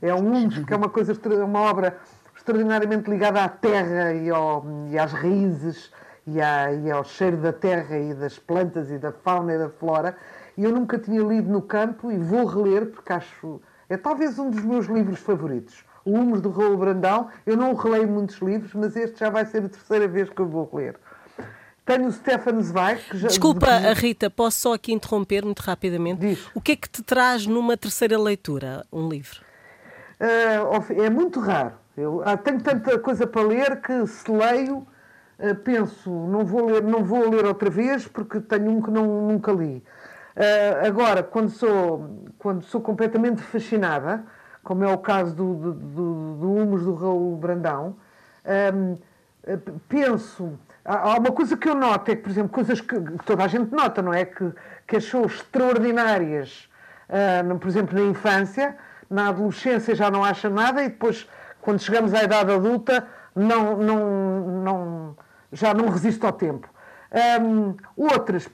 É 0.01 0.13
um 0.13 0.33
Humus, 0.33 0.65
que 0.65 0.73
é 0.73 0.75
uma, 0.75 0.89
coisa, 0.89 1.13
uma 1.45 1.61
obra 1.61 1.97
extraordinariamente 2.35 3.09
ligada 3.09 3.41
à 3.41 3.47
terra 3.47 4.13
e, 4.13 4.29
ao, 4.29 4.65
e 4.89 4.99
às 4.99 5.13
raízes 5.13 5.93
e, 6.27 6.41
à, 6.41 6.73
e, 6.73 6.91
ao 6.91 7.05
cheiro 7.05 7.37
da 7.37 7.53
terra 7.53 7.97
e 7.97 8.13
das 8.13 8.37
plantas 8.37 8.91
e 8.91 8.97
da 8.97 9.13
fauna 9.13 9.53
e 9.53 9.57
da 9.57 9.69
flora. 9.69 10.17
E 10.57 10.63
eu 10.65 10.71
nunca 10.71 10.99
tinha 10.99 11.21
lido 11.21 11.49
no 11.49 11.61
campo 11.61 12.11
e 12.11 12.17
vou 12.17 12.45
reler 12.45 12.87
porque 12.87 13.13
acho. 13.13 13.61
É 13.87 13.95
talvez 13.95 14.37
um 14.37 14.49
dos 14.49 14.63
meus 14.63 14.87
livros 14.87 15.19
favoritos. 15.19 15.85
O 16.03 16.11
Humus 16.11 16.41
do 16.41 16.49
Raul 16.49 16.75
Brandão. 16.75 17.29
Eu 17.45 17.55
não 17.55 17.73
releio 17.73 18.07
muitos 18.07 18.37
livros, 18.39 18.73
mas 18.73 18.97
este 18.97 19.19
já 19.19 19.29
vai 19.29 19.45
ser 19.45 19.63
a 19.63 19.69
terceira 19.69 20.07
vez 20.07 20.29
que 20.29 20.41
eu 20.41 20.47
vou 20.47 20.69
ler. 20.73 20.99
Tenho 21.85 22.07
o 22.07 22.11
Stefan 22.11 22.61
Zweig. 22.61 23.01
Já... 23.13 23.27
Desculpa, 23.27 23.67
a 23.67 23.93
Rita, 23.93 24.29
posso 24.29 24.61
só 24.61 24.73
aqui 24.73 24.93
interromper 24.93 25.43
muito 25.43 25.59
rapidamente? 25.59 26.19
Diz. 26.19 26.47
O 26.55 26.61
que 26.61 26.73
é 26.73 26.75
que 26.75 26.89
te 26.89 27.03
traz 27.03 27.45
numa 27.45 27.75
terceira 27.75 28.17
leitura 28.17 28.85
um 28.91 29.09
livro? 29.09 29.41
Uh, 30.19 31.01
é 31.01 31.09
muito 31.09 31.39
raro. 31.41 31.73
Eu 31.97 32.21
ah, 32.25 32.37
tenho 32.37 32.61
tanta 32.61 32.97
coisa 32.97 33.27
para 33.27 33.41
ler 33.41 33.81
que 33.81 34.07
se 34.07 34.31
leio 34.31 34.77
uh, 35.39 35.55
penso, 35.63 36.09
não 36.09 36.45
vou, 36.45 36.65
ler, 36.65 36.81
não 36.81 37.03
vou 37.03 37.29
ler 37.29 37.45
outra 37.45 37.69
vez 37.69 38.07
porque 38.07 38.39
tenho 38.39 38.71
um 38.71 38.81
que 38.81 38.89
não, 38.89 39.27
nunca 39.27 39.51
li. 39.51 39.83
Uh, 40.35 40.87
agora, 40.87 41.21
quando 41.21 41.49
sou, 41.49 42.09
quando 42.39 42.63
sou 42.63 42.79
completamente 42.81 43.41
fascinada, 43.41 44.23
como 44.63 44.83
é 44.83 44.91
o 44.91 44.97
caso 44.97 45.35
do, 45.35 45.53
do, 45.55 45.73
do, 45.73 46.35
do 46.35 46.53
Humus 46.53 46.83
do 46.83 46.95
Raul 46.95 47.35
Brandão, 47.35 47.97
um, 48.79 48.97
penso. 49.89 50.57
Há 50.85 51.17
uma 51.17 51.31
coisa 51.31 51.55
que 51.55 51.69
eu 51.69 51.75
noto, 51.75 52.11
é 52.11 52.15
que, 52.15 52.23
por 52.23 52.29
exemplo, 52.29 52.49
coisas 52.49 52.81
que 52.81 52.99
toda 53.25 53.43
a 53.43 53.47
gente 53.47 53.73
nota, 53.73 54.01
não 54.01 54.13
é? 54.13 54.25
Que, 54.25 54.51
que 54.85 54.97
achou 54.97 55.25
extraordinárias, 55.25 56.69
uh, 57.07 57.57
por 57.57 57.67
exemplo, 57.69 57.97
na 57.97 58.05
infância, 58.05 58.75
na 59.09 59.29
adolescência 59.29 59.95
já 59.95 60.11
não 60.11 60.25
acha 60.25 60.49
nada 60.49 60.83
e 60.83 60.89
depois, 60.89 61.27
quando 61.61 61.79
chegamos 61.79 62.13
à 62.13 62.23
idade 62.23 62.51
adulta, 62.51 63.07
não, 63.33 63.77
não, 63.77 64.41
não, 64.63 65.17
já 65.53 65.73
não 65.73 65.87
resiste 65.87 66.25
ao 66.25 66.33
tempo. 66.33 66.67
Um, 67.41 67.75
outras, 67.95 68.49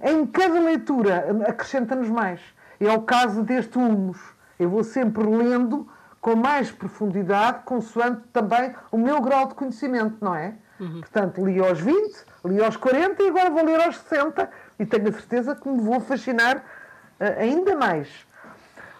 em 0.00 0.24
cada 0.26 0.60
leitura, 0.60 1.26
acrescenta-nos 1.46 2.08
mais. 2.08 2.40
É 2.80 2.90
o 2.92 3.02
caso 3.02 3.42
deste 3.42 3.76
Humus. 3.76 4.18
Eu 4.58 4.70
vou 4.70 4.84
sempre 4.84 5.22
lendo 5.24 5.88
com 6.20 6.36
mais 6.36 6.70
profundidade, 6.70 7.64
consoante 7.64 8.22
também 8.32 8.72
o 8.90 8.96
meu 8.96 9.20
grau 9.20 9.48
de 9.48 9.54
conhecimento, 9.54 10.16
não 10.20 10.34
é? 10.34 10.54
Uhum. 10.80 11.00
Portanto, 11.00 11.44
li 11.44 11.58
aos 11.58 11.80
20, 11.80 12.24
li 12.44 12.62
aos 12.62 12.76
40 12.76 13.22
e 13.22 13.28
agora 13.28 13.50
vou 13.50 13.64
ler 13.64 13.80
aos 13.80 13.98
60 13.98 14.48
e 14.78 14.86
tenho 14.86 15.08
a 15.08 15.12
certeza 15.12 15.54
que 15.54 15.68
me 15.68 15.80
vou 15.80 16.00
fascinar 16.00 16.58
uh, 16.58 17.40
ainda 17.40 17.76
mais. 17.76 18.08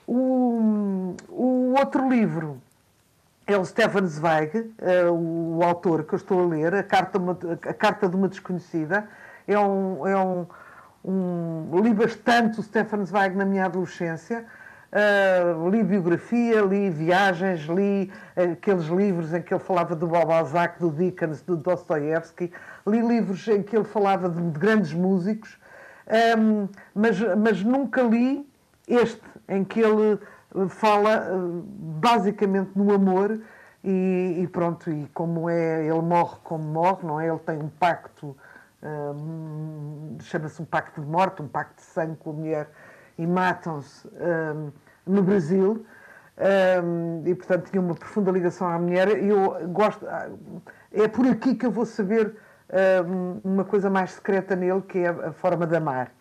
O, 0.07 1.15
o, 1.29 1.75
outro 1.79 2.09
livro 2.09 2.61
é 3.47 3.57
o 3.57 3.65
Stefan 3.65 4.07
Zweig, 4.07 4.59
uh, 4.59 5.13
o 5.13 5.63
autor 5.63 6.05
que 6.05 6.15
eu 6.15 6.17
estou 6.17 6.45
a 6.45 6.47
ler, 6.47 6.75
A 6.75 6.83
Carta, 6.83 7.19
a 7.69 7.75
Carta 7.75 8.09
de 8.09 8.17
uma 8.17 8.29
Desconhecida. 8.29 9.09
É 9.47 9.59
um, 9.59 10.07
é 10.07 10.17
um, 10.17 10.47
um 11.05 11.81
li 11.81 11.95
bastante 11.95 12.59
o 12.59 12.63
Stefan 12.63 13.05
Zweig 13.05 13.37
na 13.37 13.45
minha 13.45 13.67
adolescência 13.67 14.45
Uh, 14.91 15.69
li 15.69 15.83
biografia, 15.83 16.63
li 16.63 16.89
viagens, 16.89 17.67
li 17.69 18.11
aqueles 18.35 18.87
livros 18.87 19.35
em 19.35 19.43
que 19.43 19.53
ele 19.53 19.63
falava 19.63 19.95
do 19.95 20.07
Balzac, 20.07 20.81
do 20.81 20.91
Dickens, 20.91 21.43
do 21.43 21.59
Dostoevsky, 21.59 22.51
li 22.87 23.01
livros 23.03 23.47
em 23.49 23.63
que 23.63 23.77
ele 23.77 23.85
falava 23.85 24.31
de, 24.31 24.41
de 24.41 24.59
grandes 24.59 24.95
músicos, 24.95 25.59
um, 26.39 26.69
mas, 26.95 27.21
mas 27.37 27.63
nunca 27.63 28.01
li 28.01 28.49
este, 28.89 29.21
em 29.47 29.63
que 29.63 29.79
ele 29.79 30.19
fala 30.71 31.35
uh, 31.35 31.63
basicamente 32.01 32.71
no 32.75 32.91
amor 32.95 33.39
e, 33.85 34.39
e, 34.41 34.47
pronto, 34.47 34.91
e 34.91 35.07
como 35.13 35.51
é, 35.51 35.85
ele 35.85 36.01
morre 36.01 36.39
como 36.43 36.65
morre, 36.65 37.07
não 37.07 37.21
é? 37.21 37.29
Ele 37.29 37.39
tem 37.41 37.59
um 37.59 37.69
pacto, 37.69 38.35
um, 38.83 40.17
chama-se 40.21 40.63
um 40.63 40.65
pacto 40.65 41.03
de 41.03 41.07
morte, 41.07 41.43
um 41.43 41.49
pacto 41.49 41.77
de 41.77 41.83
sangue 41.83 42.17
com 42.17 42.31
a 42.31 42.33
mulher 42.33 42.71
e 43.19 43.27
matam-se 43.27 44.09
um, 44.09 44.71
no 45.07 45.23
Brasil. 45.23 45.85
Um, 46.39 47.23
e 47.27 47.35
portanto 47.35 47.69
tinha 47.69 47.83
uma 47.83 47.95
profunda 47.95 48.31
ligação 48.31 48.69
à 48.69 48.79
mulher. 48.79 49.23
E 49.23 49.29
eu 49.29 49.69
gosto, 49.69 50.07
é 50.93 51.09
por 51.09 51.27
aqui 51.27 51.57
que 51.57 51.67
eu 51.67 51.71
vou 51.71 51.85
saber 51.85 52.37
um, 53.05 53.41
uma 53.43 53.65
coisa 53.65 53.91
mais 53.91 54.13
secreta 54.13 54.55
nele, 54.55 54.83
que 54.83 55.01
é 55.01 55.09
a 55.09 55.33
forma 55.33 55.67
de 55.67 55.77
amar. 55.77 56.13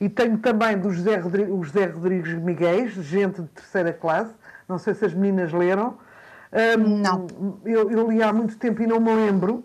E 0.00 0.08
tenho 0.08 0.38
também 0.38 0.78
do 0.78 0.90
José 0.90 1.16
Rodrigues, 1.16 1.52
o 1.52 1.62
José 1.62 1.86
Rodrigues 1.86 2.34
Miguel, 2.34 2.88
gente 2.88 3.42
de 3.42 3.48
terceira 3.48 3.92
classe. 3.92 4.32
Não 4.68 4.78
sei 4.78 4.94
se 4.94 5.04
as 5.04 5.14
meninas 5.14 5.52
leram. 5.52 5.98
Um, 6.52 6.98
não. 6.98 7.26
Eu, 7.64 7.90
eu 7.90 8.10
li 8.10 8.22
há 8.22 8.32
muito 8.32 8.56
tempo 8.58 8.82
e 8.82 8.86
não 8.86 9.00
me 9.00 9.12
lembro. 9.12 9.64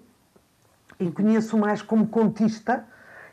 E 0.99 1.11
conheço 1.11 1.57
mais 1.57 1.81
como 1.81 2.07
contista 2.07 2.85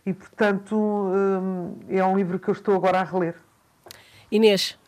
e, 0.05 0.13
portanto, 0.13 0.77
hum, 0.77 1.79
é 1.89 2.05
um 2.05 2.17
livro 2.17 2.39
que 2.39 2.49
eu 2.49 2.53
estou 2.53 2.75
agora 2.75 3.01
a 3.01 3.05
reler. 3.05 3.35
Inês. 4.31 4.79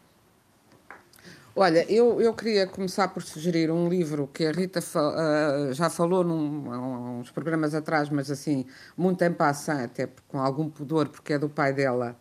Olha, 1.54 1.84
eu, 1.92 2.18
eu 2.18 2.32
queria 2.32 2.66
começar 2.66 3.08
por 3.08 3.22
sugerir 3.22 3.70
um 3.70 3.86
livro 3.86 4.26
que 4.32 4.46
a 4.46 4.52
Rita 4.52 4.80
uh, 4.80 5.72
já 5.74 5.90
falou 5.90 6.24
num, 6.24 7.18
uns 7.20 7.30
programas 7.30 7.74
atrás, 7.74 8.08
mas 8.08 8.30
assim, 8.30 8.64
muito 8.96 9.22
em 9.22 9.30
passant, 9.30 9.84
até 9.84 10.08
com 10.28 10.40
algum 10.40 10.70
pudor, 10.70 11.10
porque 11.10 11.34
é 11.34 11.38
do 11.38 11.50
pai 11.50 11.74
dela, 11.74 12.16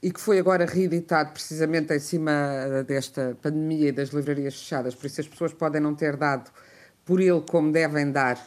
e 0.00 0.12
que 0.12 0.20
foi 0.20 0.38
agora 0.38 0.66
reeditado 0.66 1.32
precisamente 1.32 1.92
em 1.92 1.98
cima 1.98 2.32
desta 2.86 3.36
pandemia 3.42 3.88
e 3.88 3.92
das 3.92 4.10
livrarias 4.10 4.54
fechadas, 4.54 4.94
por 4.94 5.06
isso 5.06 5.20
as 5.20 5.26
pessoas 5.26 5.52
podem 5.52 5.80
não 5.80 5.94
ter 5.94 6.16
dado 6.16 6.48
por 7.04 7.20
ele 7.20 7.40
como 7.50 7.72
devem 7.72 8.12
dar, 8.12 8.38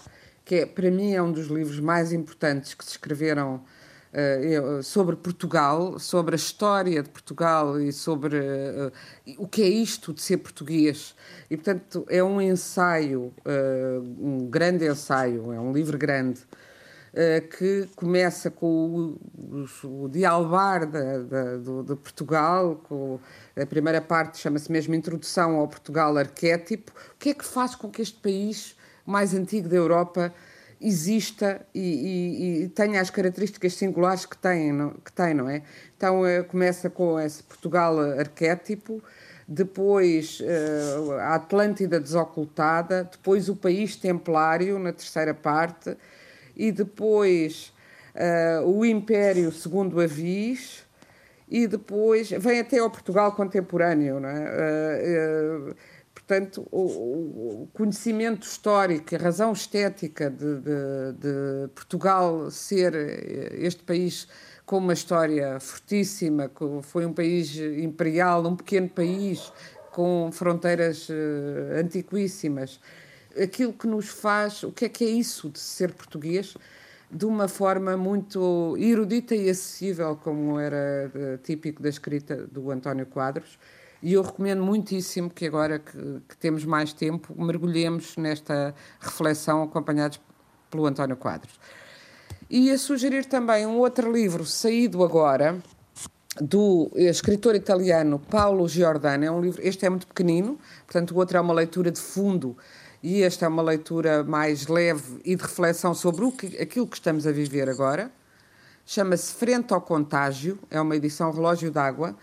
que 0.46 0.56
é, 0.56 0.66
para 0.66 0.92
mim 0.92 1.14
é 1.14 1.22
um 1.22 1.32
dos 1.32 1.48
livros 1.48 1.80
mais 1.80 2.12
importantes 2.12 2.74
que 2.74 2.84
se 2.84 2.92
escreveram 2.92 3.64
uh, 4.14 4.84
sobre 4.84 5.16
Portugal, 5.16 5.98
sobre 6.00 6.36
a 6.36 6.38
história 6.38 7.02
de 7.02 7.10
Portugal 7.10 7.80
e 7.80 7.92
sobre 7.92 8.38
uh, 8.38 8.92
o 9.38 9.48
que 9.48 9.64
é 9.64 9.68
isto 9.68 10.14
de 10.14 10.22
ser 10.22 10.38
português. 10.38 11.16
E, 11.50 11.58
portanto, 11.58 12.06
é 12.10 12.24
um 12.24 12.42
ensaio, 12.42 13.34
uh, 13.46 14.02
um 14.20 14.48
grande 14.50 14.86
ensaio, 14.86 15.52
é 15.52 15.60
um 15.60 15.72
livro 15.72 15.98
grande, 15.98 16.42
que 17.60 17.88
começa 17.96 18.50
com 18.50 19.16
o, 19.46 20.04
o 20.04 20.10
dialbar 20.10 20.88
de 20.88 21.96
Portugal, 21.98 22.82
com 22.90 23.20
a 23.56 23.66
primeira 23.68 24.02
parte 24.02 24.40
chama-se 24.40 24.72
mesmo 24.72 24.96
Introdução 24.96 25.58
ao 25.58 25.68
Portugal 25.68 26.18
Arquétipo. 26.18 26.92
O 27.14 27.20
que 27.20 27.30
é 27.30 27.34
que 27.36 27.46
faz 27.46 27.76
com 27.76 27.92
que 27.92 28.02
este 28.02 28.20
país 28.20 28.76
mais 29.06 29.34
antigo 29.34 29.68
da 29.68 29.76
Europa 29.76 30.34
exista 30.84 31.66
e, 31.74 31.80
e, 31.80 32.64
e, 32.64 32.70
tenha 32.70 33.00
as 33.00 33.10
características 33.10 33.74
singulares 33.74 34.26
que 34.26 34.38
tem, 34.38 34.74
não, 34.74 34.92
que 34.92 35.12
tem, 35.12 35.34
não 35.34 35.50
é? 35.50 35.64
Então 35.96 36.22
uh, 36.22 36.44
começa 36.44 36.90
com 36.90 37.18
esse 37.20 37.42
Portugal 37.42 37.98
arquétipo, 38.00 39.02
depois 39.48 40.42
uh, 40.42 41.14
a 41.14 41.36
Atlântida 41.36 42.00
desocultada, 42.00 43.10
depois 43.10 43.48
o 43.48 43.56
país 43.56 43.96
templário 43.96 44.78
na 44.78 44.92
terceira 44.92 45.34
parte 45.34 45.96
e 46.56 46.72
depois 46.72 47.74
uh, 48.14 48.68
o 48.68 48.86
Império 48.86 49.52
segundo 49.54 50.02
Avis 50.02 50.84
e 51.48 51.66
depois 51.66 52.30
vem 52.30 52.60
até 52.60 52.80
ao 52.80 52.90
Portugal 52.90 53.32
contemporâneo, 53.34 54.20
não 54.20 54.30
é? 54.30 55.76
Portanto, 56.26 56.66
o, 56.72 57.64
o, 57.64 57.70
conhecimento 57.74 58.48
histórico, 58.48 59.14
a 59.14 59.18
razão 59.18 59.52
estética 59.52 60.30
de, 60.30 60.62
de, 60.62 61.14
de, 61.20 61.68
Portugal 61.76 62.50
ser 62.50 62.94
este 63.60 63.84
país 63.84 64.28
com 64.66 64.78
uma 64.78 64.94
história 64.94 65.60
fortíssima, 65.60 66.50
foi 66.82 67.06
um 67.06 67.12
país 67.12 67.58
imperial, 67.58 68.46
um 68.48 68.56
pequeno 68.56 68.88
país 68.88 69.52
com 69.92 70.30
fronteiras 70.32 71.10
uh, 71.10 71.14
antiquíssimas. 71.78 72.80
Aquilo 73.42 73.74
que 73.74 73.86
nos 73.86 74.08
faz, 74.08 74.64
o 74.64 74.72
que 74.72 74.86
é 74.86 74.90
que 74.90 75.04
é 75.04 75.10
isso 75.10 75.50
de 75.50 75.60
ser 75.60 75.94
português? 75.94 76.56
De 77.12 77.26
uma 77.26 77.50
forma 77.50 77.98
muito 77.98 78.78
erudita 78.80 79.36
e 79.36 79.50
acessível, 79.50 80.16
como 80.16 80.58
era 80.58 81.12
uh, 81.14 81.38
típico 81.40 81.84
da 81.84 81.90
escrita 81.90 82.48
do 82.48 82.72
António 82.72 83.06
Quadros 83.06 83.60
e 84.04 84.14
eu 84.14 84.22
recomendo 84.22 84.62
muitíssimo 84.62 85.30
que 85.30 85.48
agora 85.48 85.80
que, 85.80 85.98
que 86.28 86.36
temos 86.38 86.66
mais 86.66 86.92
tempo, 86.92 87.34
mergulhemos 87.42 88.18
nesta 88.18 88.76
reflexão 89.00 89.64
acompanhados 89.64 90.20
pelo 90.70 90.86
António 90.86 91.16
Quadros. 91.16 91.58
E 92.50 92.70
a 92.70 92.78
sugerir 92.78 93.24
também 93.24 93.66
um 93.66 93.78
outro 93.78 94.12
livro 94.12 94.46
saído 94.46 95.06
agora, 95.06 95.58
do 96.42 96.92
escritor 96.96 97.56
italiano 97.56 98.20
Paulo 98.20 98.68
Giordano. 98.68 99.24
É 99.24 99.32
um 99.32 99.40
livro, 99.40 99.62
este 99.66 99.86
é 99.86 99.90
muito 99.90 100.06
pequenino, 100.06 100.60
portanto, 100.86 101.12
o 101.12 101.18
outro 101.18 101.38
é 101.38 101.42
uma 101.42 101.54
leitura 101.54 101.90
de 101.90 102.02
fundo 102.02 102.58
e 103.02 103.24
esta 103.24 103.46
é 103.46 103.48
uma 103.48 103.64
leitura 103.64 104.22
mais 104.22 104.68
leve 104.68 105.22
e 105.24 105.34
de 105.34 105.42
reflexão 105.42 105.94
sobre 105.94 106.26
o 106.26 106.32
que, 106.32 106.58
aquilo 106.58 106.88
que 106.88 106.98
estamos 106.98 107.26
a 107.26 107.32
viver 107.32 107.70
agora. 107.70 108.12
Chama-se 108.86 109.34
Frente 109.34 109.74
ao 109.74 109.80
Contágio, 109.80 110.60
é 110.70 110.82
uma 110.82 110.94
edição 110.94 111.32
Relógio 111.32 111.72
d'Água 111.72 112.18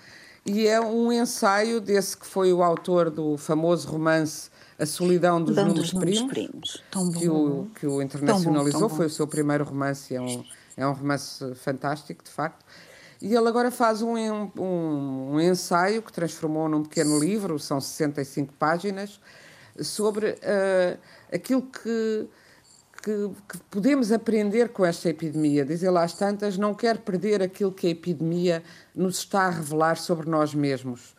e 0.44 0.66
é 0.66 0.80
um 0.80 1.12
ensaio 1.12 1.80
desse 1.80 2.16
que 2.16 2.26
foi 2.26 2.52
o 2.52 2.62
autor 2.62 3.10
do 3.10 3.36
famoso 3.36 3.88
romance 3.88 4.50
A 4.78 4.86
Solidão 4.86 5.42
dos 5.42 5.56
Números, 5.56 5.92
Primos, 5.92 6.32
primos. 6.32 6.82
que, 7.18 7.28
o, 7.28 7.68
que 7.74 7.86
o 7.86 8.00
internacionalizou, 8.00 8.88
bom, 8.88 8.96
foi 8.96 9.06
o 9.06 9.10
seu 9.10 9.26
primeiro 9.26 9.64
romance, 9.64 10.14
é 10.14 10.20
um, 10.20 10.44
é 10.76 10.86
um 10.86 10.92
romance 10.92 11.54
fantástico, 11.56 12.24
de 12.24 12.30
facto. 12.30 12.64
E 13.20 13.34
ele 13.34 13.48
agora 13.48 13.70
faz 13.70 14.00
um, 14.00 14.16
um, 14.16 15.34
um 15.34 15.40
ensaio 15.40 16.00
que 16.00 16.10
transformou 16.10 16.68
num 16.68 16.82
pequeno 16.82 17.18
livro, 17.18 17.58
são 17.58 17.78
65 17.78 18.54
páginas, 18.54 19.20
sobre 19.78 20.30
uh, 20.30 20.98
aquilo 21.30 21.62
que 21.62 22.26
que, 23.02 23.30
que, 23.48 23.58
podemos 23.70 24.12
aprender 24.12 24.70
com 24.70 24.84
esta 24.84 25.08
epidemia. 25.08 25.64
Diz 25.64 25.82
ele 25.82 25.98
às 25.98 26.14
tantas, 26.14 26.56
não 26.56 26.74
quer 26.74 26.98
perder 26.98 27.42
aquilo 27.42 27.72
que 27.72 27.86
a 27.86 27.90
epidemia 27.90 28.62
nos 28.94 29.18
está 29.18 29.42
a 29.42 29.50
revelar 29.50 29.96
sobre 29.96 30.28
nós 30.28 30.54
mesmos. 30.54 31.14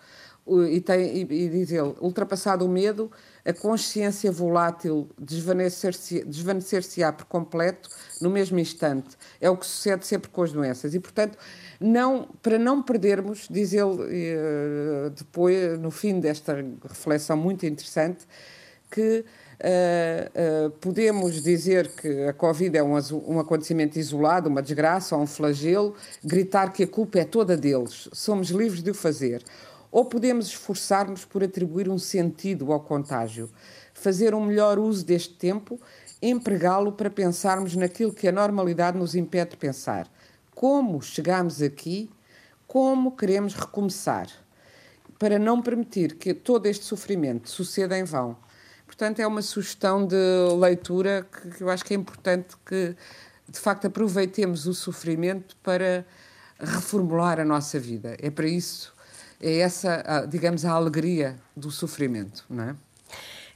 E, 0.69 0.81
tem, 0.81 1.17
e, 1.17 1.21
e 1.21 1.49
diz 1.49 1.71
ele, 1.71 1.93
ultrapassado 2.01 2.65
o 2.65 2.69
medo, 2.69 3.11
a 3.45 3.53
consciência 3.53 4.31
volátil 4.31 5.07
desvanecer-se-á 5.17 6.25
desvanecer 6.25 6.83
por 7.13 7.25
completo 7.25 7.89
no 8.19 8.29
mesmo 8.29 8.59
instante. 8.59 9.15
É 9.39 9.49
o 9.49 9.55
que 9.55 9.65
sucede 9.65 10.05
sempre 10.05 10.29
com 10.29 10.41
as 10.41 10.51
doenças. 10.51 10.93
E, 10.93 10.99
portanto, 10.99 11.37
não, 11.79 12.27
para 12.41 12.57
não 12.57 12.81
perdermos, 12.81 13.47
diz 13.49 13.71
ele 13.71 13.97
eh, 14.09 15.11
depois, 15.15 15.79
no 15.79 15.91
fim 15.91 16.19
desta 16.19 16.55
reflexão 16.87 17.37
muito 17.37 17.65
interessante, 17.65 18.27
que 18.91 19.25
Uh, 19.61 20.65
uh, 20.67 20.71
podemos 20.79 21.39
dizer 21.39 21.87
que 21.89 22.25
a 22.25 22.33
Covid 22.33 22.75
é 22.75 22.81
um, 22.81 22.95
um, 23.27 23.39
acontecimento 23.39 23.99
isolado, 23.99 24.49
uma 24.49 24.59
desgraça 24.59 25.15
ou 25.15 25.21
um 25.21 25.27
flagelo, 25.27 25.95
gritar 26.23 26.73
que 26.73 26.81
a 26.81 26.87
culpa 26.87 27.19
é 27.19 27.25
toda 27.25 27.55
deles, 27.55 28.09
somos 28.11 28.49
livres 28.49 28.81
de 28.81 28.89
o 28.89 28.93
fazer. 28.95 29.43
Ou 29.91 30.03
podemos 30.05 30.47
esforçar-nos 30.47 31.25
por 31.25 31.43
atribuir 31.43 31.89
um 31.89 31.99
sentido 31.99 32.73
ao 32.73 32.79
contágio, 32.79 33.51
fazer 33.93 34.33
um 34.33 34.43
melhor 34.43 34.79
uso 34.79 35.05
deste 35.05 35.35
tempo, 35.35 35.79
empregá-lo 36.19 36.93
para 36.93 37.11
pensarmos 37.11 37.75
naquilo 37.75 38.11
que 38.11 38.27
a 38.27 38.31
normalidade 38.31 38.97
nos 38.97 39.13
impede 39.13 39.51
de 39.51 39.57
pensar. 39.57 40.11
Como 40.55 41.03
chegamos 41.03 41.61
aqui, 41.61 42.09
como 42.65 43.15
queremos 43.15 43.53
recomeçar, 43.53 44.27
para 45.19 45.37
não 45.37 45.61
permitir 45.61 46.15
que 46.15 46.33
todo 46.33 46.65
este 46.65 46.83
sofrimento 46.83 47.47
suceda 47.47 47.95
em 47.95 48.03
vão. 48.03 48.37
Portanto, 48.91 49.21
é 49.21 49.25
uma 49.25 49.41
sugestão 49.41 50.05
de 50.05 50.17
leitura 50.59 51.25
que 51.55 51.63
eu 51.63 51.69
acho 51.69 51.85
que 51.85 51.93
é 51.93 51.97
importante 51.97 52.57
que, 52.65 52.93
de 53.47 53.57
facto, 53.57 53.87
aproveitemos 53.87 54.67
o 54.67 54.73
sofrimento 54.73 55.55
para 55.63 56.05
reformular 56.59 57.39
a 57.39 57.45
nossa 57.45 57.79
vida. 57.79 58.17
É 58.19 58.29
para 58.29 58.47
isso 58.47 58.93
é 59.39 59.59
essa, 59.59 60.27
digamos, 60.29 60.65
a 60.65 60.71
alegria 60.71 61.37
do 61.55 61.71
sofrimento, 61.71 62.43
não 62.49 62.65
é? 62.65 62.75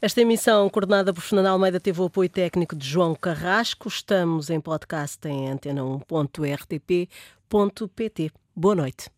Esta 0.01 0.21
emissão, 0.21 0.69
coordenada 0.69 1.13
por 1.13 1.19
Fernando 1.19 1.47
Almeida, 1.47 1.81
teve 1.81 1.99
o 1.99 2.05
apoio 2.05 2.29
técnico 2.29 2.73
de 2.73 2.87
João 2.87 3.13
Carrasco. 3.13 3.89
Estamos 3.89 4.49
em 4.49 4.61
podcast 4.61 5.27
em 5.27 5.53
antena1.rtp.pt. 5.53 8.31
Boa 8.55 8.75
noite. 8.75 9.09